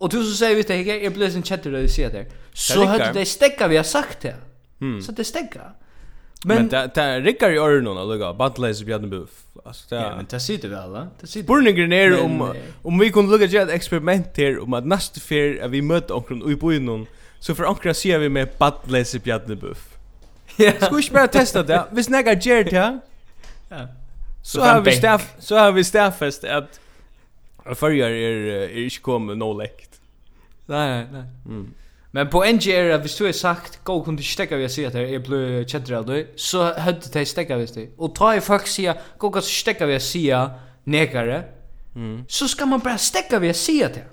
Och 0.00 0.08
du 0.08 0.24
så 0.24 0.36
säger 0.36 0.56
vi 0.56 0.62
det 0.62 0.74
här, 0.74 1.04
jag 1.04 1.12
blir 1.12 1.30
sin 1.30 1.42
chatter 1.42 1.70
där 1.70 1.82
du 1.82 1.88
ser 1.88 2.10
det. 2.10 2.26
Så 2.52 2.84
hade 2.84 3.12
det 3.12 3.26
stäcka 3.26 3.68
vi 3.68 3.76
har 3.76 3.84
sagt 3.84 4.20
det. 4.20 4.34
Mm. 4.80 5.02
Så 5.02 5.12
det 5.12 5.24
stäcka. 5.24 5.60
Men, 6.44 6.56
men 6.56 6.68
det, 6.68 6.90
det 6.94 7.20
rickar 7.20 7.50
i 7.50 7.56
öronen 7.56 7.96
och 7.96 8.08
lugga, 8.08 8.32
Bantleis 8.32 8.82
Bjarne 8.82 9.06
Buff. 9.06 9.30
Alltså, 9.64 9.94
det, 9.94 10.02
ja, 10.02 10.16
men 10.16 10.26
det 10.30 10.40
sitter 10.40 10.68
väl, 10.68 10.90
va? 10.90 11.08
Det 11.20 11.26
sitter. 11.26 11.46
Spurningen 11.46 11.92
är 11.92 12.24
om, 12.24 12.54
om 12.82 12.98
vi 12.98 13.10
kunde 13.10 13.30
lugga 13.30 13.46
göra 13.46 13.62
ett 13.62 13.70
experiment 13.70 14.26
här 14.36 14.62
om 14.62 14.74
att 14.74 14.86
nästa 14.86 15.20
fair 15.20 15.62
att 15.64 15.70
vi 15.70 15.82
möter 15.82 16.14
omkring 16.14 16.72
i 16.72 16.78
någon. 16.78 17.06
så 17.38 17.54
för 17.54 17.64
omkring 17.64 17.94
ser 17.94 18.18
vi 18.18 18.28
med 18.28 18.48
Bantleis 18.58 19.14
i 19.14 19.18
Bjarne 19.18 19.56
Buff. 19.56 19.88
Ja. 20.56 20.72
Ska 20.80 20.90
vi 20.90 21.02
inte 21.02 21.14
bara 21.14 21.28
testa 21.28 21.62
det? 21.62 21.84
Vi 21.90 22.04
snackar 22.04 22.34
gärd 22.46 22.70
det. 22.70 22.98
Ja. 23.68 23.88
Så 24.42 24.60
har 24.60 24.80
vi 24.80 24.92
staff, 24.92 25.34
så 25.38 25.56
har 25.56 25.72
vi 25.72 25.84
staffest 25.84 26.44
att 26.44 26.80
Förjar 27.74 28.10
är, 28.10 28.46
är 28.46 28.84
inte 28.84 28.98
kommit 28.98 29.38
no 29.38 29.52
läkt. 29.52 29.89
Nej, 30.70 31.06
nej. 31.12 31.24
Mm. 31.46 31.74
Men 32.10 32.28
på 32.28 32.44
en 32.44 32.58
är 32.58 32.90
att 32.90 33.02
hvis 33.02 33.16
du 33.16 33.24
har 33.24 33.32
sagt 33.32 33.84
gå 33.84 34.02
kunde 34.04 34.22
stäcka 34.22 34.56
vi 34.56 34.68
ser 34.68 34.86
att 34.86 34.92
det 34.92 35.14
är 35.14 35.18
blö 35.18 35.64
chatter 35.64 36.02
då 36.02 36.22
så 36.36 36.78
hade 36.78 37.00
det 37.12 37.26
stäcka 37.26 37.56
vi 37.56 37.66
det. 37.66 37.88
Och 37.96 38.14
ta 38.14 38.34
i 38.34 38.40
folk 38.40 38.66
säga 38.66 38.96
gå 39.18 39.30
kunde 39.30 39.46
stäcka 39.46 39.86
vi 39.86 40.00
ser 40.00 40.50
negare. 40.84 41.44
Mm. 41.94 42.24
Så 42.28 42.48
ska 42.48 42.66
man 42.66 42.80
bara 42.80 42.98
stäcka 42.98 43.38
vi 43.38 43.54
ser 43.54 43.88
det. 43.88 44.04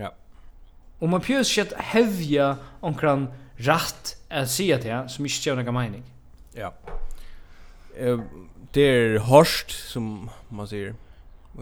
Ja. 0.00 0.14
Och 0.98 1.08
man 1.08 1.20
pjös 1.20 1.48
shit 1.48 1.72
hevja 1.76 2.56
omkring 2.80 3.26
rätt 3.56 4.16
att 4.28 4.50
se 4.50 4.76
det 4.76 5.08
som 5.08 5.24
inte 5.26 5.48
gör 5.48 5.56
någon 5.56 5.74
mening. 5.74 6.02
Ja. 6.54 6.74
Eh 7.96 8.18
det 8.72 8.80
är 8.80 9.18
hårt 9.18 9.70
som 9.70 10.30
man 10.48 10.68
säger. 10.68 10.94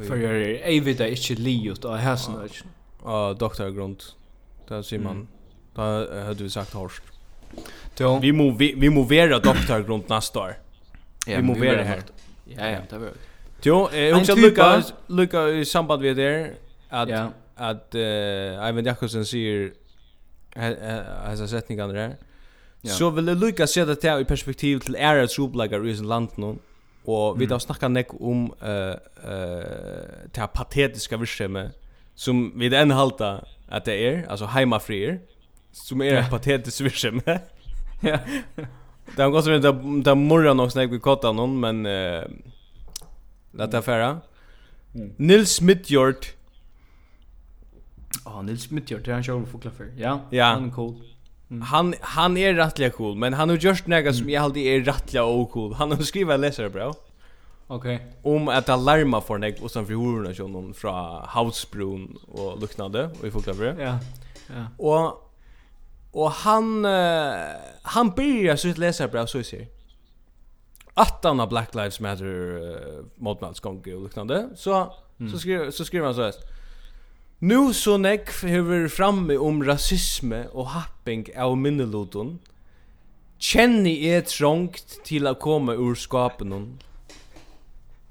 För 0.07 0.17
jag 0.17 0.37
är 0.37 0.61
evigt 0.65 1.01
inte 1.01 1.35
liot 1.35 1.85
och 1.85 1.99
häsnöj. 1.99 2.51
Ja, 3.05 3.37
doktorgrund. 3.39 4.03
Det 4.71 4.85
ser 4.85 4.99
man. 4.99 5.29
Då 5.75 5.83
hade 6.27 6.43
vi 6.43 6.51
sagt 6.51 6.73
Horst. 6.73 7.03
Jo. 7.99 8.19
Vi 8.19 8.33
må 8.33 8.51
vi, 8.51 8.75
vi 8.77 8.89
må 8.89 9.03
vara 9.03 9.39
doktor 9.39 9.83
grund 9.83 10.05
nästa 10.09 10.41
år. 10.41 10.55
Ja, 11.27 11.37
vi 11.37 11.43
må 11.43 11.55
vara 11.55 11.83
här. 11.83 12.03
Ja, 12.45 12.67
ja, 12.67 12.79
det 12.91 12.99
var. 12.99 13.11
Jo, 13.63 13.89
eh 13.89 14.15
hon 14.15 14.25
ska 14.25 14.35
lucka 14.35 14.83
lucka 15.07 15.49
i 15.49 15.65
samband 15.65 16.03
med 16.03 16.17
det 16.17 16.55
att 16.89 17.09
ja. 17.09 17.33
att 17.55 17.95
eh 17.95 18.01
uh, 18.01 18.69
Ivan 18.69 18.85
Jakobsen 18.85 19.25
säger 19.27 19.73
alltså 21.25 21.47
sättningarna 21.47 21.93
där. 21.93 22.17
Ja. 22.81 22.93
Så 22.93 23.11
vill 23.11 23.25
lucka 23.25 23.67
se 23.67 23.85
det 23.85 24.03
här 24.03 24.21
i 24.21 24.25
perspektiv 24.25 24.79
till 24.79 24.97
era 24.97 25.27
troblagare 25.27 25.91
i 25.91 25.95
landet 25.95 26.37
nu. 26.37 26.57
Och 27.05 27.41
vi 27.41 27.47
då 27.47 27.59
snackar 27.59 27.89
näck 27.89 28.09
om 28.21 28.55
eh 28.63 28.69
eh 28.69 29.61
det 30.35 30.49
patetiska 30.53 31.17
visschemet 31.17 31.81
som 32.15 32.53
vi 32.59 32.69
den 32.69 32.91
halta 32.91 33.45
att 33.71 33.85
det 33.85 34.09
är 34.09 34.27
alltså 34.31 34.45
hemmafrier 34.45 35.21
som 35.73 36.03
är 36.03 36.15
ett 36.15 36.31
patetiskt 36.31 36.81
vision. 36.81 37.23
Ja. 38.03 38.19
Det 39.17 39.23
har 39.23 39.31
gått 39.31 39.47
runt 39.47 39.63
där 39.63 40.03
där 40.03 40.15
morrar 40.15 40.55
nog 40.55 40.73
snägg 40.73 40.91
vid 40.91 41.03
kottan 41.03 41.37
någon 41.37 41.61
men 41.61 41.87
eh 41.87 42.23
låt 43.53 43.75
affära. 43.75 44.21
Mm. 44.95 45.13
Nils 45.17 45.61
Midjord. 45.61 46.27
Ja, 48.25 48.31
oh, 48.31 48.45
Nils 48.45 48.71
Midjord, 48.71 49.03
det 49.05 49.11
är 49.11 49.17
en 49.17 49.25
show 49.25 49.47
för 49.47 49.59
Klaffer. 49.59 49.93
Ja, 49.97 50.21
ja. 50.31 50.45
han 50.45 50.69
är 50.69 50.71
cool. 50.71 51.03
Mm. 51.51 51.63
Han 51.63 51.95
han 52.01 52.37
är 52.37 52.55
rättliga 52.55 52.91
cool, 52.91 53.17
men 53.17 53.33
han 53.33 53.49
har 53.49 53.57
gjort 53.57 53.87
något 53.87 54.17
som 54.17 54.31
jag 54.31 54.45
alltid 54.45 54.67
är 54.67 54.81
rättliga 54.81 55.25
och 55.25 55.51
cool. 55.51 55.75
Han 55.75 55.93
har 55.93 56.03
skrivit 56.03 56.41
läsare 56.41 56.71
bra. 56.71 56.95
Okej. 57.71 57.97
Okay. 57.97 58.07
Om 58.23 58.49
att 58.49 58.69
alarma 58.69 59.21
för 59.21 59.39
nek 59.39 59.63
och 59.63 59.71
sen 59.71 59.87
för 59.87 59.95
hurorna 59.95 60.49
någon 60.49 60.75
från 60.75 61.25
Havsbron 61.25 62.19
och 62.29 62.61
liknande 62.61 63.11
och 63.21 63.27
i 63.27 63.31
Folkabro. 63.31 63.81
Ja. 63.81 63.99
Ja. 64.47 64.67
Och 64.77 65.27
och 66.13 66.31
han 66.31 66.85
uh, 66.85 67.33
han 67.83 68.11
börjar 68.11 68.57
så 68.57 68.69
läsa 68.69 69.09
bra 69.09 69.27
så 69.27 69.43
ser. 69.43 69.67
Att 70.95 71.25
han 71.25 71.39
har 71.39 71.47
Black 71.47 71.75
Lives 71.75 72.01
Matter 72.01 72.25
uh, 72.25 73.55
gång 73.63 73.95
och 73.95 74.03
liknande. 74.03 74.49
Så 74.57 74.93
mm. 75.21 75.33
så 75.33 75.39
skriver 75.39 75.71
så 75.71 75.85
skriver 75.85 76.07
han 76.07 76.15
så 76.15 76.23
här. 76.23 76.35
Nu 77.39 77.73
så 77.73 77.97
nek 77.97 78.43
hever 78.43 78.89
framme 78.89 79.37
om 79.37 79.65
rasism 79.65 80.33
och 80.53 80.67
happing 80.67 81.27
av 81.37 81.59
minneloton. 81.59 82.39
Kjenner 83.39 83.91
jeg 83.91 84.27
trångt 84.29 84.99
til 85.05 85.25
å 85.25 85.33
komme 85.35 85.73
ur 85.73 85.95
skapen 85.97 86.53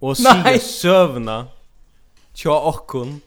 og 0.01 0.17
sige 0.17 0.59
søvna 0.59 1.43
tja 2.35 2.55
okkun 2.71 3.21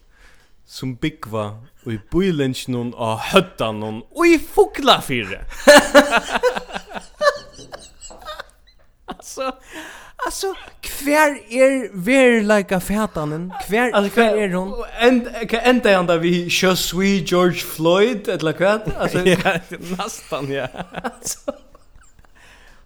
som 0.67 0.97
byggva 0.97 1.45
og 1.85 1.93
i 1.93 1.99
bøylenskjønnen 2.11 2.95
og 2.97 3.21
høttanen 3.33 4.03
og 4.17 4.27
i 4.27 4.39
fuglafyre. 4.39 5.45
altså, 9.09 9.53
Alltså, 10.25 10.55
kvar 10.81 11.39
är 11.51 11.91
verlika 11.93 12.81
fätanen? 12.81 13.53
Kvar 13.67 13.91
alltså, 13.91 14.15
kvar 14.15 14.25
är 14.25 14.53
hon? 14.53 14.85
Änd, 15.01 15.29
ända 15.51 15.91
är 15.91 15.99
ända 15.99 16.17
vi 16.17 16.49
Je 16.49 16.77
suis 16.77 17.31
George 17.31 17.59
Floyd, 17.59 18.29
eller 18.29 18.55
vad? 18.59 18.93
Alltså, 18.99 19.19
ja, 19.27 19.61
nästan, 19.99 20.53
ja. 20.53 20.69
Alltså. 21.03 21.53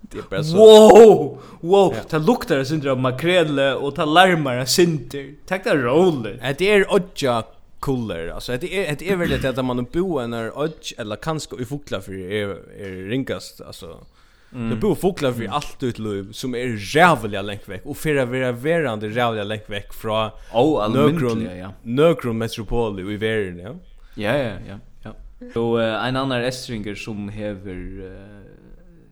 Det 0.00 0.18
är 0.18 0.22
bara 0.30 0.44
så. 0.44 0.56
Wow! 0.56 1.40
Wow! 1.60 1.94
Ja. 1.96 2.02
Det 2.10 2.26
luktar 2.26 2.58
en 2.58 2.66
synder 2.66 2.90
av 2.90 2.98
makrele 2.98 3.74
och 3.74 3.94
det 3.94 4.04
larmar 4.04 4.56
en 4.56 4.66
synder. 4.66 5.34
Tack 5.46 5.64
det 5.64 5.70
är 5.70 5.76
roligt. 5.76 6.40
Det 6.58 6.70
är 6.70 6.94
odja 6.94 7.42
kuller. 7.80 8.28
Alltså 8.28 8.56
det 8.56 8.88
är 8.88 8.96
det 8.98 9.10
är 9.10 9.16
väl 9.16 9.40
det 9.42 9.58
att 9.58 9.64
man 9.64 9.86
bo 9.92 10.26
när 10.26 10.58
odj 10.58 10.94
eller 10.98 11.16
kanske 11.16 11.62
i 11.62 11.64
fokla 11.64 12.00
för 12.00 12.12
är 12.12 12.48
är 12.80 13.08
rinkast 13.08 13.60
alltså. 13.60 14.06
Mm. 14.54 14.70
Det 14.70 14.76
bor 14.76 14.94
fokla 14.94 15.32
för 15.32 15.48
allt 15.50 15.82
ut 15.82 15.98
liv 15.98 16.32
som 16.32 16.54
är 16.54 16.96
jävliga 16.96 17.42
långt 17.42 17.68
veck 17.68 17.82
och 17.84 17.96
för 17.96 18.16
att 18.16 18.28
vara 18.28 18.52
verande 18.52 19.08
jävliga 19.08 19.44
långt 19.44 19.70
veck 19.70 19.92
från 19.94 20.30
oh, 20.52 20.94
Nökron, 20.94 21.48
ja. 21.58 21.72
Nökron 21.82 22.38
metropol 22.38 23.12
i 23.12 23.16
världen, 23.16 23.58
ja. 23.58 23.74
Ja, 24.14 24.38
ja, 24.38 24.52
ja. 24.68 24.78
ja. 25.02 25.12
Så 25.54 25.78
uh, 25.78 26.06
en 26.06 26.16
annan 26.16 26.44
estringer 26.44 26.94
som 26.94 27.28
hever... 27.28 27.74
uh, 27.74 28.35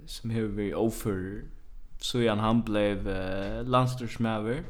som 0.06 0.30
hever 0.30 0.48
varit 0.48 0.74
offer 0.74 1.42
så 2.00 2.28
han 2.28 2.38
han 2.38 2.62
blev 2.62 3.08
uh, 3.08 3.68
landstorsmäver 3.68 4.62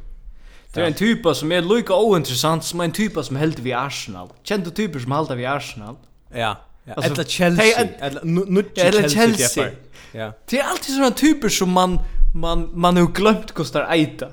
Det 0.75 0.81
är 0.81 0.87
en 0.87 0.95
typ 0.95 1.37
som 1.37 1.53
är 1.53 1.63
lika 1.63 1.97
ointressant 1.97 2.65
som 2.65 2.81
en 2.81 2.93
typ 2.93 3.25
som 3.25 3.37
helt 3.37 3.59
vid 3.59 3.75
Arsenal. 3.75 4.29
Kända 4.43 4.71
typer 4.71 4.99
som 4.99 5.13
hällde 5.13 5.37
vid 5.37 5.47
Arsenal. 5.47 5.97
Ja. 6.35 6.57
Ja, 6.85 6.95
alltså, 6.95 7.13
eller 7.13 7.25
Chelsea, 7.25 7.89
eller 7.99 8.21
nu 8.25 8.65
Chelsea. 8.75 9.09
Chelsea. 9.09 9.71
Ja. 10.13 10.33
Det 10.47 10.59
är 10.59 10.65
alltid 10.65 10.95
såna 10.95 11.11
typer 11.11 11.49
som 11.49 11.71
man 11.71 11.99
man 12.35 12.71
man 12.75 12.97
har 12.97 13.07
glömt 13.07 13.53
kostar 13.53 13.95
äta. 13.95 14.29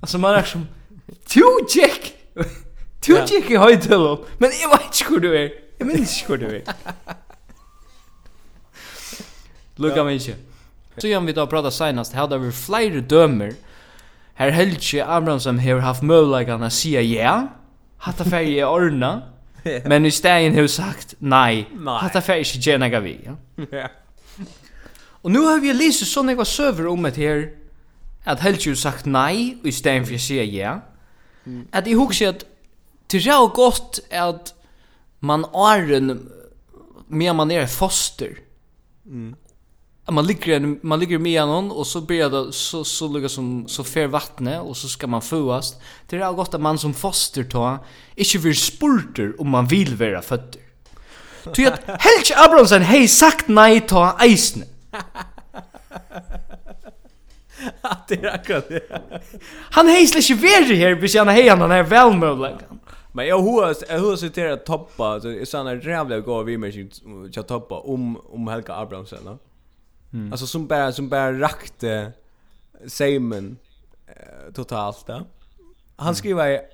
Alltså 0.00 0.18
man 0.18 0.34
är 0.34 0.42
som 0.42 0.66
Tjo 1.28 1.42
Jack. 1.76 2.14
Tjo 3.06 3.14
Jack 3.14 3.50
i 3.50 3.56
höjden. 3.56 4.18
Men 4.38 4.50
jag 4.62 4.70
vet 4.70 4.84
inte 4.84 5.04
hur 5.08 5.20
du 5.20 5.38
är. 5.38 5.50
Jag 5.78 5.86
minns 5.88 6.20
inte 6.20 6.32
hur 6.32 6.38
du 6.38 6.56
är. 6.56 6.62
Lukka 9.78 10.02
ja. 10.02 10.04
mykje. 10.04 10.36
Så 10.98 11.10
gjør 11.10 11.24
vi 11.26 11.34
da 11.34 11.46
prata 11.50 11.70
senast, 11.74 12.14
her 12.14 12.28
har 12.28 12.38
vi 12.38 12.52
flere 12.54 13.00
dømer. 13.00 13.54
Her 14.38 14.50
Helge 14.50 15.02
Abrahamsen 15.02 15.58
har 15.62 15.82
haft 15.82 16.02
møvlegan 16.06 16.62
å 16.62 16.70
si 16.70 16.94
ja, 16.94 17.36
Hatta 18.04 18.24
det 18.24 18.30
ferdig 18.30 18.56
i 18.58 18.64
ordna, 18.66 19.10
men 19.90 20.04
i 20.04 20.10
stegen 20.12 20.56
har 20.58 20.66
sagt 20.68 21.14
nei, 21.20 21.64
hatt 21.86 22.02
Hatta 22.02 22.20
ferdig 22.20 22.48
ikke 22.48 22.64
gjerne 22.66 22.90
gav 22.92 23.06
vi. 23.06 23.14
Ja. 23.24 23.36
ja. 23.80 23.88
Og 25.24 25.32
nu 25.32 25.46
har 25.46 25.62
vi 25.62 25.72
lyst 25.72 26.04
sånne 26.04 26.34
jeg 26.34 26.42
var 26.42 26.50
søver 26.50 26.90
om 26.90 27.06
et 27.08 27.16
her, 27.16 27.46
at 28.28 28.42
Helge 28.44 28.74
har 28.74 28.80
sagt 28.80 29.06
nei, 29.08 29.56
og 29.62 29.70
i 29.70 29.72
stegen 29.74 30.04
for 30.06 30.18
å 30.18 30.20
si 30.20 30.42
ja. 30.52 30.80
At 31.72 31.88
jeg 31.88 31.96
husker 32.00 32.34
at 32.34 32.44
det 33.12 33.22
er 33.22 33.36
jo 33.36 33.48
godt 33.54 34.00
at 34.10 34.52
man 35.24 35.44
er 35.54 35.90
en, 35.96 36.12
mer 37.08 37.34
man 37.36 37.52
er 37.54 37.66
foster, 37.70 38.36
mm 39.04 39.32
man 40.10 40.26
ligger 40.26 40.86
man 40.86 41.00
ligger 41.00 41.18
med 41.18 41.46
någon 41.46 41.70
och 41.70 41.86
så 41.86 42.00
blir 42.00 42.30
det 42.30 42.52
så 42.52 42.84
så 42.84 43.08
lugga 43.08 43.28
som 43.28 43.68
så 43.68 43.84
fer 43.84 44.06
vattne 44.06 44.60
och 44.60 44.76
så 44.76 44.88
ska 44.88 45.06
man 45.06 45.22
föas. 45.22 45.76
Det 46.06 46.16
är 46.16 46.32
gott 46.32 46.54
att 46.54 46.60
man 46.60 46.78
som 46.78 46.94
foster 46.94 47.44
ta 47.44 47.78
inte 48.14 48.38
vill 48.38 48.56
spurter 48.56 49.40
om 49.40 49.48
man 49.48 49.66
vill 49.66 49.96
vara 49.96 50.22
fötter. 50.22 50.60
Ty 51.54 51.66
att 51.66 51.80
Helge 51.86 52.34
Abramsen 52.36 52.82
hej 52.82 53.08
sagt 53.08 53.48
nej 53.48 53.80
ta 53.80 54.16
isen. 54.24 54.64
Att 57.80 58.08
det 58.08 58.24
är 58.24 58.34
akkurat 58.34 58.68
det. 58.68 59.02
Han 59.70 59.88
hej 59.88 60.06
släsch 60.06 60.30
värre 60.30 60.74
här, 60.74 60.94
vi 60.94 61.18
han 61.18 61.28
hej 61.28 61.48
han 61.48 61.70
är 61.70 61.82
välmöjlig. 61.82 62.56
Men 63.12 63.26
jag 63.26 63.42
hus 63.42 63.82
jag 63.88 63.98
hus 63.98 64.20
citerar 64.20 64.56
toppa 64.56 65.20
så 65.20 65.28
är 65.28 65.44
såna 65.44 65.74
jävla 65.74 66.20
går 66.20 66.44
vi 66.44 66.58
med 66.58 66.74
jag 67.32 67.48
toppa 67.48 67.78
om 67.78 68.16
om 68.16 68.48
Helge 68.48 68.74
Abramsen. 68.74 69.18
No? 69.24 69.38
Mm. 70.14 70.32
Alltså 70.32 70.46
som 70.46 70.66
bara 70.66 70.92
som 70.92 71.08
bara 71.08 71.40
rakte 71.40 72.12
Simon 72.86 73.56
eh, 74.06 74.52
totalt 74.54 75.06
då. 75.06 75.26
Han 75.96 76.14
skriver 76.14 76.48
mm. 76.48 76.64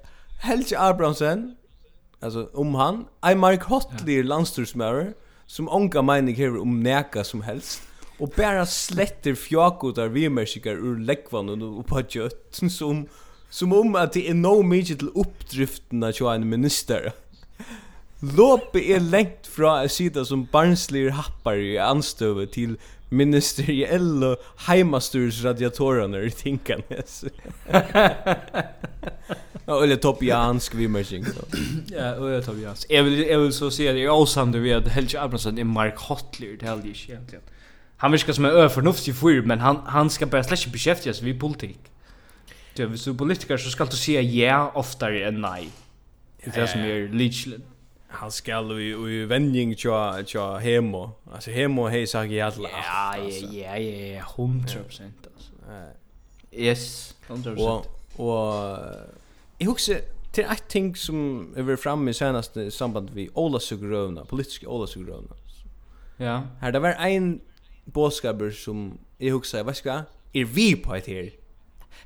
Helge 0.40 0.80
Abrahamsen 0.80 1.56
alltså 2.20 2.50
om 2.54 2.74
han 2.74 3.04
I 3.32 3.34
Mark 3.34 3.62
Hotley 3.62 4.16
ja. 4.16 4.22
landstursmörer 4.22 5.12
som 5.46 5.68
onka 5.68 6.02
mening 6.02 6.34
här 6.34 6.60
om 6.60 6.82
näka 6.82 7.24
som 7.24 7.42
helst 7.42 7.82
och 8.18 8.32
bara 8.36 8.66
slätter 8.66 9.34
fjakotar 9.34 10.08
vimersikar 10.08 10.72
ur 10.72 10.98
läckvan 10.98 11.62
och 11.62 11.86
på 11.86 12.02
kött 12.02 12.48
som 12.50 13.08
som 13.50 13.72
om 13.72 13.94
att 13.94 14.12
det 14.12 14.28
är 14.28 14.34
no 14.34 14.62
mycket 14.62 14.98
till 14.98 15.08
uppdriften 15.14 16.02
att 16.02 16.20
en 16.34 16.48
minister. 16.48 17.12
Loppe 18.36 18.78
är 18.78 19.00
längt 19.00 19.46
fra 19.46 19.84
att 19.84 19.92
sida 19.92 20.24
som 20.24 20.48
barnslir 20.52 21.10
happar 21.10 21.56
i 21.56 21.78
anstövet 21.78 22.52
till 22.52 22.78
ministeriella 23.10 24.36
heimasturs 24.66 25.44
radiatorerna 25.44 26.22
i 26.22 26.30
Tinkanes. 26.30 27.24
Ja, 29.66 29.82
eller 29.84 29.96
topiansk 29.96 30.74
vimmerking. 30.74 31.24
Ja, 31.86 31.98
eller 31.98 32.42
topiansk. 32.42 32.86
Jag 32.90 33.02
vill 33.02 33.18
jag 33.18 33.38
vill 33.38 33.52
så 33.52 33.70
se 33.70 33.92
det 33.92 34.04
är 34.04 34.08
awesome 34.20 34.52
det 34.52 34.58
vet 34.58 34.88
Helge 34.88 35.20
Abrahamsson 35.20 35.58
är 35.58 35.64
Mark 35.64 35.98
Hotler 35.98 36.56
det 36.60 36.66
helt 36.66 36.84
är 36.84 36.88
egentligen. 36.88 37.44
Han 37.96 38.12
viskar 38.12 38.32
som 38.32 38.44
en 38.44 38.50
överförnuftig 38.50 39.16
fyr, 39.16 39.42
men 39.42 39.60
han 39.60 39.76
han 39.86 40.10
ska 40.10 40.26
bara 40.26 40.44
släppa 40.44 40.70
beskäftiga 40.72 41.14
sig 41.14 41.24
vid 41.24 41.40
politik. 41.40 41.78
Du, 42.74 42.86
hvis 42.86 43.04
du 43.04 43.10
er 43.10 43.14
politiker, 43.14 43.56
så 43.56 43.70
skal 43.70 43.86
du 43.86 43.96
säga 43.96 44.20
ja 44.20 44.70
oftare 44.74 45.28
än 45.28 45.40
nej. 45.40 45.68
Det 46.44 46.56
är 46.56 46.60
det 46.60 46.68
som 46.68 46.80
är 46.80 47.08
lite 47.08 47.60
han 48.10 48.30
skal 48.30 48.80
i 48.80 48.90
i 48.90 49.24
vending 49.24 49.76
tja 49.76 50.24
tja 50.26 50.58
hemo. 50.58 51.10
Alltså 51.32 51.50
hemo 51.50 51.88
hej 51.88 52.06
sagt 52.06 52.32
i 52.32 52.40
alla. 52.40 52.68
Ja, 52.68 53.16
ja, 53.16 53.76
ja, 53.76 53.76
ja, 53.76 54.22
100% 54.36 55.02
alltså. 55.34 55.52
Yes, 56.52 57.14
100%. 57.28 57.56
Och 57.56 57.86
och 58.20 58.78
jag 59.58 59.66
huxar 59.66 59.96
till 60.32 60.44
ett 60.44 60.68
ting 60.68 60.96
som 60.96 61.48
över 61.56 61.76
fram 61.76 62.08
i 62.08 62.14
senaste 62.14 62.70
samband 62.70 63.10
vi 63.10 63.30
Ola 63.34 63.60
Sugrövna, 63.60 64.24
politiska 64.24 64.68
Ola 64.68 64.86
Sugrövna. 64.86 65.36
Ja. 66.16 66.42
Här 66.60 66.72
det 66.72 66.78
var 66.78 66.88
en 66.90 67.40
boskaber 67.84 68.50
som 68.50 68.98
jag 69.18 69.32
huxar, 69.32 69.62
vad 69.62 69.76
ska? 69.76 70.02
Är 70.32 70.44
vi 70.44 70.76
på 70.76 70.94
ett 70.94 71.06
här? 71.06 71.30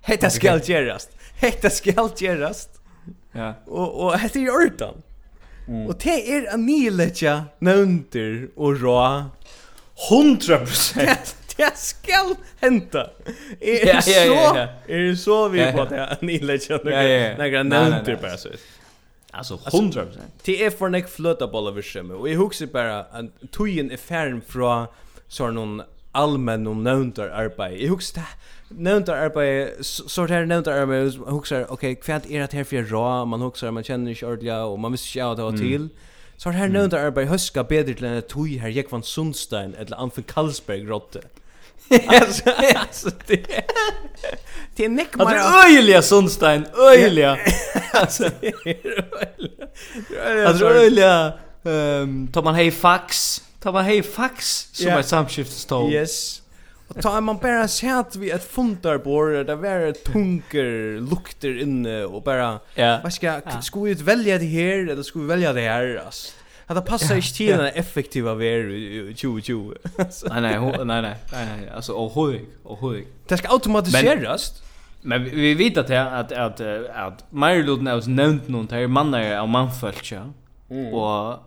Hetta 0.00 0.30
skal 0.30 0.60
gerast. 0.64 1.10
Hetta 1.34 1.70
skal 1.70 2.10
gerast. 2.16 2.80
Ja. 3.32 3.54
Och 3.66 4.04
och 4.04 4.14
hetta 4.14 4.38
er 4.38 4.50
ordan. 4.50 5.02
Mm. 5.66 5.86
Og 5.88 5.96
det 6.02 6.18
er 6.28 6.50
aniletja 6.52 7.38
nøvnter 7.60 8.46
og 8.56 8.82
rå. 8.82 9.00
100%! 10.10 11.00
Det, 11.00 11.36
det 11.56 11.70
skal 11.78 12.34
henta. 12.60 13.06
Er 13.60 13.86
ja, 13.86 14.00
ja, 14.06 14.24
ja, 14.24 14.24
ja. 14.26 14.52
så, 14.52 14.68
er 14.88 15.14
så 15.14 15.48
vi 15.48 15.58
ja, 15.58 15.70
ja. 15.70 15.76
på 15.76 15.82
at 15.82 15.92
jeg 15.92 16.16
aniletja 16.20 16.80
nøvnter 16.84 17.62
nøvnter 17.62 18.16
bare 18.20 18.38
så. 18.38 18.56
Alltså 19.34 19.56
100%. 19.56 20.06
Det 20.44 20.64
är 20.64 20.70
för 20.70 20.88
nek 20.88 21.08
flöta 21.08 21.48
på 21.48 21.58
alla 21.58 21.70
vischemme. 21.70 22.14
Och 22.14 22.28
jag 22.28 22.36
huxar 22.36 22.66
bara 22.66 23.00
att 23.00 23.50
tojen 23.50 23.90
är 23.90 23.96
färn 23.96 24.42
från 24.48 24.86
sån 25.28 25.54
någon 25.54 25.82
allmän 26.12 26.66
och 26.66 26.76
nöndar 26.76 27.28
arbete. 27.28 27.82
Jag 27.82 27.88
huxar 27.88 28.22
det 28.22 28.26
nämnt 28.76 29.08
arbete 29.08 29.84
sort 29.84 30.30
här 30.30 30.46
nämnt 30.46 30.66
arbete 30.66 31.18
huxar 31.30 31.66
okej 31.68 31.94
kvant 31.94 32.26
er 32.30 32.40
det 32.40 32.52
her 32.52 32.64
for 32.64 32.82
rå 32.82 33.24
man 33.24 33.40
huxar 33.40 33.70
man 33.70 33.84
känner 33.84 34.10
inte 34.10 34.26
ordliga 34.26 34.64
och 34.64 34.78
man 34.78 34.92
visste 34.92 35.18
inte 35.18 35.30
att 35.30 35.38
ha 35.38 35.52
till 35.52 35.88
så 36.36 36.50
här 36.50 36.68
nämnt 36.68 36.92
arbete 36.92 37.30
huska 37.30 37.64
bättre 37.64 37.94
till 37.94 38.04
en 38.04 38.22
tui 38.22 38.58
här 38.58 38.68
gick 38.68 38.90
van 38.90 39.02
Sundstein 39.02 39.74
eller 39.74 39.96
Anfen 39.96 40.24
Karlsberg 40.24 40.84
rotte 40.84 41.20
Alltså, 42.08 42.50
alltså 42.74 43.10
det 43.26 43.64
Det 44.76 44.84
är 44.84 44.88
näck 44.88 45.16
man. 45.16 45.34
Öjliga 45.66 46.02
Sundstein, 46.02 46.66
öjliga. 46.76 47.38
Alltså, 47.92 48.24
Alltså 50.46 50.66
är 50.66 50.74
öjliga. 50.74 51.32
Ehm, 51.64 52.28
tar 52.32 52.42
man 52.42 52.54
hej 52.54 52.70
fax, 52.70 53.42
tar 53.60 53.72
man 53.72 53.84
hej 53.84 54.02
fax 54.02 54.68
som 54.72 54.88
är 54.88 55.02
samskiftestål. 55.02 55.92
Yes 55.92 56.42
ta 57.02 57.20
man 57.20 57.38
bara 57.38 57.68
sett 57.68 58.16
vi 58.16 58.30
ett 58.30 58.50
fundarbord 58.50 59.46
där 59.46 59.54
var 59.54 59.92
tunker 59.92 61.00
lukter 61.00 61.62
inne 61.62 62.04
och 62.04 62.22
bara 62.22 62.60
ja. 62.74 63.00
vad 63.02 63.12
ska 63.12 63.40
skulle 63.40 63.62
ska 63.62 63.80
vi 63.80 63.94
välja 63.94 64.38
det 64.38 64.46
här 64.46 64.90
eller 64.90 65.02
ska 65.02 65.18
vi 65.18 65.26
välja 65.26 65.52
det 65.52 65.60
här 65.60 66.02
alltså 66.06 66.32
Hade 66.66 66.80
passar 66.80 67.16
inte 67.16 67.34
till 67.34 67.56
den 67.56 67.66
effektiva 67.66 68.34
ver 68.34 68.62
2020. 69.14 69.74
nej 69.96 70.40
nej, 70.40 70.60
nej 70.60 70.84
nej, 70.84 71.02
nej 71.02 71.16
nej, 71.32 71.70
alltså 71.74 71.92
och 71.92 72.14
hög 72.14 72.46
och 72.62 72.78
hög. 72.78 73.06
Det 73.28 73.36
ska 73.36 73.48
automatiseras. 73.52 74.62
Men 75.02 75.24
vi, 75.24 75.30
vi 75.30 75.54
vet 75.54 75.76
att 75.76 75.90
att 75.90 76.32
att 76.32 76.60
att 76.94 77.32
Marlon 77.32 77.86
har 77.86 78.08
nämnt 78.08 78.48
någon 78.48 78.66
där 78.66 78.86
mannar 78.86 79.36
av 79.36 79.48
manfolk 79.48 80.12
ja. 80.12 80.32
Och 80.92 81.38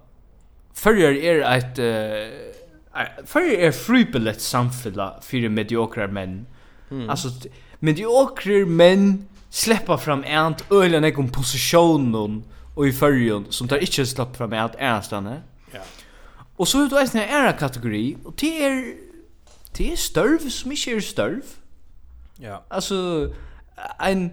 förr 0.74 1.02
är 1.02 1.58
ett 1.58 1.80
uh, 1.80 1.86
Fyrir 3.26 3.68
er 3.68 3.72
fribillet 3.72 4.42
samfella 4.42 5.20
fyrir 5.22 5.50
mediokrar 5.50 6.12
menn. 6.12 6.46
Mm. 6.90 7.10
Alltså, 7.10 7.30
mediokrar 7.80 8.66
men 8.66 9.28
släppa 9.50 9.98
fram 9.98 10.24
ent 10.24 10.64
öliga 10.72 11.00
nekon 11.00 11.30
positionen 11.30 12.44
och 12.76 12.88
i 12.88 12.92
fyrjun 12.92 13.46
som 13.50 13.68
tar 13.68 13.78
inte 13.78 14.06
släpp 14.06 14.36
fram 14.38 14.54
ent 14.54 14.76
enstande. 14.78 15.42
Ja. 15.72 15.82
Och 16.56 16.68
så 16.68 16.86
är 16.86 16.90
det 16.90 17.16
en 17.16 17.30
ära 17.30 17.54
kategori 17.54 18.18
och 18.24 18.34
det 18.38 18.66
är 18.66 18.94
det 19.78 19.92
är 19.92 19.96
störv 19.96 20.50
som 20.50 20.72
inte 20.72 20.92
är 20.92 21.00
störv. 21.00 21.42
Ja. 22.36 22.64
Alltså 22.68 23.30
en 24.00 24.32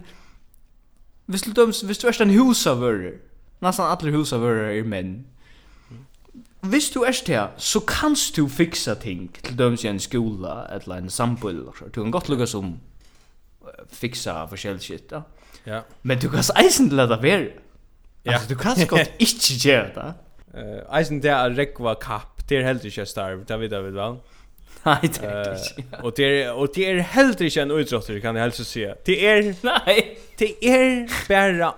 Hvis 1.25 1.41
du 1.41 1.51
døms, 1.51 1.81
hvis 1.81 1.97
du 1.97 2.07
er 2.07 2.21
en 2.21 2.29
husavører, 2.29 3.17
nesten 3.61 3.85
alle 3.85 4.11
husavører 4.13 4.75
er 4.77 4.83
menn, 4.83 5.25
hvis 6.69 6.89
du 6.93 7.01
er 7.01 7.11
til, 7.11 7.47
så 7.57 7.79
kanst 7.79 8.37
du 8.37 8.47
fixa 8.47 8.93
ting 8.93 9.29
til 9.43 9.57
dømes 9.57 9.83
i 9.83 9.87
en 9.87 9.99
skola 9.99 10.65
eller 10.75 10.95
en 10.95 11.09
sambull. 11.09 11.65
Du 11.95 12.03
kan 12.03 12.11
godt 12.11 12.29
lukka 12.29 12.45
som 12.45 12.77
fixa 13.91 14.45
forskjellig 14.49 14.81
shit, 14.81 15.11
ja. 15.11 15.21
Ja. 15.65 15.79
Men 16.03 16.19
du 16.21 16.29
kan 16.29 16.43
eisen 16.61 16.89
til 16.89 16.97
det 16.97 17.21
være. 17.21 17.47
Ja. 18.25 18.31
Altså, 18.31 18.47
du 18.49 18.55
kan 18.55 18.75
godt 18.87 19.11
ikke 19.25 19.57
gjøre 19.63 19.89
det. 19.95 20.13
Eisen 20.99 21.21
det 21.23 21.31
er 21.31 21.57
rekva 21.57 21.95
kapp, 22.01 22.41
det 22.49 22.57
er 22.57 22.67
heller 22.67 22.85
ikke 22.85 23.05
starv, 23.05 23.45
det 23.45 23.59
vet 23.59 23.71
jeg 23.71 23.83
vel 23.83 23.95
vel. 23.95 24.19
Nei, 24.85 25.01
det 25.01 25.23
er 25.23 25.55
ikke. 25.55 26.03
Og, 26.03 26.17
det 26.17 26.25
er, 26.25 26.51
og 26.51 26.69
det 26.75 26.89
er 26.89 27.01
heller 27.01 27.41
ikke 27.41 27.61
en 27.61 27.71
utrotter, 27.71 28.19
kan 28.21 28.35
jeg 28.37 28.43
helst 28.43 28.65
si. 28.69 28.85
Det 29.05 29.17
er, 29.29 29.49
nei, 29.65 29.95
det 30.39 30.51
er 30.61 31.07
bare 31.29 31.73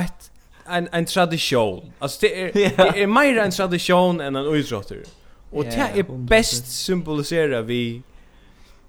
et 0.00 0.29
en 0.70 0.88
en 0.92 1.06
tradition. 1.06 1.92
Alltså 1.98 2.18
det 2.20 2.42
är 2.42 2.56
yeah. 2.56 2.92
det 2.92 3.02
är 3.02 3.06
mer 3.06 3.38
en 3.38 3.50
tradition 3.50 4.20
än 4.20 4.36
en 4.36 4.46
utrotter. 4.46 5.02
Och 5.50 5.64
yeah, 5.64 5.94
det 5.94 6.00
är 6.00 6.18
bäst 6.18 6.84
symbolisera 6.84 7.62
vi 7.62 8.02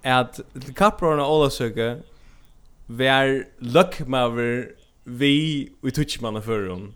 att 0.02 0.40
kaprarna 0.74 1.22
alla 1.22 1.50
söker 1.50 2.02
vär 2.86 3.46
luckmaver 3.58 4.68
vi 5.04 5.68
vi 5.80 5.90
touchmanna 5.90 6.42
för 6.42 6.68
dem. 6.68 6.94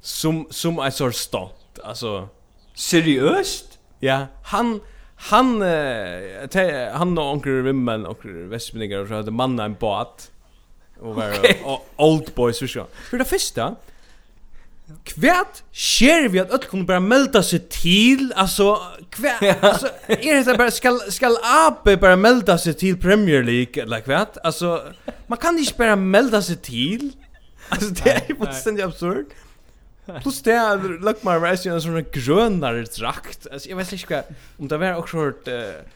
Som 0.00 0.46
som 0.50 0.78
är 0.78 0.90
så 0.90 1.12
stolt. 1.12 1.78
Alltså 1.84 2.28
seriöst? 2.74 3.78
Ja, 4.00 4.26
han 4.44 4.80
han 5.16 5.62
uh, 5.62 6.46
te, 6.46 6.90
han 6.94 7.18
och 7.18 7.32
onkel 7.32 7.62
Wimmen 7.62 8.06
och 8.06 8.24
västmänningar 8.24 9.06
så 9.06 9.14
hade 9.14 9.30
manna 9.30 9.64
en 9.64 9.74
båt 9.74 10.30
och 11.00 11.14
var 11.14 11.80
old 11.96 12.34
boys 12.34 12.58
så 12.58 12.68
så. 12.68 12.86
För 13.10 13.18
det 13.18 13.24
första 13.24 13.76
Kvärt 15.04 15.62
sker 15.72 16.28
vi 16.28 16.38
att 16.38 16.50
öll 16.50 16.58
kunde 16.58 16.84
bara 16.86 17.00
melda 17.00 17.42
sig 17.42 17.58
till 17.58 18.32
alltså 18.36 18.78
kvärt 19.10 19.42
ja. 19.42 19.54
alltså 19.60 19.88
är 20.06 20.44
det 20.44 20.58
bara 20.58 20.70
ska 20.70 20.98
ska 21.08 21.38
AB 21.42 22.00
bara 22.00 22.16
melda 22.16 22.58
sig 22.58 22.74
till 22.74 23.00
Premier 23.00 23.42
League 23.42 23.82
eller 23.82 24.00
kvärt 24.00 24.36
alltså 24.42 24.82
man 25.26 25.38
kan 25.38 25.58
inte 25.58 25.74
bara 25.78 25.96
melda 25.96 26.42
sig 26.42 26.56
till 26.56 27.12
alltså 27.68 27.88
det 27.88 28.10
är 28.10 28.22
ju 28.28 28.36
fullständigt 28.36 28.84
absurd 28.84 29.26
Plus 30.22 30.42
det 30.42 30.52
är 30.52 30.76
look 31.00 31.22
my 31.22 31.30
ration 31.30 31.80
som 31.80 31.96
en 31.96 32.06
grönare 32.12 32.82
drakt. 32.82 33.46
Alltså 33.52 33.68
jag 33.68 33.76
vet 33.76 33.92
inte 33.92 34.06
vad 34.08 34.24
om 34.58 34.68
det 34.68 34.78
var 34.78 34.94
också 34.94 35.16
hört 35.16 35.48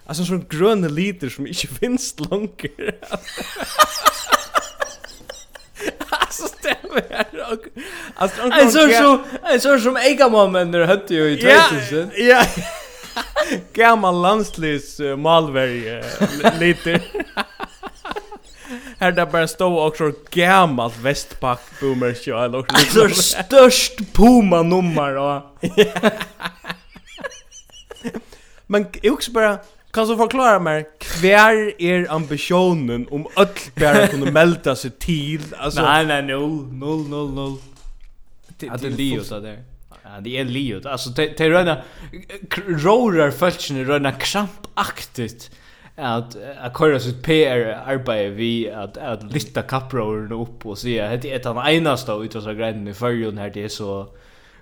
alltså 0.06 0.24
sån 0.24 0.46
gröna 0.48 0.88
liter 0.88 1.28
som 1.28 1.46
inte 1.46 1.66
finns 1.66 2.14
långt. 2.18 2.62
så 6.42 6.48
stämmer 6.48 7.04
här 7.10 7.52
och 7.52 7.64
alltså 8.14 8.42
en 8.42 8.72
sån 8.72 8.90
så 8.90 9.20
en 9.42 9.60
sån 9.60 9.80
som 9.80 9.96
Ega 9.96 10.28
mamma 10.28 10.64
när 10.64 10.86
hade 10.86 11.14
ju 11.14 11.30
i 11.30 11.36
2000. 11.36 12.10
Ja. 12.16 12.24
Ja. 12.24 12.44
Gammal 13.72 14.22
landslis 14.22 15.00
Malveri 15.16 16.02
lite. 16.58 17.00
Här 18.98 19.12
där 19.12 19.26
bara 19.26 19.48
stå 19.48 19.74
och 19.74 19.96
så 19.96 20.12
gammalt 20.30 20.98
västpack 20.98 21.60
boomer 21.80 22.14
show 22.14 22.44
eller 22.44 23.14
så 23.14 23.22
störst 23.22 24.12
puma 24.12 24.62
nummer 24.62 25.14
då. 25.14 25.52
Men 28.66 28.86
jag 29.02 29.14
också 29.14 29.32
bara 29.32 29.58
Kan 29.92 30.08
du 30.08 30.16
forklara 30.16 30.58
mer 30.58 30.84
hver 31.20 31.58
er 31.78 32.06
ambitionen 32.08 33.04
om 33.10 33.26
öll 33.36 33.58
bara 33.80 34.06
kunna 34.08 34.30
melda 34.30 34.74
sig 34.76 34.90
till 34.90 35.42
alltså 35.58 35.82
Nej 35.82 36.06
nej 36.06 36.22
no 36.22 36.46
no 36.72 36.96
no 37.08 37.26
no 37.34 37.58
Ja, 38.60 38.76
det 38.76 38.90
Leo 38.90 39.24
så 39.24 39.40
där 39.40 39.58
Ja, 40.04 40.20
det 40.20 40.38
är 40.38 40.44
Leo. 40.44 40.88
Alltså 40.88 41.10
det 41.10 41.38
det 41.38 41.50
röna 41.50 41.82
rorar 42.66 43.30
fältchen 43.30 43.84
röna 43.84 44.12
krampaktigt 44.12 45.50
att 45.96 46.36
att 46.60 46.78
köra 46.78 47.00
sitt 47.00 47.22
PR 47.22 47.78
arbete 47.86 48.28
vi 48.28 48.70
att 48.70 48.96
att 48.96 49.32
lyfta 49.32 49.62
kapprorna 49.62 50.34
upp 50.34 50.66
och 50.66 50.78
se 50.78 51.00
att 51.00 51.22
det 51.22 51.32
är 51.32 51.38
den 51.38 51.66
ena 51.66 51.96
stå 51.96 52.40
så 52.40 52.52
grejen 52.54 52.88
i 52.88 52.94
förrjun 52.94 53.38
här 53.38 53.50
det 53.50 53.64
är 53.64 53.68
så 53.68 54.08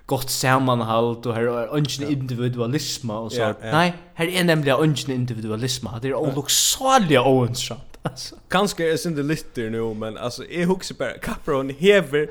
gott 0.05 0.29
sammanhalt 0.29 1.25
och 1.25 1.35
här 1.35 1.41
är 1.41 1.67
ungen 1.67 2.11
individualism 2.11 3.09
och 3.09 3.31
så. 3.31 3.39
Ja, 3.39 3.53
ja. 3.61 3.71
Nej, 3.71 3.93
här 4.13 4.27
är 4.27 4.43
nämligen 4.43 4.77
ungen 4.77 5.11
individualism. 5.11 5.87
Det 6.01 6.07
är 6.07 6.15
olycksaliga 6.15 7.23
oönskant. 7.23 7.97
Alltså. 8.01 8.35
Kanske 8.49 8.93
är 8.93 8.97
synd 8.97 9.15
det 9.15 9.23
lite 9.23 9.61
nu, 9.61 9.93
men 9.93 10.17
alltså 10.17 10.45
jag 10.45 10.67
huxar 10.67 10.95
bara 10.95 11.17
Capron 11.17 11.69
hever 11.69 12.29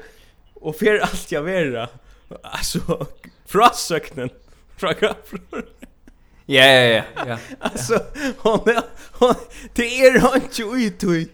och 0.54 0.76
för 0.76 0.98
allt 0.98 1.32
jag 1.32 1.42
vera. 1.42 1.88
Alltså 2.42 3.06
frasöknen 3.46 4.30
från 4.76 4.94
Capron. 4.94 5.62
Ja, 6.46 6.64
ja, 6.64 7.02
ja. 7.16 7.24
ja. 7.26 7.38
Alltså 7.60 8.00
hon 8.38 8.68
är 8.68 8.82
hon 9.12 9.34
det 9.74 10.00
är 10.00 10.36
inte 10.36 10.62
utui. 10.62 11.28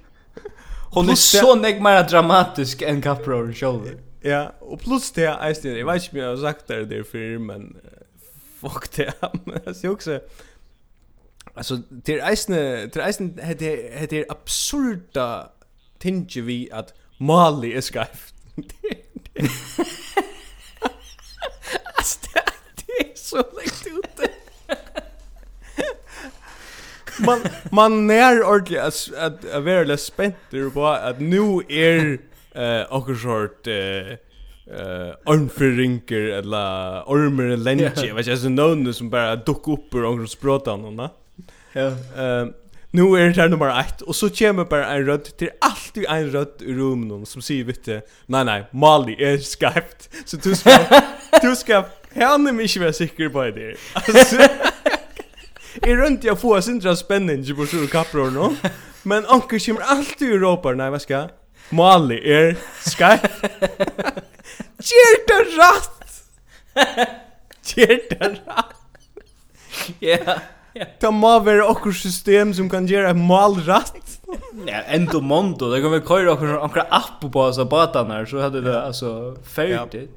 Hon 0.90 1.08
är 1.08 1.14
så 1.14 1.56
mer 1.56 2.08
dramatisk 2.08 2.82
än 2.82 3.02
Capron 3.02 3.54
själv. 3.54 3.98
Ja, 4.26 4.52
och 4.58 4.80
plus 4.80 5.10
det 5.12 5.24
är 5.24 5.48
just 5.48 5.62
det. 5.62 5.78
Jag 5.78 5.86
vet 5.86 6.02
inte 6.02 6.16
om 6.16 6.22
jag 6.22 6.36
har 6.36 6.36
sagt 6.36 6.66
det 6.66 6.84
där 6.84 7.02
för 7.02 7.38
men 7.38 7.76
fuck 8.60 8.96
det. 8.96 9.12
Men 9.44 9.60
Alltså 9.66 9.88
också 9.88 10.20
alltså 11.54 11.76
det 11.88 12.18
är 12.18 12.32
isne 12.32 12.86
det 12.86 12.96
är 12.96 13.08
isne 13.08 13.54
det 13.58 14.10
det 14.10 14.26
absurda 14.28 15.52
tinge 15.98 16.40
vi 16.40 16.70
att 16.72 16.94
Mali 17.18 17.72
är 17.72 17.80
skajft. 17.80 18.34
Alltså 21.96 22.18
det 22.86 22.92
är 22.92 23.14
så 23.14 23.36
lätt 23.36 23.86
ute. 23.86 24.32
man 27.18 27.40
man 27.70 28.06
när 28.06 28.42
ordentligt 28.42 28.80
att 28.80 29.44
att 29.44 29.64
vara 29.64 29.82
lite 29.82 30.02
spänd 30.02 30.34
på 30.74 30.86
att 30.86 31.20
nu 31.20 31.62
är 31.68 32.18
eh 32.56 32.82
och 32.92 33.16
sort 33.16 33.66
eh 33.66 34.12
eh 34.76 35.14
ormförrinker 35.24 36.20
eller 36.20 37.02
ormer 37.06 37.56
lenge 37.56 37.92
länge 37.96 38.12
vad 38.12 38.26
jag 38.26 38.38
så 38.38 38.48
någon 38.48 38.94
som 38.94 39.10
bara 39.10 39.36
duck 39.36 39.68
upp 39.68 39.94
ur 39.94 40.04
och 40.04 40.30
språta 40.30 40.70
honom 40.70 41.08
Ja. 41.72 41.92
Ehm 42.16 42.52
nu 42.90 43.02
är 43.02 43.30
det 43.30 43.48
nummer 43.48 43.84
8 43.96 44.04
och 44.04 44.16
så 44.16 44.30
kommer 44.30 44.64
bara 44.64 44.86
en 44.86 45.06
röd 45.06 45.24
till 45.24 45.50
alltid 45.60 46.04
en 46.08 46.30
röd 46.30 46.48
i 46.60 46.72
rummet 46.72 47.28
som 47.28 47.42
säger 47.42 47.64
vet 47.64 47.84
du 47.84 48.00
nej 48.26 48.44
nej 48.44 48.64
Mali 48.70 49.24
är 49.24 49.38
skypt 49.38 50.10
så 50.24 50.36
du 50.36 50.56
ska 50.56 50.70
du 51.42 51.56
ska 51.56 51.84
henne 52.12 52.52
mig 52.52 52.62
inte 52.62 52.80
vara 52.80 52.92
säker 52.92 53.28
på 53.28 53.42
det. 53.44 53.76
Alltså 53.92 54.36
är 55.82 55.96
runt 55.96 56.24
jag 56.24 56.40
får 56.40 56.60
sin 56.60 56.96
spänning 56.96 57.56
på 57.56 57.66
sjur 57.66 57.86
kapror 57.86 58.30
nu. 58.30 58.70
Men 59.02 59.26
onkel 59.26 59.60
kommer 59.60 59.80
alltid 59.80 60.28
i 60.28 60.38
ropar 60.38 60.74
nej 60.74 60.90
vad 60.90 61.02
ska 61.02 61.28
Mali 61.70 62.18
er 62.22 62.54
skai. 62.86 63.18
Kjerta 64.78 65.38
rast. 65.56 66.20
Kjerta 67.66 68.28
rast. 68.36 68.82
Ja. 70.00 70.38
Det 70.76 71.10
må 71.14 71.32
være 71.40 71.64
okkur 71.70 71.94
system 71.96 72.52
som 72.56 72.68
kan 72.70 72.86
gjøre 72.88 73.14
et 73.14 73.18
mål 73.18 73.60
rast. 73.68 74.02
Ja, 74.66 74.80
endo 74.90 75.20
mondo. 75.22 75.68
Det 75.70 75.78
kan 75.84 75.92
vi 75.92 76.00
køyre 76.02 76.32
okkur 76.32 76.56
okkur 76.66 76.86
app 76.90 77.20
på 77.22 77.42
oss 77.44 77.60
av 77.62 77.68
batan 77.70 78.10
her, 78.10 78.24
så 78.26 78.40
hadde 78.42 78.64
det 78.64 78.74
altså 78.74 79.10
ferdig. 79.46 80.08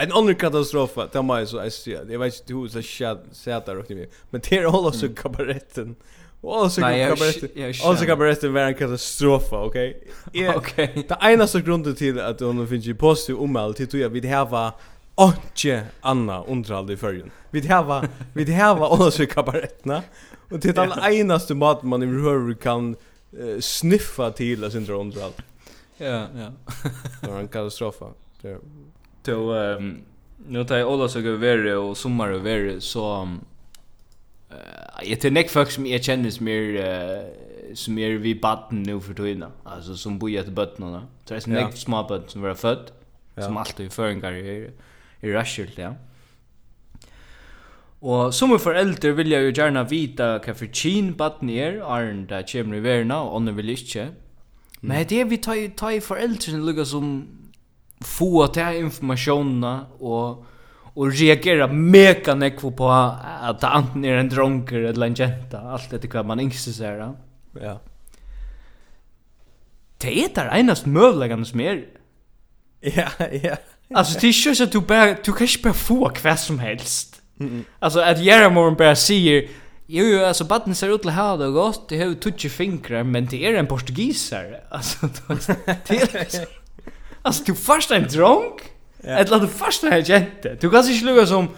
En 0.00 0.10
annan 0.16 0.34
katastrofa, 0.40 1.06
det 1.12 1.22
må 1.22 1.36
jeg 1.38 1.50
så, 1.52 1.62
jeg 1.86 2.18
vet 2.18 2.40
ikke 2.40 2.48
du 2.48 2.66
det 2.72 2.82
skjad, 2.86 3.20
sätar 3.32 3.78
och 3.78 3.90
men 4.30 4.40
det 4.40 4.58
er 4.58 4.66
også 4.66 5.12
kabaretten. 5.14 5.94
Mm. 5.94 6.19
Och 6.40 6.56
alltså 6.56 6.80
kabaretten. 6.80 7.74
Alltså 7.84 8.04
kabaretten 8.04 8.52
var 8.52 8.60
en 8.60 8.74
katastrof, 8.74 9.52
okej. 9.52 10.02
Okej. 10.56 11.06
Det 11.08 11.16
ena 11.20 11.46
grunden 11.64 11.94
till 11.94 12.20
att 12.20 12.40
hon 12.40 12.68
finns 12.68 12.86
i 12.86 12.94
positiv 12.94 13.36
omväl 13.36 13.74
till 13.74 14.06
att 14.06 14.12
vi 14.12 14.20
det 14.20 14.28
här 14.28 14.44
var 14.44 14.72
Onkje 15.14 15.86
Anna 16.00 16.44
underhald 16.44 16.90
i 16.90 16.96
färgen. 16.96 17.30
Vi 17.50 17.66
hava 17.66 18.08
vi 18.32 18.52
hava 18.52 18.86
alltså 18.86 19.26
kabaretterna 19.26 20.02
och 20.50 20.58
det 20.58 20.68
är 20.68 20.72
den 20.72 21.12
enaste 21.12 21.54
mat 21.54 21.82
man 21.82 22.02
i 22.02 22.06
överhuvud 22.06 22.60
kan 22.60 22.96
uh, 23.40 23.60
sniffa 23.60 24.30
till 24.30 24.64
alltså 24.64 24.78
inte 24.78 24.92
underhald. 24.92 25.34
Ja, 25.96 26.26
ja. 26.36 26.52
Det 27.20 27.30
var 27.30 27.38
en 27.38 27.48
katastrof. 27.48 27.94
Det. 28.42 28.58
Då 29.22 29.52
ehm 29.52 29.98
nu 30.48 30.64
tar 30.64 30.76
jag 30.76 30.92
alla 30.92 31.08
så 31.08 31.20
går 31.20 31.30
värre 31.30 31.76
och 31.76 31.96
sommar 31.96 32.30
och 32.30 32.46
värre 32.46 32.80
så 32.80 33.28
Uh, 34.52 35.10
jag 35.10 35.20
tror 35.20 35.30
näck 35.30 35.50
folk 35.50 35.70
som 35.70 35.86
jag 35.86 36.04
känner 36.04 36.30
som 36.30 36.48
är 36.48 36.62
uh, 36.62 37.24
som 37.74 37.98
är 37.98 38.10
vid 38.10 38.40
baden 38.40 38.82
nu 38.82 39.00
för 39.00 39.14
tiden. 39.14 39.44
Alltså 39.64 39.96
som 39.96 40.18
bor 40.18 40.30
i 40.30 40.36
ett 40.36 40.48
bötterna. 40.48 41.06
Så 41.24 41.34
det 41.34 41.36
är 41.36 41.40
som 41.40 41.52
ja. 41.52 41.72
små 41.72 42.02
bötter 42.08 42.28
som 42.28 42.42
var 42.42 42.54
född. 42.54 42.90
Ja. 43.34 43.42
Som 43.42 43.56
alltid 43.56 43.86
i 43.86 43.90
föringar 43.90 44.32
i, 44.32 44.70
i 45.20 45.32
Rashid, 45.32 45.70
ja. 45.76 45.94
Og 48.00 48.34
som 48.34 48.58
foreldre 48.58 49.12
vil 49.16 49.28
jeg 49.28 49.44
jo 49.44 49.52
gjerne 49.52 49.82
vite 49.90 50.26
hva 50.40 50.54
for 50.56 50.72
kjinn 50.72 51.12
baden 51.18 51.50
er, 51.52 51.82
Arne 51.84 52.24
det 52.30 52.46
kommer 52.48 52.78
i 52.78 52.84
verden, 52.84 53.12
og 53.12 53.34
andre 53.36 53.54
vil 53.58 53.74
ikke. 53.74 54.06
Men 54.80 55.04
det 55.08 55.20
er 55.20 55.28
vi 55.28 55.36
tar, 55.36 55.58
tar 55.76 55.98
i 55.98 56.00
foreldrene 56.00 56.64
lukket 56.64 56.88
som 56.88 57.10
få 58.00 58.46
til 58.54 58.86
informasjonene, 58.86 59.74
og 60.00 60.46
og 61.00 61.14
reagera 61.16 61.66
mega 61.72 62.34
nekvo 62.36 62.70
på 62.76 62.88
at 62.92 63.60
det 63.62 63.70
anten 63.72 64.04
er 64.04 64.18
en 64.20 64.28
dronker 64.28 64.90
eller 64.90 65.08
en 65.08 65.16
jenta 65.16 65.62
alt 65.72 65.94
etter 65.96 66.12
hva 66.12 66.24
man 66.28 66.42
inte 66.42 66.60
ser 66.60 67.00
ja 67.60 67.78
det 70.02 70.12
er 70.24 70.28
där 70.34 70.50
enast 70.58 70.86
mövligan 70.86 71.44
som 71.44 71.60
er. 71.60 71.84
ja 72.82 73.08
ja 73.42 73.56
alltså 73.94 74.18
det 74.20 74.28
är 74.28 74.56
ju 74.56 74.62
att 74.62 74.72
du 74.72 74.80
bara 74.80 75.14
du 75.14 75.32
kan 75.32 75.46
inte 75.46 75.62
bara 75.62 75.74
få 75.74 76.12
vad 76.24 76.38
som 76.38 76.58
helst 76.58 77.22
mm 77.40 77.52
-mm. 77.52 77.64
alltså 77.78 78.00
att 78.00 78.18
Jeremorn 78.18 78.74
bara 78.74 78.96
säger 78.96 79.48
Jo, 79.92 80.04
jo, 80.04 80.24
alltså 80.24 80.44
baden 80.44 80.74
ser 80.74 80.94
ut 80.94 81.06
att 81.06 81.14
ha 81.14 81.36
det 81.36 81.50
gott. 81.50 81.88
Det 81.88 81.98
har 81.98 82.16
ju 82.38 82.48
fingrar, 82.48 83.02
men 83.02 83.26
det 83.26 83.46
är 83.46 83.54
en 83.54 83.66
portugisare. 83.66 84.60
Alltså, 84.70 85.08
det 85.86 85.90
är 85.90 86.18
liksom... 86.20 86.44
Alltså, 87.22 87.44
du 87.44 87.54
först 87.54 87.90
en 87.90 88.08
dronk? 88.08 88.62
eller 89.02 89.30
lade 89.30 89.48
första 89.48 89.88
här 89.88 90.10
jente. 90.10 90.56
Du 90.60 90.70
kan 90.70 90.88
inte 90.90 91.04
lukka 91.04 91.26
som 91.26 91.48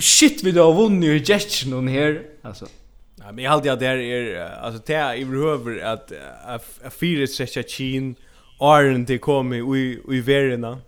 shit 0.00 0.42
vi 0.44 0.52
då 0.52 0.72
vunnit 0.72 1.08
i 1.08 1.32
gestern 1.32 1.72
hon 1.72 1.88
här 1.88 2.22
alltså. 2.42 2.66
Nej, 3.14 3.32
men 3.32 3.44
jag 3.44 3.50
hade 3.50 3.68
jag 3.68 3.78
där 3.78 3.96
är 3.96 4.50
alltså 4.62 4.82
det 4.86 4.94
är 4.94 5.20
överhuvud 5.20 5.82
att 5.82 6.12
a 6.44 6.58
fyra 6.90 7.26
sätta 7.26 7.62
chin 7.62 8.14
Arn 8.60 9.04
det 9.04 9.18
kommer 9.18 9.76
i 9.76 10.00
i 10.10 10.20
verna. 10.20 10.78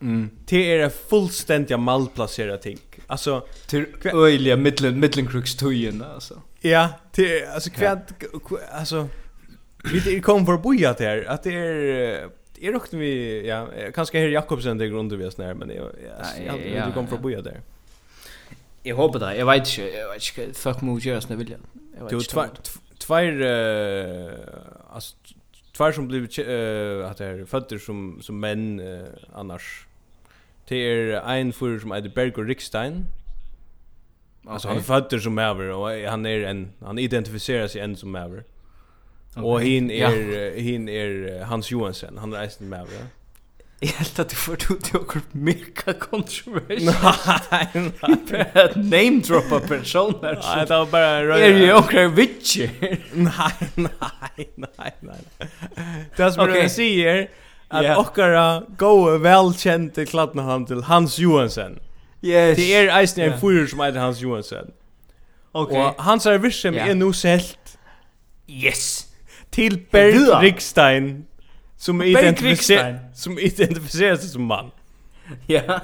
Mm. 0.00 0.30
Det 0.44 0.72
är 0.72 0.88
fullständigt 0.88 1.80
malplacerat 1.80 2.62
ting. 2.62 2.78
Alltså 3.06 3.46
till 3.66 3.86
öliga 4.04 4.56
mitten 4.56 5.00
mittenkrux 5.00 5.56
tojen 5.56 6.04
alltså. 6.14 6.42
Ja, 6.60 6.88
det 7.14 7.46
alltså 7.46 7.70
kvant 7.70 8.12
alltså 8.72 9.08
vi 9.92 10.00
det 10.00 10.20
kommer 10.20 10.44
för 10.44 10.54
att 10.54 10.62
det 10.94 11.26
att 11.28 11.42
det 11.42 11.54
är 11.54 12.28
jag 12.62 12.74
rökte 12.74 12.96
vi 12.96 13.42
ja 13.48 13.68
kanske 13.94 14.18
här 14.18 14.28
Jakobsen 14.28 14.78
det 14.78 14.88
grundar 14.88 15.16
vi 15.16 15.30
snär 15.30 15.54
men 15.54 15.70
jag 15.70 15.90
jag 16.46 16.86
du 16.86 16.92
kommer 16.92 17.08
från 17.08 17.22
boja 17.22 17.42
där. 17.42 17.60
Jag 18.82 18.96
hoppas 18.96 19.20
det. 19.20 19.36
Jag 19.36 19.46
vet 19.46 19.56
inte 19.56 19.98
jag 19.98 20.08
vet 20.12 20.38
inte 20.38 20.58
fuck 20.58 20.80
mot 20.80 21.04
görs 21.04 21.28
när 21.28 21.36
vill 21.36 21.50
jag. 21.50 22.10
Du 22.10 22.20
två 22.20 22.44
två 22.98 23.18
eh 23.18 24.32
alltså 24.90 25.16
två 25.72 25.92
som 25.92 26.08
blev 26.08 26.22
eh 26.22 27.10
att 27.10 27.18
det 27.18 27.24
är 27.26 27.44
fötter 27.44 27.78
som 27.78 28.18
som 28.22 28.40
män 28.40 28.80
eh, 28.80 29.06
annars 29.34 29.86
är 30.68 31.12
en 31.12 31.52
för 31.52 31.78
som 31.78 31.92
heter 31.92 32.08
Berg 32.08 32.32
och 32.32 32.46
Rickstein. 32.46 33.06
Alltså 34.46 34.68
han 34.68 34.76
är 34.76 34.80
fötter 34.80 35.18
som 35.18 35.38
över 35.38 35.68
och 35.70 35.90
han 35.90 36.26
är 36.26 36.40
en 36.40 36.72
han 36.80 36.98
identifierar 36.98 37.68
sig 37.68 37.80
en 37.80 37.96
som 37.96 38.14
över. 38.14 38.44
Okay. 39.36 39.44
Och 39.44 39.62
hin 39.62 39.90
är 39.90 39.94
er, 39.94 40.52
ja. 40.54 40.60
hin 40.60 40.88
är 40.88 40.92
er 40.92 41.44
Hans 41.44 41.72
Johansson. 41.72 42.18
Han 42.18 42.32
är 42.32 42.42
nästan 42.42 42.68
med. 42.68 42.80
Ja? 42.80 43.06
Jag 43.82 43.88
helt 43.88 44.18
att 44.18 44.28
du 44.28 44.36
får 44.36 44.56
du 44.56 44.80
till 44.80 44.96
och 44.96 45.16
mega 45.32 45.92
kontroversiellt. 45.98 46.96
Nej, 47.50 48.52
att 48.54 48.76
name 48.76 49.20
droppa 49.20 49.60
personer. 49.60 50.38
Nej, 50.42 50.66
det 50.66 50.76
var 50.76 50.86
bara 50.86 51.24
röra. 51.24 51.38
Är 51.38 51.58
ju 51.58 51.72
också 51.72 52.08
witcher. 52.08 52.70
Nej, 53.12 53.70
nej, 53.74 54.48
nej, 54.56 54.94
nej. 55.00 55.48
Det 56.16 56.32
som 56.32 56.48
okay. 56.48 56.62
jag 56.62 56.70
säger 56.70 57.28
att 57.68 57.82
yeah. 57.82 57.98
okkara 57.98 58.62
goa 58.78 59.18
välkända 59.18 60.06
kladnahandel 60.06 60.82
Hans 60.82 61.18
Johansson. 61.18 61.78
Yes. 62.22 62.56
Det 62.56 62.74
är 62.74 62.84
er 62.84 62.98
Eisner 62.98 63.26
yeah. 63.26 63.40
Fuhrer 63.40 63.66
som 63.66 63.80
heter 63.80 63.98
Hans 63.98 64.20
Johansson. 64.20 64.70
Okay. 65.52 65.82
Och 65.82 65.94
hans 65.98 66.26
är 66.26 66.38
visst 66.38 66.60
som 66.60 66.74
yeah. 66.74 66.88
är 66.88 66.94
nu 66.94 67.12
selt. 67.12 67.78
Yes 68.46 69.11
till 69.52 69.80
Berg 69.90 70.14
Rickstein 70.42 71.26
som 71.76 72.02
identifierar 72.02 72.98
som 73.14 73.38
identifierar 73.38 74.16
sig 74.16 74.28
som 74.28 74.44
man. 74.44 74.70
Ja. 75.46 75.80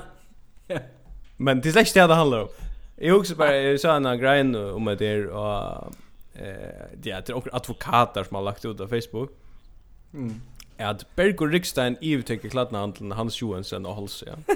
Men 1.37 1.61
det 1.61 1.69
är 1.69 1.73
släkt 1.73 1.95
det 1.95 2.15
handlar 2.15 2.41
om. 2.41 2.49
Jag 2.97 3.17
också 3.17 3.35
bara 3.35 3.57
jag 3.57 3.81
sa 3.81 3.97
en 3.97 4.19
grej 4.19 4.57
om 4.73 4.89
att 4.89 4.99
det 4.99 5.07
är 5.07 5.27
och 5.27 5.93
eh 6.35 6.53
det 6.95 7.11
är 7.11 7.35
också 7.35 7.51
advokater 7.53 8.25
som 8.25 8.35
har 8.35 8.43
lagt 8.43 8.65
ut 8.65 8.79
på 8.79 8.89
Facebook. 8.89 9.31
Mm. 10.15 10.41
Att 10.79 11.17
Berg 11.17 11.33
Rickstein 11.33 11.97
i 12.01 12.13
uttrycker 12.13 12.49
kladna 12.49 12.79
handeln 12.79 13.13
Hans 13.13 13.43
Johansson 13.43 13.87
och 13.87 13.95
Holse. 13.95 14.27
Ja. 14.27 14.55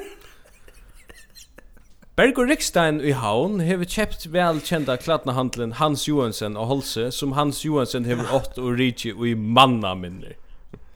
Bergur 2.16 2.44
Rikstein 2.44 3.00
i 3.00 3.14
Havn 3.16 3.62
hever 3.64 3.88
kjept 3.88 4.26
velkjenta 4.28 4.98
klatnahandelen 5.00 5.70
Hans 5.78 6.02
Johansen 6.04 6.58
og 6.60 6.66
Holse, 6.68 7.06
som 7.08 7.32
Hans 7.32 7.62
Johansen 7.64 8.04
hever 8.04 8.28
ått 8.36 8.58
og 8.62 8.74
rikje 8.76 9.14
og 9.14 9.30
i 9.30 9.32
manna 9.32 9.94
minner. 9.96 10.34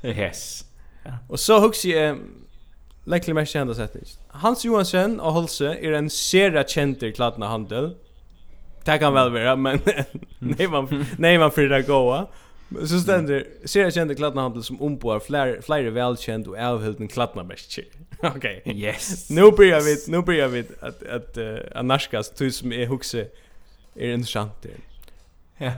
Yes. 0.04 0.66
Og 1.30 1.40
så 1.40 1.56
hugsi 1.64 1.94
jeg, 1.94 2.18
lekkelig 3.08 3.38
mest 3.38 3.56
kjenda 3.56 3.72
setning. 3.78 4.04
Hans 4.42 4.66
Johansen 4.68 5.16
og 5.16 5.38
Holse 5.38 5.72
er 5.72 5.96
en 5.96 6.12
sera 6.12 6.66
kjenter 6.68 7.16
klatnahandel. 7.16 7.94
Det 8.84 8.98
kan 9.00 9.16
vel 9.16 9.32
være, 9.32 9.56
men 9.56 9.80
nej 10.52 10.68
man, 10.68 10.92
nej 11.16 11.38
man 11.40 11.54
fyrir 11.56 11.72
det 11.78 11.86
goa. 11.88 12.26
Så 12.70 13.00
ständer 13.00 13.46
ser 13.64 13.82
jag 13.82 13.94
kände 13.94 14.14
kladnahandel 14.14 14.62
som 14.62 14.82
omboar 14.82 15.20
fler 15.20 15.60
fler 15.60 15.90
välkänd 15.90 16.46
och 16.48 16.58
avhulten 16.58 17.08
kladnamärke. 17.08 17.82
Okej. 18.22 18.62
Okay. 18.64 18.74
Yes. 18.74 19.30
Nu 19.30 19.50
börjar 19.50 19.80
vi 19.80 19.96
nu 20.08 20.22
börjar 20.22 20.48
vi 20.48 20.64
att 20.80 21.02
att 21.02 21.38
uh, 21.38 21.58
anaskas 21.74 22.30
tus 22.30 22.56
som 22.56 22.72
är 22.72 22.86
huxe 22.86 23.26
är 23.94 24.12
intressant 24.14 24.62
där. 24.62 24.72
Ja. 25.56 25.72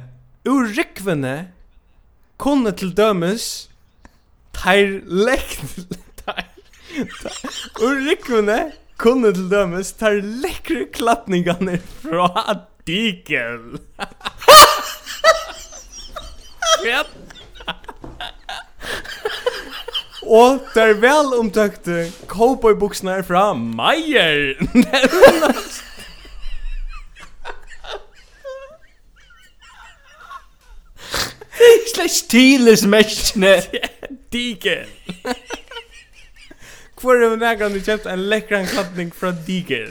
Ur 0.45 0.75
rikvene 0.75 1.53
kunne 2.37 2.73
til 2.73 2.95
dømes 2.97 3.69
teir 4.57 5.01
lekn 5.05 5.69
Ur 7.85 8.01
rikvene 8.07 8.73
kunne 8.97 9.33
til 9.35 9.51
dømes 9.51 9.93
teir 9.99 10.23
lekre 10.23 10.87
klatningane 10.95 11.79
fra 12.01 12.57
dikel. 12.87 13.79
Skräp! 16.79 17.07
Og 20.23 20.61
der 20.75 20.93
vel 21.01 21.39
omtøkte 21.39 22.13
cowboybuksene 22.27 23.23
fra 23.25 23.53
Meyer 23.55 24.55
nevnes. 24.75 25.85
Slash 31.95 32.29
tilis 32.29 32.87
mestne. 32.87 33.55
Dike. 34.33 34.85
Hvor 37.01 37.13
er 37.13 37.37
nægran 37.37 37.73
du 37.73 37.81
kjøpt 37.81 38.07
en 38.07 38.29
lekkran 38.29 38.67
klappning 38.67 39.15
fra 39.15 39.33
Dike? 39.47 39.87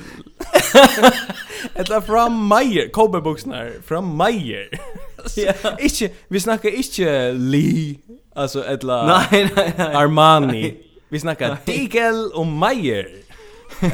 Etla 1.80 2.00
fra 2.04 2.28
Meyer, 2.30 2.92
cowboybuksene 2.94 3.64
fra 3.88 4.02
Meyer. 4.02 4.68
Ikke, 5.88 6.10
vi 6.30 6.40
snakker 6.40 6.70
ikke 6.70 7.34
Lee, 7.34 7.96
altså 8.36 8.64
etla 8.64 9.02
nei, 9.14 9.44
nei, 9.56 9.72
nei, 9.78 9.94
Armani. 9.94 10.74
Vi 11.10 11.20
snakker 11.20 11.56
Digel 11.68 12.32
og 12.34 12.48
Meyer. 12.48 13.06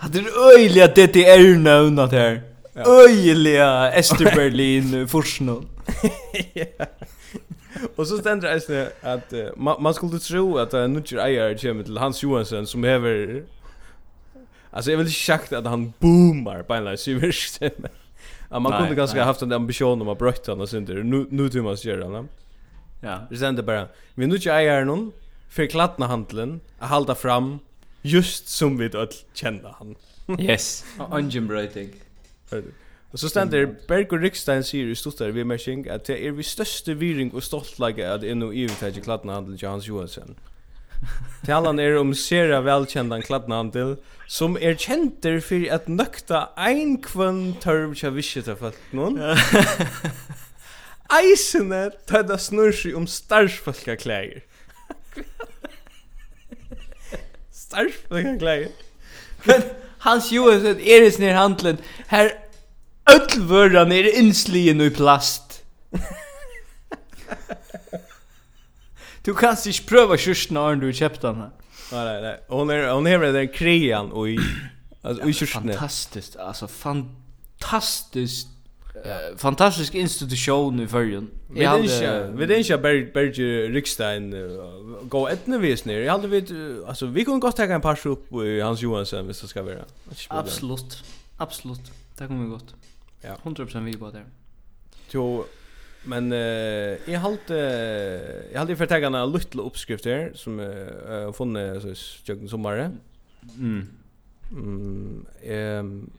Att 0.00 0.12
det 0.12 0.18
är 0.18 0.54
öjliga 0.54 0.86
DDR-növna 0.86 2.06
där. 2.06 2.42
Öjliga 2.86 3.92
Österberlin 3.92 5.08
Forsnån. 5.08 5.68
Och 7.96 8.06
så 8.06 8.18
ständer 8.18 8.48
det 8.68 8.74
här 8.74 9.14
att 9.14 9.32
uh, 9.32 9.46
man, 9.56 9.82
man 9.82 9.94
skulle 9.94 10.18
tro 10.18 10.58
att 10.58 10.74
uh, 10.74 10.88
Nutcher 10.88 11.18
Eier 11.18 11.58
kommer 11.58 11.84
till 11.84 11.98
Hans 11.98 12.22
Johansson 12.22 12.66
som 12.66 12.84
hever... 12.84 13.42
Alltså 14.70 14.90
jag 14.90 14.98
vill 14.98 15.06
inte 15.06 15.18
sagt 15.18 15.52
att 15.52 15.64
han 15.64 15.92
boomar 15.98 16.62
på 16.62 16.74
en 16.74 16.86
eller 16.86 17.08
i 17.08 17.14
verkstämmen. 17.14 17.90
Ja, 18.50 18.58
man 18.58 18.72
kunde 18.72 18.94
ganska 18.94 19.24
haft 19.24 19.42
en 19.42 19.52
ambition 19.52 20.02
om 20.02 20.08
att 20.08 20.18
brötta 20.18 20.52
och 20.52 20.68
sånt 20.68 20.86
där. 20.86 21.02
Nu 21.02 21.26
nu 21.30 21.48
tror 21.48 21.62
man 21.62 21.76
ska 21.76 21.88
göra 21.88 22.08
det. 22.08 22.26
Ja, 23.00 23.26
det 23.30 23.36
sen 23.36 23.66
bara. 23.66 23.88
Vi 24.14 24.26
nu 24.26 24.34
inte 24.34 24.52
äger 24.52 24.84
någon 24.84 25.12
för 25.48 25.66
klattna 25.66 26.06
handeln 26.06 26.60
att 26.78 26.90
hålla 26.90 27.14
fram 27.14 27.58
just 28.02 28.48
som 28.48 28.78
vi 28.78 28.90
öll 28.94 29.08
känner 29.32 29.74
han. 29.78 29.94
yes, 30.40 30.84
Ungen 31.10 31.46
Brötig. 31.46 31.94
Och 33.10 33.20
så 33.20 33.28
ständer 33.28 33.74
Berg 33.88 34.06
och 34.06 34.20
Rickstein 34.20 34.64
säger 34.64 34.86
i 34.86 34.94
stortare 34.94 35.32
vi 35.32 35.44
meshing 35.44 35.88
att 35.88 36.04
det 36.04 36.26
är 36.26 36.30
vi 36.30 36.42
största 36.42 36.92
viring 36.92 37.30
och 37.30 37.44
stoltleik 37.44 37.98
at 37.98 38.22
ennå 38.22 38.52
i 38.52 38.66
vi 38.66 39.00
klattna 39.00 39.32
handel 39.32 39.58
till 39.58 39.68
Hans 39.68 39.86
Johansen. 39.86 40.34
Talan 41.46 41.80
er 41.80 41.96
om 42.00 42.14
sera 42.16 42.60
velkjendan 42.66 43.24
kladnandel 43.26 43.96
som 44.28 44.58
er 44.60 44.76
kjenter 44.76 45.38
fyrir 45.44 45.72
at 45.72 45.88
nøkta 45.88 46.48
ein 46.60 46.98
kvann 47.04 47.54
tørv 47.62 47.94
tja 47.96 48.10
visjet 48.12 48.50
av 48.52 48.60
folk 48.60 48.80
noen. 48.96 49.16
Eisene 51.18 51.88
tøyda 52.08 52.36
snur 52.36 52.74
seg 52.76 52.96
om 52.98 53.06
starfsfolka 53.08 53.96
klæger. 53.96 54.42
starfsfolka 57.64 58.36
klæger? 58.42 58.74
Men 59.48 59.64
Hans 60.04 60.28
Johansson 60.32 60.78
er 60.84 61.06
i 61.06 61.10
snir 61.14 61.34
handlen 61.38 61.80
her 62.12 62.34
öll 63.08 63.40
vörran 63.48 63.92
er 63.92 64.10
inslien 64.20 64.80
i 64.84 64.90
plast. 64.92 65.62
Du 69.28 69.34
kan 69.34 69.56
inte 69.66 69.82
pröva 69.82 70.16
kyrsten 70.16 70.54
när 70.54 70.76
du 70.76 70.92
köpt 70.92 71.20
den 71.20 71.36
här. 71.36 71.50
Nej, 71.92 72.04
nej, 72.04 72.22
nej. 72.22 72.40
Hon 72.48 72.70
är, 72.70 72.92
hon 72.92 73.06
är 73.06 73.18
den 73.18 73.48
krean 73.48 74.12
och 74.12 74.28
i, 74.28 74.38
alltså, 75.02 75.28
i 75.28 75.32
kyrsten. 75.32 75.68
Fantastiskt, 75.68 76.36
alltså 76.36 76.68
fantastiskt. 76.68 78.48
Uh, 78.96 79.36
fantastisk 79.36 79.94
institution 79.94 80.80
i 80.80 80.86
förrjun. 80.86 81.30
Vi 81.50 81.64
hade 81.64 81.82
inte, 81.82 82.32
vi 82.34 82.42
hade 82.42 82.58
inte 82.58 82.78
Berg 82.78 83.12
Berg 83.12 83.68
Rickstein 83.68 84.34
gå 85.02 85.28
etnevis 85.28 85.84
ner. 85.84 86.00
Jag 86.00 86.12
hade 86.12 86.28
vi 86.28 86.44
alltså 86.86 87.06
vi 87.06 87.24
kunde 87.24 87.40
gott 87.40 87.56
ta 87.56 87.62
en 87.62 87.80
pass 87.80 88.06
upp 88.06 88.32
i 88.32 88.60
Hans 88.60 88.80
Johansson 88.80 89.26
hvis 89.26 89.40
det 89.40 89.48
ska 89.48 89.62
vara. 89.62 89.84
Absolut. 90.28 91.04
Absolut. 91.36 91.92
Det 92.18 92.26
kommer 92.26 92.44
vi 92.44 92.50
gott. 92.50 92.74
Ja. 93.20 93.36
100% 93.44 93.84
vi 93.84 93.96
bara 93.96 94.10
där. 94.10 94.24
Jo, 95.10 95.44
Men 96.02 96.32
eh 96.32 97.12
jag 97.12 97.20
halt 97.20 97.50
jag 98.52 98.58
hade 98.58 98.76
förtäckt 98.76 99.10
några 99.10 99.26
lilla 99.26 99.62
uppskrifter 99.62 100.32
som 100.34 100.58
jag 100.58 101.26
uh, 101.26 101.32
funnit 101.32 101.82
så 101.82 101.88
jag 102.24 102.50
sommare. 102.50 102.90
Mm. 103.58 103.88
Mm. 104.52 105.26
Ehm 105.42 106.10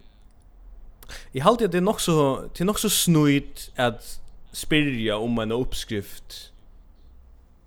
Jag 1.31 1.43
halt 1.43 1.71
det 1.71 1.81
nog 1.81 2.01
så 2.01 2.43
till 2.53 2.65
nog 2.65 2.79
så 2.79 2.89
snuit 2.89 3.71
att 3.75 4.21
spyrja 4.51 5.17
om 5.17 5.39
en 5.39 5.51
uppskrift 5.51 6.51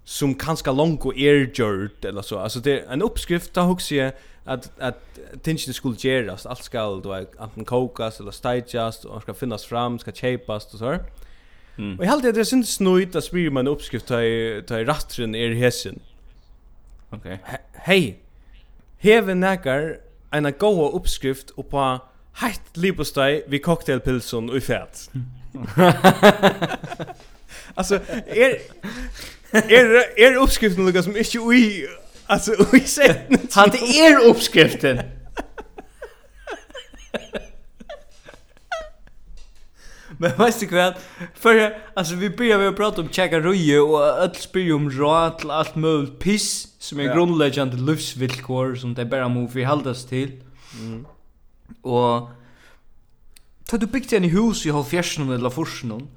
som 0.05 0.35
kanske 0.35 0.73
långt 0.73 1.05
och 1.05 1.19
ergjort 1.19 2.05
eller 2.05 2.23
så. 2.23 2.39
Alltså 2.39 2.61
det 2.61 2.81
en 2.81 3.03
uppskrift 3.03 3.55
där 3.55 3.63
hooks 3.63 3.93
jag 3.93 4.13
att 4.45 4.81
att 4.81 5.19
tingen 5.43 5.75
skulle 5.75 5.97
göras 5.99 6.47
allt 6.47 6.63
skall 6.63 7.03
då 7.03 7.13
antingen 7.39 7.65
kokas 7.65 8.21
eller 8.21 8.31
stageas 8.31 9.05
och 9.05 9.23
ska 9.23 9.35
finnas 9.35 9.65
fram 9.65 9.99
ska 9.99 10.13
chapas 10.13 10.73
och 10.73 10.79
så. 10.79 10.87
Mm 10.87 11.01
Mm. 11.79 11.97
jeg 12.01 12.11
halte 12.11 12.29
at 12.29 12.35
det 12.35 12.47
synd 12.47 13.03
at 13.03 13.17
att 13.17 13.25
spyr 13.25 13.51
man 13.51 13.69
uppskrift 13.69 14.07
ta 14.07 14.21
i 14.21 14.63
ta 14.63 14.79
i 14.79 14.85
rattren 14.85 15.35
er 15.35 15.55
hesen. 15.55 16.01
Okej. 17.11 17.33
Okay. 17.33 17.57
Hej. 17.75 18.17
Heven 18.99 19.41
näkar 19.41 19.97
en 20.33 20.53
goa 20.59 20.91
uppskrift 20.91 21.53
og 21.57 21.67
på 21.67 21.99
heitt 22.41 22.77
libostei 22.77 23.43
vi 23.49 23.59
cocktailpilson 23.59 24.51
og 24.51 24.57
i 24.57 24.61
fett. 24.61 25.11
alltså 27.77 28.01
er, 28.27 28.55
er, 29.53 30.03
er 30.19 30.39
uppskriften 30.39 30.87
Lucas 30.87 31.05
som 31.05 31.17
inte 31.17 31.39
ui, 31.39 31.87
alltså 32.29 32.53
ui 32.53 32.87
sett. 32.87 33.55
Han 33.55 33.71
det 33.71 34.01
är 34.01 34.31
uppskriften. 34.31 35.01
Men 40.23 40.31
vet 40.39 40.61
du 40.61 40.67
vad? 40.67 40.95
För 41.35 41.77
alltså 41.95 42.15
vi 42.15 42.31
börjar 42.31 42.59
med 42.59 42.69
att 42.69 42.77
prata 42.77 43.01
om 43.01 43.09
checka 43.09 43.41
ruje 43.41 43.81
och 43.81 44.01
öll 44.01 44.35
spyr 44.35 44.75
om 44.75 44.91
råd 44.91 45.39
till 45.39 45.51
allt 45.51 45.75
möjligt 45.77 46.19
piss 46.19 46.69
som 46.79 47.01
är 47.01 47.05
ja. 47.05 47.15
grundläggande 47.15 47.77
livsvillkor 47.77 48.75
som 48.75 48.95
det 48.95 49.05
bara 49.05 49.29
måste 49.29 49.65
hållas 49.65 50.07
till. 50.07 50.43
Mm. 50.81 51.07
Och 51.83 52.31
Ta 53.69 53.79
du 53.79 53.87
byggt 53.87 54.13
en 54.13 54.25
hus 54.25 54.67
i 54.67 54.71
halvfjersen 54.71 55.31
eller 55.33 55.51
forsen 55.51 56.09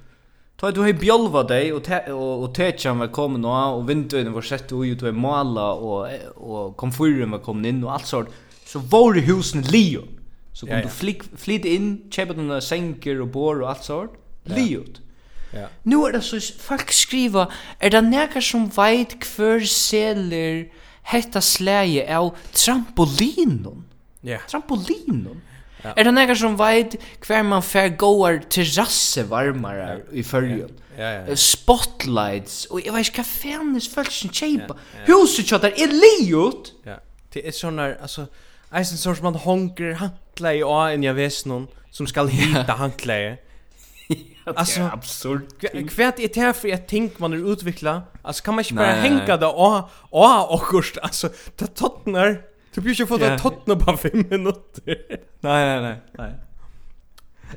Ta 0.60 0.72
du 0.72 0.82
hei 0.84 0.94
bjolva 0.94 1.44
deg 1.48 1.74
og, 1.76 1.82
te 1.84 1.98
og, 2.12 2.44
og 2.46 2.50
tetjan 2.56 3.00
var 3.00 3.10
kommet 3.16 3.42
nå 3.44 3.52
og 3.52 3.88
vinduene 3.88 4.32
var 4.36 4.46
sett 4.46 4.74
og 4.76 4.86
du 4.88 5.08
og 5.08 5.18
mala 5.18 5.66
og, 5.74 6.12
og 6.36 6.76
komfyren 6.80 7.34
var 7.36 7.42
kommet 7.44 7.72
inn 7.72 7.82
og 7.84 7.94
alt 7.96 8.08
sånt 8.08 8.38
så 8.66 8.82
var 8.92 9.20
husene 9.28 9.68
lio 9.72 10.04
Så 10.56 10.66
kan 10.66 10.78
ja, 10.78 10.84
ja. 10.86 10.88
du 10.88 10.94
flik 10.96 11.26
flyt 11.36 11.66
inn, 11.68 11.90
köpa 12.12 12.34
några 12.38 12.62
senker 12.64 13.20
og 13.20 13.34
bor 13.34 13.60
og 13.60 13.74
alt 13.74 13.84
sånt. 13.84 14.16
Ja. 14.48 14.56
Liot. 14.56 15.02
Ja. 15.56 15.68
Nu 15.84 16.02
er 16.08 16.16
det 16.16 16.24
så 16.24 16.40
folk 16.60 16.92
skriva, 16.96 17.50
er 17.80 17.92
det 17.92 18.04
nekar 18.08 18.44
som 18.44 18.70
veit 18.76 19.18
kvar 19.24 19.64
seler 19.68 20.66
hetta 21.12 21.42
släge 21.42 22.06
av 22.12 22.34
trampolinon? 22.56 23.86
Ja. 24.26 24.40
Trampolinon. 24.50 25.44
Ja. 25.84 25.94
Er 25.94 26.08
det 26.08 26.16
nekar 26.16 26.40
som 26.40 26.58
veit 26.60 26.98
hver 27.28 27.44
man 27.46 27.64
fer 27.64 27.92
goar 28.00 28.40
terrasse 28.50 29.28
varmare 29.30 29.90
ja. 29.92 30.00
i 30.12 30.24
fyrjun? 30.26 30.74
Ja, 30.98 31.12
ja, 31.12 31.22
ja. 31.28 31.36
Spotlights, 31.36 32.66
og 32.72 32.80
jeg 32.80 32.96
veis 32.96 33.12
hva 33.12 33.26
fænnes 33.28 33.88
folk 33.92 34.12
som 34.16 34.32
kjeipa. 34.32 34.78
Ja, 34.80 35.04
ja. 35.04 35.08
Huset 35.12 35.52
kjøttar 35.52 35.76
er 35.76 35.92
liot! 35.92 36.72
Ja, 36.88 37.02
det 37.36 37.44
er 37.44 37.56
sånn 37.56 37.82
altså, 37.84 38.30
eisen 38.72 39.00
sånn 39.00 39.18
som 39.20 39.28
man 39.28 39.42
honker, 39.44 40.00
handklæði 40.36 40.64
á 40.68 40.94
inn 40.94 41.04
i 41.04 41.14
vesnum 41.16 41.68
som 41.92 42.08
skal 42.08 42.28
hitta 42.34 42.76
handklæði. 42.76 43.38
Alltså 44.46 44.82
absurd. 44.94 45.48
Kvärt 45.90 46.20
är 46.20 46.28
det 46.34 46.54
för 46.56 46.74
att 46.74 46.88
tänk 46.88 47.20
man 47.20 47.34
är 47.34 47.52
utveckla. 47.52 48.04
Alltså 48.22 48.44
kan 48.44 48.56
man 48.56 48.64
inte 48.64 48.74
bara 48.74 49.02
hänga 49.02 49.38
det 49.38 49.46
och 49.46 49.90
och 50.12 50.54
och 50.54 50.86
alltså 51.02 51.30
ta 51.56 51.68
tottnar. 51.68 52.42
Du 52.74 52.82
blir 52.82 52.94
ju 52.94 53.06
fått 53.06 53.22
att 53.22 53.42
tottna 53.42 53.76
på 53.76 53.98
fem 53.98 54.26
minuter. 54.30 54.98
Nej 55.42 55.66
nej 55.66 55.82
nej. 55.82 55.98
Nej. 56.18 56.32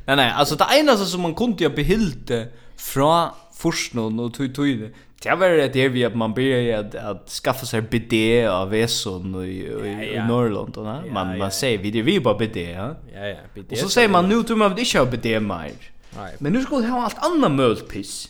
Nej 0.07 0.17
nej, 0.17 0.31
alltså 0.31 0.57
det 0.57 0.65
enda 0.79 0.97
som 0.97 1.21
man 1.21 1.35
kunde 1.35 1.65
ju 1.65 1.71
behilde 1.71 2.49
från 2.77 3.31
forskningen 3.53 4.21
och 4.21 4.35
tog 4.35 4.55
tog 4.55 4.67
det 4.67 4.93
Det 5.23 5.35
var 5.35 5.49
det 5.49 5.89
vi 5.89 6.05
att 6.05 6.15
man 6.15 6.35
började 6.35 6.79
att, 6.79 6.95
att 6.95 7.29
skaffa 7.29 7.67
sig 7.67 7.83
BD 7.83 8.47
av 8.49 8.71
Veson 8.71 9.45
i, 9.45 9.49
i, 9.49 10.15
i 10.15 10.23
Norrland. 10.29 10.73
Ja, 10.77 11.03
man, 11.13 11.39
man 11.39 11.51
säger 11.51 11.79
vi 11.79 11.91
det 11.91 12.03
vi 12.03 12.21
bara 12.21 12.35
BD. 12.35 12.57
Ja, 12.57 12.95
ja, 13.15 13.37
BD. 13.55 13.73
Och 13.73 13.79
så 13.79 13.89
säger 13.89 14.09
man 14.09 14.29
nu 14.29 14.43
tror 14.43 14.57
man 14.57 14.73
att 14.73 14.79
inte 14.79 14.99
ha 14.99 15.07
BD 15.07 15.27
mer. 15.27 15.73
Nej. 16.17 16.37
Men 16.39 16.53
nu 16.53 16.63
skulle 16.63 16.87
ha 16.87 17.05
allt 17.05 17.19
annat 17.19 17.53
mölpiss. 17.53 18.29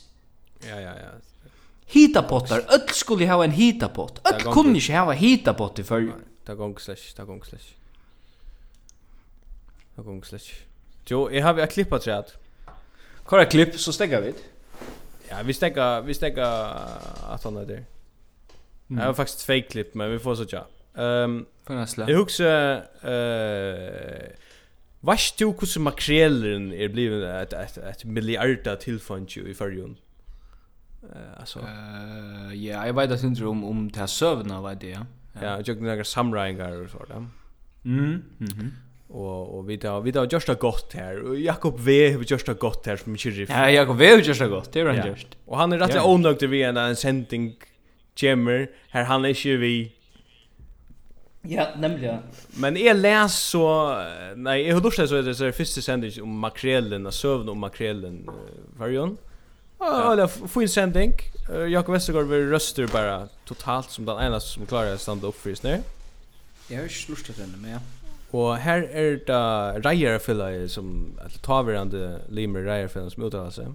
Ja, 0.68 0.80
ja, 0.80 0.80
ja. 0.80 1.10
Hitapottar, 1.86 2.58
öll 2.58 2.88
skulle 2.88 3.26
ha 3.26 3.44
en 3.44 3.50
hitapott. 3.50 4.28
Öll 4.28 4.52
kunde 4.52 4.78
inte 4.78 4.92
ha 4.92 5.12
hitapott 5.12 5.78
i 5.78 5.84
förr. 5.84 6.12
Ta 6.46 6.54
gång 6.54 6.78
slash, 6.78 7.14
ta 7.16 7.24
gång 7.24 7.44
slash. 7.44 7.74
Ta 9.96 10.02
gång 10.02 10.24
slash. 10.24 10.54
Jo, 11.06 11.30
jag 11.32 11.44
har 11.44 11.54
vi 11.54 11.62
ett 11.62 11.72
klipp 11.72 11.92
att 11.92 12.02
säga. 12.02 12.24
Klipp 13.50 13.80
så 13.80 13.92
stänger 13.92 14.20
vi 14.20 14.26
det. 14.26 14.57
Ja, 15.30 15.36
vi 15.44 15.52
stäcker 15.52 16.02
vi 16.02 16.14
stäcker 16.14 16.42
att 16.42 17.44
han 17.44 17.54
där. 17.54 17.64
Mm. 17.64 17.84
Jag 18.88 19.06
har 19.06 19.14
faktiskt 19.14 19.46
två 19.46 19.60
klipp 19.70 19.94
men 19.94 20.10
vi 20.10 20.18
får 20.18 20.34
så 20.34 20.46
tja. 20.46 20.64
Ehm 20.94 21.04
um, 21.04 21.46
för 21.64 21.74
nästa. 21.74 22.10
Jag 22.10 22.18
huxar 22.18 22.82
eh 23.02 24.30
Vast 25.00 25.38
du 25.38 25.44
hur 25.44 25.80
makrelen 25.80 26.72
är 26.72 26.88
blivit 26.88 27.24
ett 27.24 27.52
ett 27.52 27.78
ett 27.78 28.04
miljarda 28.04 28.76
tillfund 28.76 29.30
ju 29.30 29.48
i 29.48 29.54
förrjun. 29.54 29.96
Eh 31.02 31.40
alltså. 31.40 31.58
Eh 31.58 32.54
ja, 32.54 32.86
jag 32.86 32.94
vet 32.94 33.10
att 33.10 33.22
inte 33.22 33.44
om 33.44 33.64
om 33.64 33.92
det 33.92 34.00
här 34.00 34.06
sövna 34.06 34.60
vad 34.60 34.78
det 34.80 34.92
är. 34.92 35.06
Ja, 35.32 35.56
jag 35.56 35.64
tycker 35.64 35.82
några 35.82 36.04
samraingar 36.04 36.82
och 36.82 36.90
så 36.90 37.04
där. 37.04 37.26
Mm. 37.84 38.22
Mhm. 38.38 38.72
Och 39.08 39.58
och 39.58 39.70
vi 39.70 39.78
tar 39.78 40.00
vi 40.00 40.12
tar 40.12 40.28
just 40.30 40.46
det 40.46 40.54
gott 40.54 40.92
här 40.94 41.22
och 41.22 41.40
Jakob 41.40 41.80
V 41.80 42.12
har 42.12 42.24
just 42.26 42.46
det 42.46 42.54
gott 42.54 42.86
här 42.86 42.96
som 42.96 43.16
sheriff. 43.16 43.50
Ja, 43.50 43.70
Jakob 43.70 43.96
V 43.96 44.10
har 44.10 44.18
just 44.18 44.40
det 44.40 44.48
gott. 44.48 44.72
Det 44.72 44.80
är 44.80 44.86
han 44.86 45.06
just. 45.06 45.26
Och 45.46 45.56
han 45.58 45.72
är 45.72 45.78
rätt 45.78 46.04
onöjd 46.04 46.38
till 46.38 46.48
vi 46.48 46.62
en 46.62 46.96
sending 46.96 47.56
jammer 48.16 48.70
här 48.88 49.04
han 49.04 49.24
är 49.24 49.46
ju 49.46 49.56
vi 49.56 49.92
Ja, 51.42 51.66
nämligen. 51.78 52.18
Men 52.48 52.76
jag 52.76 52.96
läs 52.96 53.38
så 53.38 53.94
nej, 54.36 54.66
jag 54.66 54.74
har 54.74 54.80
då 54.80 54.90
så 54.90 55.22
det 55.22 55.46
är 55.46 55.52
första 55.52 55.80
sändning 55.80 56.22
om 56.22 56.38
makrellen 56.38 57.06
och 57.06 57.14
sövn 57.14 57.48
om 57.48 57.58
makrellen 57.58 58.30
varion. 58.76 59.16
Ja, 59.78 60.16
det 60.16 60.28
fin 60.28 60.62
en 60.62 60.68
sändning. 60.68 61.12
Jakob 61.68 61.94
Westergaard 61.94 62.26
vill 62.26 62.48
röster 62.48 62.86
bara 62.86 63.28
totalt 63.44 63.90
som 63.90 64.04
den 64.04 64.18
enda 64.18 64.40
som 64.40 64.66
klarar 64.66 64.94
att 64.94 65.00
stanna 65.00 65.26
upp 65.26 65.36
för 65.36 65.50
just 65.50 65.62
nu. 65.62 65.82
Jag 66.68 66.76
har 66.76 66.82
ju 66.82 66.88
slustat 66.88 67.36
den 67.36 67.62
med. 67.62 67.72
Ja. 67.74 67.78
Og 68.36 68.58
her 68.60 68.84
er 68.90 69.16
det 69.24 69.84
reierfilla 69.86 70.50
som 70.68 71.14
eller 71.16 71.38
taverande 71.42 72.20
limer 72.28 72.66
reierfilla 72.66 73.10
som 73.10 73.24
uttalar 73.24 73.54
seg. 73.54 73.70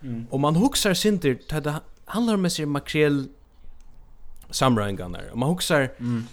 Mm. 0.00 0.26
Og 0.30 0.40
man 0.40 0.56
huxar 0.56 0.94
sinter 0.96 1.36
til 1.48 1.64
det 1.64 1.74
handlar 2.08 2.38
om 2.38 2.48
seg 2.48 2.68
makrel 2.68 3.26
samrøynganar. 4.50 5.32
Og 5.32 5.38
man 5.38 5.52
huxar 5.52 5.90
mm. 5.98 6.24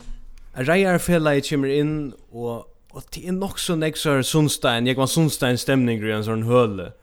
reierfilla 0.55 1.35
kommer 1.49 1.75
inn 1.75 2.13
og 2.31 2.71
og 2.95 3.03
det 3.11 3.25
er 3.27 3.33
nok 3.35 3.59
så 3.59 3.75
nek 3.75 3.97
så 3.99 4.21
Sundstein, 4.23 4.87
jeg 4.87 4.95
var 4.95 5.09
Sundstein 5.11 5.57
stemning 5.59 5.99
i 5.99 6.13
en 6.15 6.23
sånn 6.23 6.45
høle. 6.47 6.93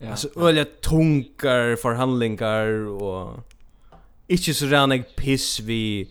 Ja, 0.00 0.16
altså, 0.16 0.30
øyla 0.34 0.64
tunkar 0.82 1.76
forhandlingar 1.78 2.88
og 2.90 4.00
ikke 4.32 4.54
så 4.56 4.66
rannig 4.72 5.04
piss 5.14 5.60
vi 5.66 6.08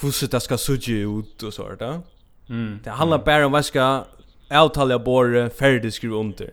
hvordan 0.00 0.30
det 0.32 0.42
skal 0.46 0.60
sudje 0.62 1.04
ut 1.04 1.44
og 1.44 1.52
sånt 1.52 1.82
da. 1.82 1.90
Mm. 2.52 2.78
Det 2.84 2.90
handlar 2.90 3.18
bara 3.18 3.46
om 3.46 3.52
vad 3.52 3.64
ska 3.64 4.04
avtala 4.50 4.98
bor 4.98 5.48
färdig 5.48 5.92
skriva 5.92 6.16
under. 6.16 6.50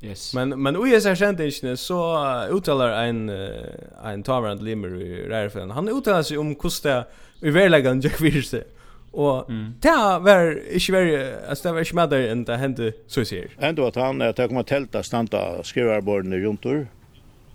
Yes. 0.00 0.34
Men 0.34 0.62
men 0.62 0.76
och 0.76 0.88
jag 0.88 1.02
sen 1.18 1.40
inte 1.40 1.76
så 1.76 2.26
uttalar 2.50 2.88
en 2.88 3.28
en 4.04 4.22
tavrand 4.22 4.62
limmer 4.62 4.88
i 5.02 5.28
Rärfen. 5.28 5.70
Han 5.70 5.88
uttalar 5.88 6.22
sig 6.22 6.38
om 6.38 6.54
kosta 6.54 7.04
i 7.40 7.50
verkligen 7.50 8.00
Jack 8.00 8.20
Virse. 8.20 8.64
Och 9.10 9.50
mm. 9.50 9.74
det 9.80 10.18
var 10.20 10.74
inte 10.74 10.92
very 10.92 11.32
alltså 11.48 11.68
det 11.68 11.72
var 11.72 11.80
inte 11.80 12.16
mer 12.16 12.28
än 12.30 12.44
det 12.44 12.56
hände 12.56 12.92
så 13.06 13.24
ser. 13.24 13.48
Ändå 13.58 13.86
att 13.86 13.94
han 13.94 14.22
att 14.22 14.36
komma 14.36 14.62
tälta 14.62 15.02
stanta 15.02 15.62
skrivarborden 15.62 16.32
i 16.32 16.36
runt 16.36 16.64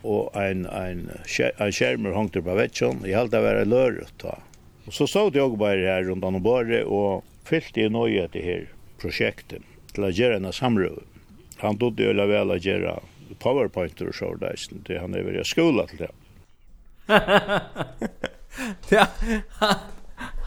och 0.02 0.36
en 0.36 0.66
en 0.66 1.12
en 1.58 1.72
skärmer 1.72 2.12
hängte 2.12 2.42
på 2.42 2.56
väggen. 2.56 3.02
Jag 3.06 3.20
hade 3.20 3.42
varit 3.42 3.68
då. 4.18 4.38
Och 4.86 4.94
så 4.94 5.08
såg 5.08 5.36
jag 5.36 5.58
bara 5.58 5.70
här 5.70 6.04
runt 6.04 6.24
om 6.24 6.44
bordet 6.44 6.86
och 6.86 7.26
fyllt 7.48 7.78
i 7.78 7.88
nøye 7.90 8.28
det 8.34 8.44
her 8.44 8.66
prosjektet 9.02 9.66
til 9.94 10.08
å 10.08 10.14
gjøre 10.14 10.40
en 10.42 10.52
samrøve. 10.54 11.04
Han 11.64 11.80
dodde 11.82 12.06
jo 12.06 12.28
vel 12.30 12.54
å 12.54 12.60
gjøre 12.62 13.00
powerpointer 13.42 14.10
og 14.12 14.16
så 14.18 14.32
der, 14.42 14.58
det 14.88 15.00
han 15.02 15.16
er 15.16 15.26
veldig 15.26 15.46
skola 15.48 15.88
til 15.90 16.06
det. 16.06 16.12
ja, 18.96 19.08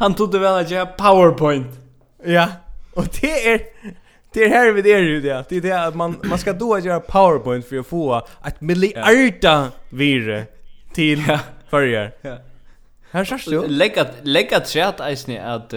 han 0.01 0.15
trodde 0.19 0.43
vel 0.43 0.61
å 0.61 0.69
gjøre 0.69 0.93
powerpoint. 0.99 1.81
Ja, 2.27 2.47
og 2.95 3.11
det 3.21 3.35
er... 3.47 3.67
Det 4.33 4.45
är 4.45 4.49
här 4.49 4.73
vi 4.73 4.83
det 4.83 4.93
är 4.93 4.99
ju 4.99 5.21
det. 5.21 5.45
Det 5.49 5.57
är 5.57 5.61
det 5.61 5.73
att 5.73 5.95
man 5.95 6.21
man 6.25 6.39
ska 6.39 6.53
då 6.53 6.79
göra 6.79 7.01
PowerPoint 7.01 7.67
för 7.67 7.79
att 7.79 7.87
få 7.87 8.27
ett 8.47 8.61
miljarda 8.61 9.73
vire 9.89 10.45
till 10.93 11.23
förger. 11.71 12.13
Ja. 12.23 12.39
Här 13.11 13.25
sägs 13.25 13.45
du. 13.45 13.69
Lägga 13.69 14.07
lägga 14.23 14.61
chat 14.61 15.01
isne 15.11 15.43
att 15.43 15.75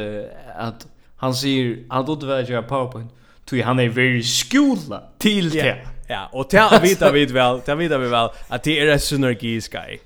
att 0.56 0.88
han 1.24 1.34
säger 1.34 1.78
han 1.90 2.06
då 2.06 2.16
det 2.16 2.50
göra 2.50 2.64
powerpoint 2.64 3.12
tui 3.46 3.62
han 3.62 3.80
är 3.80 3.90
very 3.90 4.24
skola 4.24 5.04
till 5.18 5.50
det. 5.50 5.68
Ja, 5.68 5.76
ja. 6.08 6.30
och 6.32 6.48
det 6.50 6.80
vita 6.84 7.12
vi 7.12 7.26
väl, 7.26 7.62
det 7.66 7.76
vita 7.76 7.98
vi 8.04 8.08
väl 8.08 8.30
att 8.48 8.64
det 8.64 8.80
är 8.80 8.88
en 8.88 9.00
synergi 9.00 9.62
sky. 9.62 9.98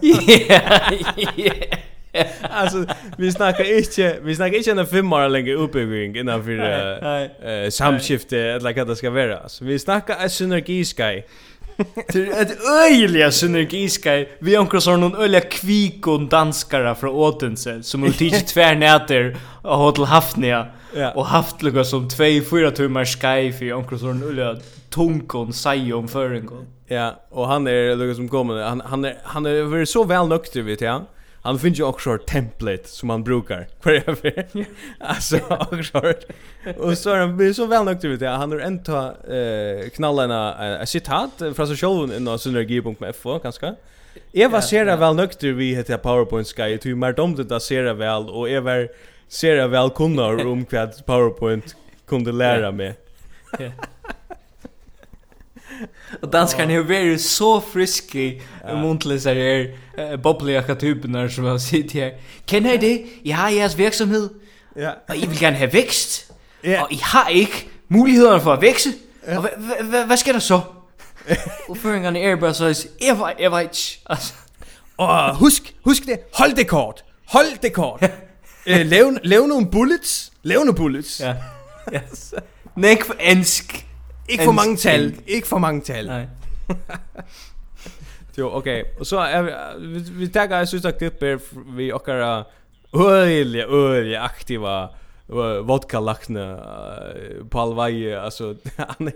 Ja. 0.00 1.52
Alltså 2.42 2.84
vi 3.18 3.32
snackar 3.32 3.78
inte 3.78 4.18
vi 4.22 4.36
snackar 4.36 4.56
inte 4.58 4.70
en 4.70 4.86
fem 4.86 5.12
år 5.12 5.28
längre 5.28 5.54
uppbyggning 5.54 6.16
innan 6.16 6.44
för 6.44 6.58
eh 7.64 7.70
samskifte 7.70 8.38
eller 8.38 8.74
vad 8.74 8.86
det 8.86 8.96
ska 8.96 9.10
vara. 9.10 9.48
Så 9.48 9.64
vi 9.64 9.78
snackar 9.78 10.16
en 10.22 10.30
synergi 10.30 10.84
sky 10.84 11.22
Det 12.12 12.18
är 12.18 12.42
ett 12.42 12.58
öjliga 12.84 13.30
synergiska 13.30 14.24
vi 14.38 14.56
ankar 14.56 14.78
så 14.78 14.96
någon 14.96 15.16
öliga 15.16 15.40
kvikon 15.40 16.28
danskare 16.28 16.94
från 16.94 17.10
Åtense 17.10 17.82
som 17.82 18.02
har 18.02 18.10
tidigt 18.10 18.46
tvärnäter 18.46 19.36
och 19.62 19.78
har 19.78 19.92
till 19.92 20.04
Hafnia 20.04 20.66
och 21.14 21.26
haft 21.26 21.62
lukka 21.62 21.84
som 21.84 22.08
2-4 22.08 22.70
timmar 22.70 23.04
sky 23.04 23.52
för 23.52 23.78
ankar 23.78 23.96
så 23.96 24.06
någon 24.06 24.22
öliga 24.22 24.56
tonkon 24.90 25.52
sajom 25.52 26.08
föringon. 26.08 26.66
Ja, 26.86 27.20
och 27.30 27.48
han 27.48 27.66
är 27.66 27.96
lukka 27.96 28.14
som 28.14 28.28
kommer 28.28 28.62
han, 28.62 28.82
han, 28.84 29.04
är, 29.04 29.18
han 29.22 29.46
är 29.46 29.84
så 29.84 30.04
väl 30.04 30.28
nökter 30.28 30.62
vet 30.62 30.80
jag 30.80 31.02
han 31.42 31.58
finns 31.58 31.78
ju 31.78 31.84
också 31.84 32.14
ett 32.14 32.26
template 32.26 32.88
som 32.88 33.06
man 33.06 33.24
brukar. 33.24 33.66
Kvar 33.82 34.66
Alltså 34.98 35.38
också. 35.48 36.12
Och 36.76 36.98
så 36.98 37.16
han 37.16 37.36
blir 37.36 37.52
så 37.52 37.66
väl 37.66 37.84
nöjd 37.84 38.22
jag. 38.22 38.30
Han 38.30 38.52
har 38.52 38.58
en 38.58 38.82
ta 38.82 39.06
eh 39.08 39.88
knallarna 39.94 40.82
ett 40.82 40.88
citat 40.88 41.42
från 41.54 41.66
sig 41.66 41.76
själv 41.76 42.12
i 42.12 42.20
någon 42.20 42.38
synergi.fo 42.38 43.38
kanske. 43.38 43.74
Eva 44.32 44.62
ser 44.62 44.84
det 44.84 44.96
väl 44.96 45.14
nöjd 45.14 45.42
vi 45.42 45.74
heter 45.74 45.96
PowerPoint 45.96 46.48
Sky. 46.48 46.78
till 46.78 46.96
mer 46.96 47.12
dom 47.12 47.34
det 47.34 47.44
där 47.44 47.58
ser 47.58 47.82
det 47.82 47.94
väl 47.94 48.28
och 48.28 48.50
Eva 48.50 48.72
ser 49.28 49.56
det 49.56 49.66
väl 49.66 49.90
kunnar 49.90 50.46
om 50.46 50.64
kvad 50.64 51.06
PowerPoint 51.06 51.76
kunde 52.06 52.32
lära 52.32 52.70
mig. 52.70 52.94
Och 56.22 56.28
danskan 56.28 56.70
är 56.70 57.00
ju 57.00 57.18
så 57.18 57.60
frisk 57.60 58.14
i 58.14 58.42
muntlisar 58.66 59.34
bubbly 59.34 60.16
bobbliga 60.22 60.62
katyperna 60.62 61.28
som 61.28 61.44
har 61.44 61.58
sitt 61.58 61.92
här. 61.92 62.12
Kan 62.46 62.64
jag 62.64 62.80
det? 62.80 63.06
Jag 63.24 63.36
har 63.36 63.50
jeres 63.50 63.78
virksomhed. 63.78 64.28
Ja. 64.76 64.90
Og 65.08 65.16
I 65.16 65.26
vil 65.26 65.38
gerne 65.38 65.56
have 65.56 65.72
vækst. 65.72 66.32
Ja. 66.64 66.82
Og 66.82 66.92
I 66.92 67.00
har 67.02 67.28
ikke 67.28 67.68
mulighederne 67.88 68.40
for 68.40 68.52
at 68.52 68.60
vækse. 68.60 68.92
Ja. 69.26 69.38
Og 69.38 69.48
hvad 70.06 70.16
skal 70.16 70.34
der 70.34 70.40
så? 70.40 70.60
Udføringerne 71.68 72.20
er 72.20 72.36
bare 72.36 72.54
så, 72.54 72.86
jeg 73.06 73.18
var, 73.18 73.34
jeg 73.40 73.52
var 73.52 73.60
ikke. 73.60 74.00
Og 74.96 75.36
husk, 75.36 75.74
husk 75.84 76.06
det. 76.06 76.18
Hold 76.34 76.56
det 76.56 76.68
kort. 76.68 77.04
Hold 77.28 77.58
det 77.62 77.72
kort. 77.72 78.10
Lav 79.22 79.46
nogle 79.46 79.66
bullets. 79.70 80.32
Lav 80.42 80.58
nogle 80.58 80.74
bullets. 80.74 81.20
Ja. 81.20 81.34
Yes. 81.94 82.34
Nek 82.76 83.04
for 83.04 83.14
ensk. 83.20 83.86
Ikke 84.28 84.44
for 84.44 84.52
mange 84.52 84.76
tal. 84.76 85.14
Ikke 85.26 85.48
for 85.48 85.58
mange 85.58 85.80
tal. 85.80 86.06
Nej. 86.06 86.26
jo, 88.38 88.54
okay. 88.56 88.84
Og 89.00 89.06
så 89.06 89.18
er 89.18 89.42
vi, 89.42 89.50
vi, 89.86 90.00
vi 90.10 90.26
tager 90.26 90.56
jeg 90.56 90.68
synes, 90.68 90.84
at 90.84 90.98
klipper 90.98 91.38
vi 91.76 91.92
okkara 91.92 92.42
øyelig, 92.94 93.64
øyelig 93.68 94.16
aktiva 94.16 94.86
vodka 95.64 96.00
lakne 96.00 96.42
uh, 96.42 97.44
på 97.50 97.60
all 97.60 97.74
vei. 97.76 98.12
Altså, 98.12 98.54
han 98.98 99.08
er... 99.08 99.12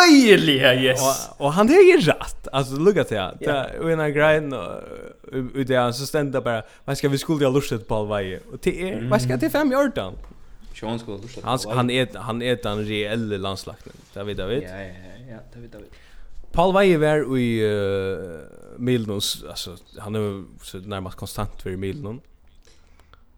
öjliga 0.00 0.74
yes 0.84 1.00
Og, 1.00 1.46
og 1.46 1.52
han 1.52 1.68
är 1.68 1.92
ju 1.92 2.00
rätt 2.00 2.48
alltså 2.52 2.76
lugga 2.76 3.04
till 3.04 3.16
Ja. 3.40 3.66
och 3.80 3.90
en 3.90 4.12
grind 4.12 4.54
och 4.54 5.64
det 5.66 5.92
så 5.92 6.06
stända 6.06 6.40
bara 6.40 6.62
vad 6.84 6.98
ska 6.98 7.08
vi 7.08 7.18
skulle 7.18 7.46
ha 7.46 7.52
lustet 7.52 7.88
på 7.88 7.94
allvaj 7.94 8.40
och 8.52 8.58
det 8.62 8.92
är 8.92 9.08
vad 9.10 9.22
ska 9.22 9.36
det 9.36 9.50
fem 9.50 9.72
i 9.72 9.76
ordan 9.76 10.14
Sean 10.74 10.98
skulle 10.98 11.18
lusta. 11.18 11.40
Han 11.44 11.58
han 11.68 11.90
är 11.90 12.18
han 12.18 12.42
är 12.42 12.58
den 12.62 12.84
reella 12.84 13.36
landslagten. 13.36 13.92
Det 14.14 14.24
vet 14.24 14.38
jag 14.38 14.46
vet. 14.46 14.62
Ja 14.62 14.80
ja 14.80 14.94
ja, 15.30 15.38
det 15.52 15.60
vet 15.60 15.74
jag 15.74 15.80
vet. 15.80 15.92
Paul 16.52 16.74
Weyer 16.74 16.98
var 16.98 17.38
i 17.38 17.64
uh, 17.64 18.40
Milnons, 18.78 19.44
alltså 19.48 19.76
han 19.98 20.14
är 20.14 20.44
så 20.62 20.78
närmast 20.78 21.16
konstant 21.16 21.62
för 21.62 21.76
Milnon. 21.76 22.20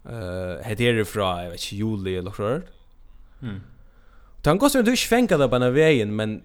Eh, 0.08 0.14
uh, 0.14 0.62
heter 0.62 0.92
det 0.92 1.04
från 1.04 1.38
jag 1.38 1.50
vet 1.50 1.52
inte 1.52 1.76
juli 1.76 2.16
eller 2.16 2.30
så. 2.30 2.60
Mm. 3.42 3.60
Han 4.44 4.58
går 4.58 4.68
så 4.68 4.82
du 4.82 4.96
där 5.38 5.48
på 5.48 5.58
den 5.58 5.74
vägen 5.74 6.16
men 6.16 6.42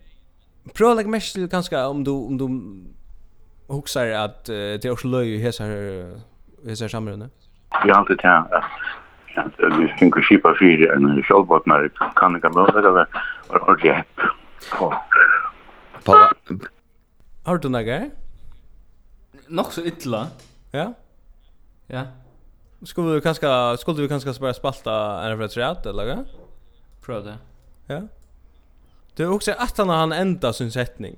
prova 0.74 0.94
lägga 0.94 1.10
mest 1.10 1.34
till 1.34 1.50
kanske 1.50 1.84
om 1.84 2.04
du 2.04 2.12
om 2.12 2.38
du 2.38 2.48
huxar 3.74 4.08
att 4.08 4.50
uh, 4.50 4.56
det 4.56 4.86
är 4.86 4.92
också 4.92 5.08
löj 5.08 5.36
i 5.36 5.38
hesar 5.38 5.68
hesar 6.68 6.88
samrunda. 6.88 7.30
Ja, 7.72 8.06
det 8.08 8.14
är 8.14 8.50
det. 8.50 8.64
Island. 9.38 9.82
Vi 9.82 9.88
finner 10.00 10.22
skipa 10.22 10.54
fyra 10.60 10.94
en 10.96 11.24
kjallbåtnar 11.24 11.90
kan 12.18 12.36
ikke 12.36 12.50
møte 12.56 12.82
det, 12.82 13.06
og 13.50 13.60
ordentlig 13.62 13.94
hepp. 13.96 14.16
Har 17.46 17.58
du 17.62 17.70
noe? 17.70 18.00
Nok 19.50 19.72
så 19.72 19.84
ytla. 19.88 20.28
Ja? 20.74 20.92
Ja. 21.90 22.06
Skulle 22.84 23.16
du 23.16 23.22
kanskje, 23.22 23.50
skulle 23.78 24.04
du 24.04 24.10
kanskje 24.12 24.36
bare 24.42 24.54
spalta 24.58 24.98
en 25.26 25.38
fra 25.40 25.48
treat, 25.48 25.86
eller 25.86 26.10
hva? 26.10 26.18
Prøv 27.06 27.24
det. 27.26 27.38
Ja? 27.90 28.02
Det 29.18 29.26
er 29.26 29.34
også 29.34 29.56
at 29.58 29.78
han 29.78 29.90
har 29.90 30.14
enda 30.14 30.52
sin 30.54 30.72
setning. 30.72 31.16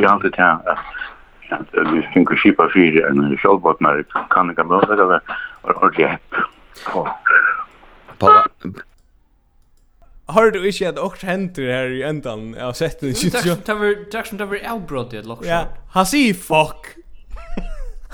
Ja, 0.00 0.16
det 0.22 0.34
er 0.34 0.38
det, 0.38 0.48
ja. 0.66 0.78
Vi 1.92 2.02
finner 2.12 2.36
skipa 2.36 2.66
fyra 2.74 3.08
en 3.08 3.36
kjallbåtnar 3.40 4.02
kan 4.32 4.50
ikke 4.50 4.66
møte 4.68 4.96
det, 4.98 5.20
og 5.62 5.76
ordentlig 5.76 6.10
hepp. 6.16 6.40
Paul. 6.86 7.08
Har 10.28 10.50
du 10.52 10.58
ikke 10.68 10.88
at 10.90 10.98
åkt 11.00 11.22
henter 11.24 11.70
her 11.72 11.88
i 11.94 12.02
endan 12.04 12.50
av 12.60 12.74
setten? 12.76 13.14
Takk 13.16 14.26
som 14.28 14.40
det 14.40 14.48
var 14.50 14.66
avbrott 14.74 15.14
i 15.16 15.20
et 15.22 15.28
lokk. 15.28 15.44
Ja, 15.48 15.64
han 15.94 16.06
sier 16.08 16.34
fuck. 16.36 16.94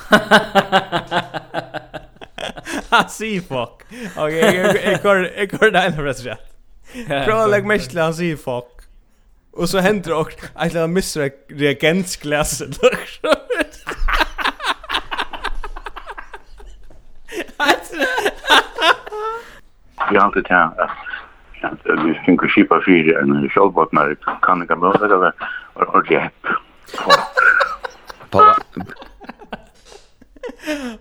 Han 2.90 3.08
sier 3.10 3.42
fuck. 3.46 3.84
Ok, 4.20 4.34
jeg 4.34 5.00
går 5.02 5.22
det 5.24 5.80
ene 5.80 5.94
for 5.96 6.04
rett 6.06 6.20
og 6.20 6.24
slett. 6.26 6.50
Prøv 7.08 7.38
å 7.40 7.48
legge 7.50 7.66
meg 7.70 7.82
til 7.88 8.00
han 8.02 8.14
sier 8.14 8.38
fuck. 8.38 8.84
Og 9.54 9.70
så 9.70 9.82
henter 9.86 10.10
det 10.12 10.18
åkt, 10.18 10.40
jeg 10.50 10.72
tror 10.74 10.80
han 10.84 10.94
misser 10.94 11.30
reagensglasset. 11.50 12.78
vi 20.10 20.16
har 20.16 20.24
alltid 20.24 20.46
här 20.48 20.70
att 21.62 21.78
vi 22.04 22.14
tänker 22.24 22.48
skipa 22.48 22.80
fyra 22.86 23.20
en 23.20 23.48
självbottnar 23.48 24.16
kan 24.42 24.62
inte 24.62 24.76
möta 24.76 25.08
det 25.08 25.16
var 25.16 25.32
ordentligt 25.74 26.20
hepp. 26.20 26.46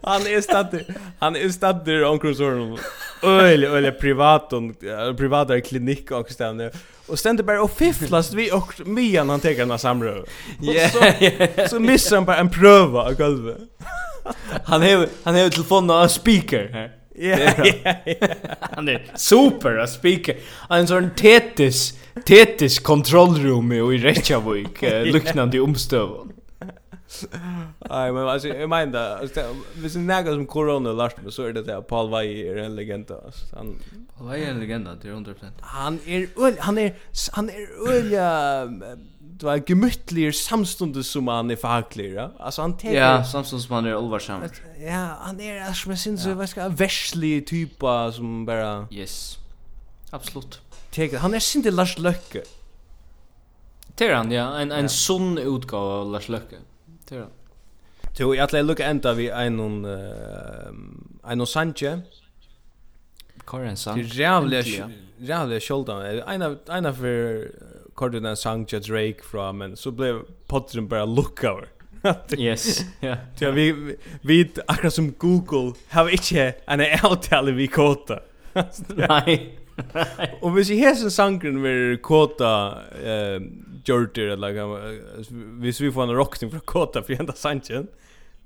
Han 0.02 0.22
är 0.22 0.42
stadig. 0.42 0.86
Han 1.20 1.36
är 1.36 1.50
stadig 1.50 1.94
i 1.94 2.04
omkring 2.04 2.78
Öl, 3.24 3.64
öl, 3.64 3.92
privat 3.92 4.54
och 4.54 4.62
privata 5.18 5.62
klinik 5.62 6.12
och 6.12 6.30
ständer. 6.30 6.72
Och 7.08 7.20
ständer 7.20 7.44
bara 7.44 7.62
och 7.62 7.72
fifflas 7.72 8.34
vi 8.34 8.52
och 8.52 8.88
mian 8.88 9.30
han 9.30 9.40
tar 9.40 9.68
den 9.68 9.80
samrö. 9.80 10.24
Ja. 10.62 10.90
Så 11.68 11.80
missar 11.80 12.16
han 12.16 12.26
bara 12.26 12.38
en 12.38 12.50
pröva 12.50 13.02
av 13.02 13.14
golvet. 13.14 13.58
Han 14.66 14.82
har 14.82 15.08
han 15.24 15.36
har 15.36 15.50
telefonen 15.50 16.04
och 16.04 16.12
speaker 16.12 16.70
här. 16.74 17.03
Ja. 17.16 17.38
Han 18.60 18.90
är 18.90 19.12
super 19.16 19.78
att 19.78 19.90
speaker. 19.90 20.36
En 20.70 20.88
sån 20.88 21.10
tetis 21.10 22.00
tetis 22.26 22.80
kontrollrum 22.80 23.72
i 23.72 23.98
Reykjavik 23.98 24.82
liknande 25.06 25.60
omstöv. 25.60 26.10
Nej 27.90 28.12
men 28.12 28.28
alltså 28.28 28.48
jag 28.48 28.70
menar 28.70 29.18
alltså 29.18 29.42
vi 29.76 29.86
är 29.86 30.00
några 30.00 30.24
som 30.24 30.46
corona 30.46 30.92
last 30.92 31.18
men 31.22 31.32
så 31.32 31.44
är 31.44 31.54
det 31.54 31.64
där 31.64 31.82
Paul 31.82 32.10
Vai 32.10 32.48
är 32.48 32.56
en 32.56 32.76
legend 32.76 33.12
alltså 33.12 33.56
han 33.56 33.76
Paul 34.18 34.28
Vai 34.28 34.44
är 34.44 34.50
en 34.50 34.60
legend 34.60 35.02
till 35.02 35.10
100%. 35.10 35.36
Han 35.62 36.00
är 36.06 36.62
han 36.62 36.78
är 36.78 36.96
han 37.32 37.50
är 37.50 37.90
öliga 37.90 38.68
du 39.44 39.50
är 39.50 39.64
gemütliger 39.70 40.32
samstundes 40.32 41.08
som 41.08 41.28
han 41.28 41.52
är 41.52 41.56
förhaglig. 41.56 42.14
Ja? 42.14 42.32
Alltså 42.40 42.62
han 42.62 42.78
tänker... 42.78 43.00
Ja, 43.00 43.24
samstundes 43.24 43.68
som 43.68 43.76
han 43.76 43.86
är 43.86 43.94
allvarsam. 43.94 44.42
Ja, 44.80 45.18
han 45.22 45.40
är 45.40 45.62
alltså 45.62 45.90
med 45.90 46.00
sin 46.00 46.18
så, 46.18 46.34
vad 46.34 46.50
ska 46.50 46.62
jag, 46.62 46.70
värslig 46.70 47.48
typa 47.48 48.12
som 48.12 48.46
bara... 48.46 48.88
Yes, 48.92 49.38
absolut. 50.10 50.62
Tänker, 50.92 51.18
han 51.18 51.34
är 51.34 51.40
sin 51.40 51.76
Lars 51.76 51.98
Løkke. 51.98 52.44
Till 53.96 54.14
han, 54.14 54.32
ja. 54.32 54.60
En, 54.60 54.72
en 54.72 54.82
ja. 54.82 54.88
sån 54.88 55.38
utgave 55.38 55.94
av 55.94 56.12
Lars 56.12 56.30
Løkke. 56.30 56.56
Till 57.06 57.18
han. 57.18 57.30
Jo, 58.18 58.36
jag 58.36 58.50
tror 58.50 58.64
lucka 58.64 58.86
ända 58.86 59.14
vi 59.14 59.30
en 59.30 59.58
någon 59.58 59.86
eh 59.86 59.92
en 61.28 61.48
Sanche. 61.48 62.02
Karensa. 63.46 63.94
Det 63.94 64.02
är 64.02 64.20
jävligt 64.20 64.82
jävligt 65.18 65.64
skuld 65.64 65.86
då. 65.86 65.94
En 65.94 66.58
en 66.68 66.86
av 66.86 67.06
kort 67.96 68.12
den 68.12 68.38
sang 68.38 68.68
jag 68.70 68.82
Drake 68.82 69.24
från 69.24 69.58
men 69.58 69.78
så 69.78 69.92
blev 69.92 70.22
podden 70.48 70.88
bara 70.88 71.06
look 71.06 71.44
over. 71.44 71.68
yes. 72.38 72.82
Ja. 73.00 73.16
Ja 73.40 73.52
vi 73.52 73.96
vi 74.22 74.52
akkurat 74.68 74.94
som 74.94 75.14
Google 75.18 75.74
har 75.90 76.10
inte 76.10 76.54
en 76.66 76.82
outtal 76.82 77.52
vi 77.54 77.68
kota. 77.68 78.20
Nej. 78.88 79.60
Och 80.42 80.58
hvis 80.58 80.68
ser 80.68 80.76
här 80.76 81.10
sangren 81.10 81.62
med 81.62 82.02
kota 82.02 82.78
eh 83.04 83.42
Jordir 83.86 84.28
eller 84.28 85.60
hvis 85.60 85.82
vi 85.82 85.92
får 85.92 86.04
en 86.04 86.16
rockning 86.16 86.52
från 86.52 86.60
kota 86.60 87.04
för 87.04 87.14
ända 87.14 87.34
sanchen. 87.34 87.88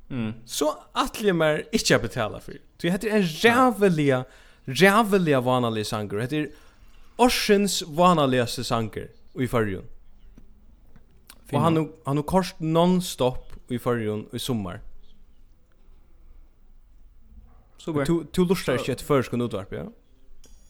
Mm. 0.09 0.33
Så 0.45 0.77
attliga 0.91 1.33
mer 1.33 1.63
inte 1.71 1.99
betala 1.99 2.39
for 2.39 2.53
Så 2.81 2.87
heter 2.87 3.09
en 3.09 3.21
jävliga 3.21 4.25
jävliga 4.67 5.41
vanlig 5.41 5.85
sanger. 5.85 6.15
Det 6.15 6.21
heter 6.21 6.49
Orsens 7.15 7.83
vanligaste 7.87 8.63
sanger 8.63 9.07
i 9.41 9.47
förrjun. 9.47 9.83
Och 11.51 11.61
han 11.61 11.77
har 11.77 11.89
han 12.05 12.17
har 12.17 12.23
kost 12.23 12.55
non-stop 12.59 13.38
i 13.67 13.79
förrjun 13.79 14.25
i 14.33 14.39
sommar. 14.39 14.81
Super. 17.77 18.05
Du 18.05 18.25
du 18.31 18.45
lustar 18.45 18.77
inte 18.77 18.91
ett 18.91 19.01
först 19.01 19.29
kunde 19.29 19.45
utvarp, 19.45 19.71
ja. 19.71 19.91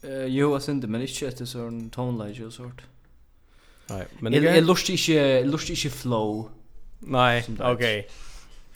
Uh, 0.10 0.26
jo, 0.26 0.52
jag 0.52 0.62
syns 0.62 0.66
synte 0.66 0.88
men 0.88 1.02
inte 1.02 1.28
ett 1.28 1.50
sån 1.50 1.90
tonelage 1.90 2.42
och 2.42 2.54
sort. 2.54 2.82
Nej, 3.90 4.06
men 4.20 4.32
det 4.32 4.38
är 4.38 4.62
lustar 4.62 4.92
inte 4.92 5.12
jag 5.12 5.48
lustar 5.48 5.72
inte 5.72 5.90
flow. 5.90 6.50
Nej, 7.00 7.46
okej. 7.60 7.74
Okay. 7.74 8.04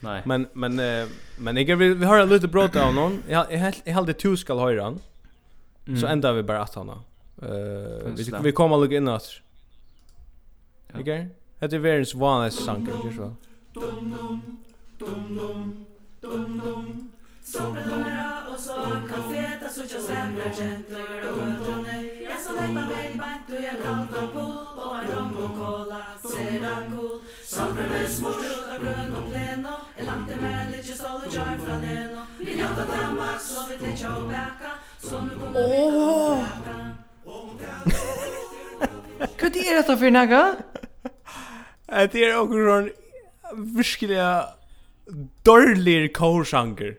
Nej. 0.00 0.22
Men 0.24 0.46
men 0.52 0.78
eh, 0.78 1.08
men 1.38 1.66
jag 1.66 1.76
vill 1.76 1.94
vi 1.94 2.04
har 2.04 2.18
en 2.18 2.28
lite 2.28 2.48
brått 2.48 2.76
av 2.76 2.94
någon. 2.94 3.22
Jag 3.28 3.52
jag 3.52 3.74
jag 3.84 3.94
hade 3.94 4.12
två 4.12 4.36
skall 4.36 4.58
höra 4.58 4.82
han. 4.82 5.00
Mm. 5.86 6.00
Så 6.00 6.06
ända 6.06 6.32
vi 6.32 6.42
bara 6.42 6.62
att 6.62 6.74
han. 6.74 6.88
Eh 6.88 6.96
uh, 7.42 8.14
vi 8.16 8.32
vi 8.42 8.52
kommer 8.52 8.76
lugga 8.76 8.96
in 8.96 9.08
oss. 9.08 9.42
Ikke? 10.98 11.28
Det 11.60 11.72
er 11.72 11.78
verdens 11.78 12.20
vanligste 12.20 12.64
sanger, 12.64 12.96
ikke 12.96 13.16
så? 13.16 13.30
Dum 13.74 14.12
dum, 14.12 14.42
dum 15.00 15.38
dum, 15.38 15.86
dum 16.22 16.60
dum. 16.60 17.12
Og 18.52 18.58
så 18.58 18.72
kafeta 19.08 19.68
sucha 19.74 20.00
semra 20.00 20.48
gentlor 20.58 21.22
og 21.28 21.38
ötrone 21.48 21.96
Jeg 22.30 22.38
så 22.44 22.52
leipa 22.52 22.82
meg 22.90 23.10
bant 23.22 23.48
og 23.56 23.62
jeg 23.66 23.76
kalta 23.84 24.22
på 24.34 24.44
Og 24.84 24.92
en 24.98 25.06
rom 25.10 25.36
og 25.44 25.50
kola 25.58 26.02
sera 26.22 26.74
cool 26.90 27.16
Sommerdora 27.52 28.76
med 28.82 29.16
og 29.18 29.24
pleno 29.30 29.74
Jeg 29.98 30.04
langt 30.06 30.28
det 30.30 30.38
med 30.42 30.70
litt 30.72 30.86
just 30.90 31.04
all 31.08 31.18
the 31.20 31.28
jar 31.34 31.56
fra 31.64 31.76
neno 31.80 32.20
Vi 32.38 32.52
jobba 32.60 32.84
damak 32.92 33.40
så 33.40 33.60
vi 33.68 33.74
til 33.84 33.94
tjau 33.96 34.20
bæka 34.28 34.72
Så 35.08 35.20
nu 35.20 35.32
kommer 35.40 35.60
vi 35.60 35.66
til 39.50 40.16
er? 40.16 40.81
Det 41.92 42.24
är 42.24 42.38
också 42.38 42.54
sån 42.54 42.90
verkliga 43.76 44.44
dårlig 45.42 46.16
korsanger. 46.16 46.96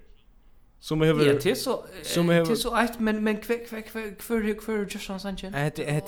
Som 0.80 1.00
behöver 1.00 1.26
Ja, 1.26 1.34
det 1.44 1.52
är 1.52 1.56
så 1.56 1.86
som 2.04 2.28
behöver 2.28 2.48
Det 2.48 2.54
är 2.54 2.56
så 2.56 2.78
ett 2.78 3.00
men 3.00 3.24
men 3.24 3.38
kväck 3.38 3.70
kväck 3.70 3.92
kväck 3.92 4.22
för 4.22 4.62
för 4.62 4.88
Justin 4.90 5.20
sanchen. 5.20 5.52
Det 5.52 5.72
det 5.76 5.90
är 5.90 6.02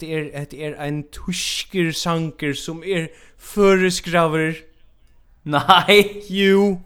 det 0.00 0.04
är 0.04 0.46
det 0.50 0.64
är 0.64 0.74
en 0.74 1.02
tusker 1.02 1.92
sanger 1.92 2.52
som 2.52 2.84
är 2.84 3.08
föreskriver. 3.38 4.56
Nej, 5.42 6.22
you. 6.30 6.76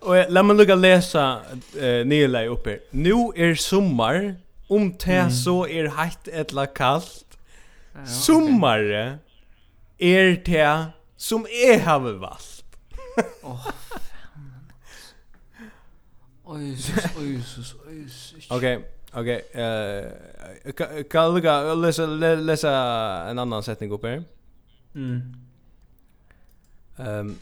Och 0.00 0.14
låt 0.28 0.46
mig 0.46 0.56
lukka 0.56 0.74
läsa 0.74 1.40
eh, 1.80 2.06
nyla 2.06 2.44
uppe. 2.44 2.78
Nu 2.90 3.12
är 3.36 3.54
sommar, 3.54 4.34
om 4.68 4.92
te 4.92 5.30
så 5.30 5.66
är 5.66 5.86
hett 5.86 6.28
eller 6.28 6.74
kallt, 6.74 7.29
okay. 8.00 8.12
Sommare 8.12 9.18
er 10.00 10.36
det 10.46 10.92
som 11.16 11.46
jeg 11.46 11.84
har 11.84 11.98
valgt. 11.98 12.64
Åh, 13.42 13.50
oh, 13.50 13.72
fan. 13.72 14.00
Jesus, 16.62 17.04
Jesus, 17.16 17.76
Jesus. 17.90 18.50
Okej, 18.50 18.82
okej. 19.12 19.42
Kan 21.10 21.28
du 21.28 21.34
lukka, 21.34 21.74
läsa, 21.74 22.06
lesa 22.36 22.70
en 23.30 23.38
annan 23.38 23.62
setning 23.62 23.92
upp 23.92 24.04
her? 24.04 24.22
Mm. 24.94 25.22
Um, 26.98 27.38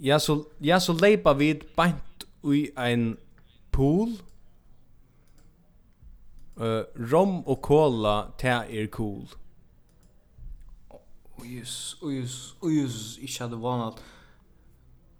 ja, 0.00 0.18
så, 0.18 0.44
ja, 0.60 0.80
så 0.80 0.92
leipa 0.92 1.32
vid 1.32 1.56
bant 1.76 2.26
i 2.44 2.68
ein 2.76 3.16
pool. 3.70 4.08
Mm 4.08 4.27
Uh, 6.58 6.82
rom 7.12 7.46
og 7.46 7.60
cola, 7.62 8.32
det 8.42 8.50
er 8.50 8.86
cool. 8.90 9.28
Ojus, 11.38 11.96
ojus, 12.02 12.56
ojus, 12.62 13.18
ikke 13.22 13.44
hadde 13.44 13.62
vanat. 13.62 14.02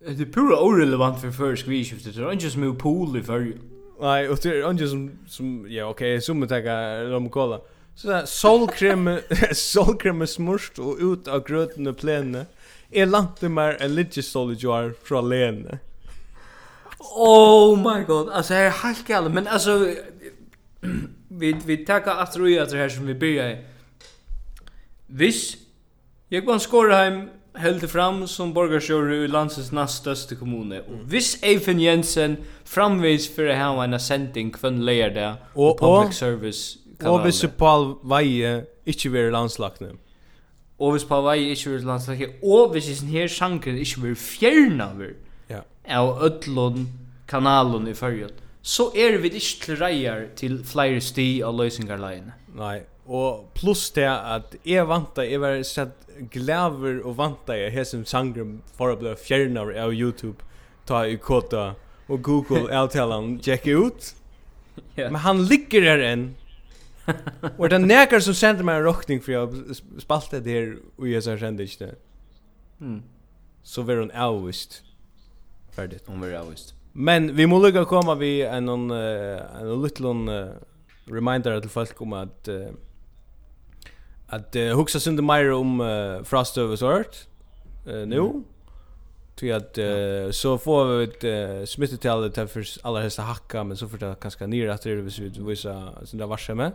Det 0.02 0.20
er 0.20 0.32
pura 0.32 0.58
orelevant 0.62 1.20
for 1.20 1.30
først 1.30 1.62
skvidskiftet. 1.62 2.14
Det 2.14 2.24
er 2.24 2.30
ikke 2.30 2.50
som 2.50 2.62
er 2.62 2.72
pool 2.72 3.16
i 3.16 3.22
fyrju. 3.22 3.54
Nei, 4.00 4.28
og 4.30 4.38
det 4.42 4.52
er 4.52 4.70
ikke 4.70 4.88
som, 4.88 5.04
som 5.26 5.66
ja, 5.70 5.88
ok, 5.90 6.02
som 6.22 6.42
er 6.42 6.50
takka 6.50 6.74
rom 7.12 7.26
og 7.30 7.34
cola. 7.34 7.58
Så 7.98 8.08
det 8.10 8.16
er 8.16 8.28
solkrem, 8.30 9.08
solkrem 9.52 10.26
smurst 10.36 10.78
og 10.78 11.02
ut 11.02 11.30
av 11.30 11.42
grøtene 11.46 11.94
plene. 11.98 12.46
Jeg 12.94 13.10
lante 13.10 13.50
meg 13.50 13.78
en 13.82 13.94
lidgestol 13.94 14.54
i 14.54 14.58
joar 14.58 14.92
fra 15.06 15.22
lene. 15.22 15.80
Oh 17.18 17.74
my 17.78 18.04
god, 18.06 18.30
altså, 18.30 18.54
jeg 18.54 18.66
er 18.66 18.76
helt 18.82 19.06
gale, 19.06 19.32
men 19.34 19.46
altså, 19.46 19.94
vi 21.28 21.56
vi 21.66 21.76
tackar 21.76 22.16
att 22.16 22.36
ro 22.36 22.48
ju 22.48 22.58
att 22.58 22.70
det 22.70 22.76
här 22.76 22.88
som 22.88 23.06
vi 23.06 23.14
börjar. 23.14 23.58
Vis 25.06 25.56
jag 26.28 26.44
var 26.46 26.58
Skorheim 26.58 27.28
helt 27.54 27.90
fram 27.90 28.28
som 28.28 28.52
borgarsjöre 28.52 29.16
i 29.16 29.28
landsens 29.28 29.72
näst 29.72 29.98
största 29.98 30.34
kommune. 30.34 30.80
Och 30.80 31.12
vis 31.12 31.42
Eifen 31.42 31.80
Jensen 31.80 32.36
framvis 32.64 33.34
för 33.34 33.46
att 33.46 33.58
ha 33.58 33.84
en 33.84 33.94
assenting 33.94 34.50
kvön 34.50 34.84
lejer 34.84 35.10
där 35.10 35.34
och 35.54 35.78
public 35.78 36.16
service 36.16 36.76
kanaler. 36.98 37.20
Och 37.20 37.26
vis 37.26 37.44
Paul 37.56 37.94
Vaje 38.02 38.64
inte 38.84 39.08
vara 39.08 39.30
landslagna. 39.30 39.88
Och 40.76 40.96
vis 40.96 41.04
Paul 41.04 41.24
Vaje 41.24 41.50
inte 41.50 41.70
vara 41.70 41.80
landslagna. 41.80 42.26
Och 42.42 42.76
vis 42.76 42.98
sin 42.98 43.08
här 43.08 43.28
sjanken 43.28 43.78
inte 43.78 44.00
vara 44.00 44.14
fjärna 44.14 44.90
över. 44.90 45.14
Ja. 45.46 45.62
Av 45.98 46.22
öllon 46.22 46.86
kanalen 47.26 47.88
i 47.88 47.94
förrjön 47.94 48.30
så 48.68 48.90
er 48.92 49.16
vi 49.22 49.30
ikke 49.32 49.64
til 49.64 49.78
reier 49.80 50.26
til 50.36 50.58
flere 50.66 51.00
sti 51.00 51.40
av 51.46 51.56
løysingarleien. 51.56 52.32
Nei, 52.58 52.82
og 53.08 53.46
pluss 53.56 53.86
det 53.96 54.04
at 54.08 54.58
jeg 54.68 54.84
vanta, 54.90 55.24
jeg 55.24 55.40
var 55.40 55.62
sett 55.64 56.04
glaver 56.34 57.00
og 57.00 57.16
vanta 57.16 57.56
jeg 57.56 57.86
som 57.88 58.04
sangrum 58.08 58.58
for 58.76 58.92
å 58.92 58.98
bli 59.00 59.14
fjernar 59.16 59.72
av 59.72 59.94
YouTube, 59.96 60.44
ta 60.88 61.06
i 61.08 61.16
kåta 61.16 61.70
og 62.08 62.20
Google 62.26 62.68
avtalan 62.82 63.38
tjekke 63.44 63.72
ut. 63.72 64.12
Yeah. 64.98 65.08
Men 65.08 65.22
han 65.24 65.44
ligger 65.48 65.88
her 65.88 66.04
enn. 66.04 66.28
og 67.56 67.70
det 67.70 67.78
er 67.78 67.86
nekar 67.86 68.20
som 68.20 68.36
sender 68.36 68.66
meg 68.68 68.82
en 68.82 68.88
råkning 68.90 69.22
for 69.24 69.32
jeg 69.32 69.78
spalte 70.04 70.42
det 70.44 70.58
her 70.58 70.72
og 71.00 71.08
jeg 71.08 71.24
som 71.24 71.40
sender 71.40 71.64
ikke 71.64 71.86
det. 71.86 71.94
Mm. 72.84 73.00
Så 73.64 73.88
var 73.88 74.02
hun 74.04 74.12
avvist. 74.12 74.82
Ferdig. 75.72 76.04
Hun 76.04 76.20
var 76.20 76.42
avvist. 76.42 76.77
Men 76.92 77.36
vi 77.36 77.46
må 77.46 77.58
lukka 77.62 77.84
komma 77.84 78.14
vi 78.14 78.42
en 78.42 78.68
en 78.68 78.90
en 78.90 79.82
liten 79.82 80.28
uh, 80.28 80.50
reminder 81.10 81.60
til 81.60 81.70
folk 81.70 82.02
om 82.02 82.12
att 82.12 82.48
uh, 82.48 82.68
att 84.28 84.56
uh, 84.56 84.76
huxa 84.76 84.98
synd 84.98 85.20
mer 85.20 85.52
om 85.52 85.80
uh, 85.80 86.24
frost 86.24 86.54
sort 86.54 87.26
uh, 87.86 88.06
nu. 88.06 88.18
Mm. 88.18 88.44
Ty 89.36 89.50
att 89.52 89.78
uh, 89.78 90.30
så 90.30 90.58
får 90.58 90.84
vi 90.86 91.04
ett 91.04 91.24
uh, 91.24 91.66
smittetal 91.66 92.30
det 92.30 92.46
för 92.48 92.66
alla 92.82 93.00
hästar 93.00 93.22
hacka 93.22 93.64
men 93.64 93.76
så 93.76 93.88
får 93.88 93.98
det 93.98 94.20
ganska 94.20 94.46
ner 94.46 94.68
att 94.68 94.82
det 94.82 94.94
vi 94.94 95.28
vissa 95.38 95.92
där 96.12 96.26
varse 96.26 96.54
med. 96.54 96.72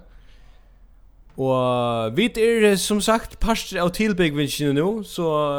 Och 1.36 2.18
vi 2.18 2.26
är 2.26 2.76
som 2.76 3.02
sagt 3.02 3.40
parster 3.40 3.80
av 3.80 3.90
tillbyggvinchen 3.90 4.76
nu 4.76 5.04
så 5.04 5.58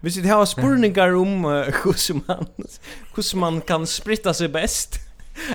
Vi 0.00 0.10
sitter 0.10 0.28
här 0.28 0.38
och 0.38 0.48
spurningar 0.48 1.14
om 1.14 1.44
hur 1.44 2.12
uh, 2.12 2.22
man 2.26 2.46
hur 3.14 3.36
man 3.36 3.60
kan 3.60 3.86
spritta 3.86 4.34
sig 4.34 4.48
bäst. 4.48 4.98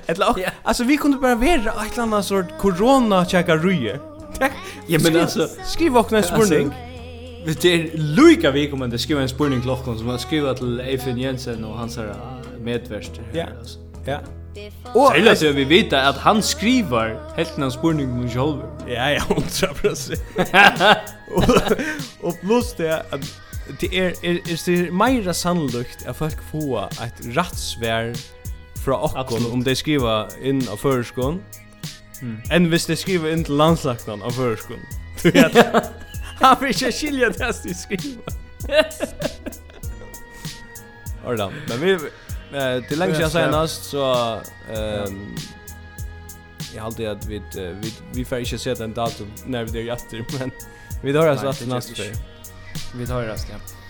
Eller 0.06 0.38
yeah. 0.38 0.52
alltså 0.62 0.84
vi 0.84 0.96
kunde 0.96 1.16
bara 1.16 1.34
vara 1.34 1.84
ett 1.86 1.98
annat 1.98 2.24
sort 2.24 2.58
corona 2.58 3.26
checka 3.26 3.56
ruje. 3.56 4.00
Ja 4.86 4.98
men 5.02 5.16
alltså 5.20 5.48
skriv 5.64 5.96
också 5.96 6.16
en 6.16 6.22
spurning. 6.22 6.70
Vi 7.44 7.54
det 7.54 7.90
Luca 7.94 8.50
vi 8.50 8.70
kommer 8.70 8.94
att 8.94 9.00
skriva 9.00 9.22
en 9.22 9.28
spurning 9.28 9.62
klockan 9.62 9.98
som 9.98 10.06
man 10.06 10.18
skriver 10.18 10.54
till 10.54 10.80
Eifen 10.80 11.18
Jensen 11.18 11.64
och 11.64 11.78
hans 11.78 11.96
här 11.96 12.14
medvärst. 12.60 13.20
Ja. 13.32 13.46
Ja. 14.06 14.20
Och 14.94 15.16
eller 15.16 15.34
så 15.34 15.52
vi 15.52 15.64
vet 15.64 15.92
att 15.92 16.16
han 16.16 16.42
skriver 16.42 17.20
helt 17.36 17.58
en 17.58 17.70
spurning 17.70 18.12
om 18.12 18.28
själv. 18.28 18.58
Ja 18.86 19.10
ja, 19.10 19.20
100%. 19.28 20.20
och 21.34 22.28
och 22.28 22.40
plus 22.40 22.74
det 22.76 23.02
att 23.10 23.41
det 23.80 23.98
er 23.98 24.14
er 24.22 24.38
er 24.50 24.62
det 24.66 24.92
mer 24.92 25.32
sannolikt 25.32 26.06
at 26.06 26.16
folk 26.16 26.42
får 26.50 27.02
eitt 27.02 27.36
rattsvær 27.36 28.14
fra 28.84 28.98
okkon 29.04 29.46
om 29.52 29.64
de 29.64 29.74
skriver 29.74 30.32
inn 30.42 30.62
av 30.68 30.76
førskon. 30.82 31.40
Mm. 32.22 32.38
Enn 32.50 32.66
hvis 32.70 32.86
de 32.86 32.96
skriver 32.96 33.32
inn 33.32 33.44
til 33.44 33.54
landslagnan 33.58 34.22
av 34.22 34.32
førskon. 34.32 34.82
Du 35.22 35.30
vet. 35.34 35.56
Han 36.42 36.56
vil 36.60 36.68
ikke 36.74 36.92
skilja 36.92 37.28
det 37.34 37.48
at 37.48 37.62
de 37.64 37.74
skriver. 37.74 38.38
Ordan. 41.24 41.52
men 41.68 41.80
vi 41.80 41.90
eh, 41.92 42.84
till 42.88 42.98
lenge 42.98 43.14
siden 43.14 43.30
senast 43.30 43.84
så 43.90 44.06
ehm 44.74 45.06
um, 45.06 45.36
jag 46.74 46.82
hade 46.82 47.10
att 47.10 47.26
vi 47.26 47.42
vi 47.52 47.92
vi 48.14 48.24
får 48.24 48.38
inte 48.38 48.58
se 48.58 48.74
den 48.74 48.94
datum 48.94 49.26
när 49.46 49.64
vi 49.64 49.72
det 50.10 50.16
är 50.16 50.38
men 50.38 50.50
vi 51.02 51.12
drar 51.12 51.26
alltså 51.26 51.46
att 51.46 51.66
nästa 51.66 52.02
Vi 52.94 53.06
tar 53.06 53.22
det 53.22 53.28
rest, 53.28 53.48
ja. 53.50 53.81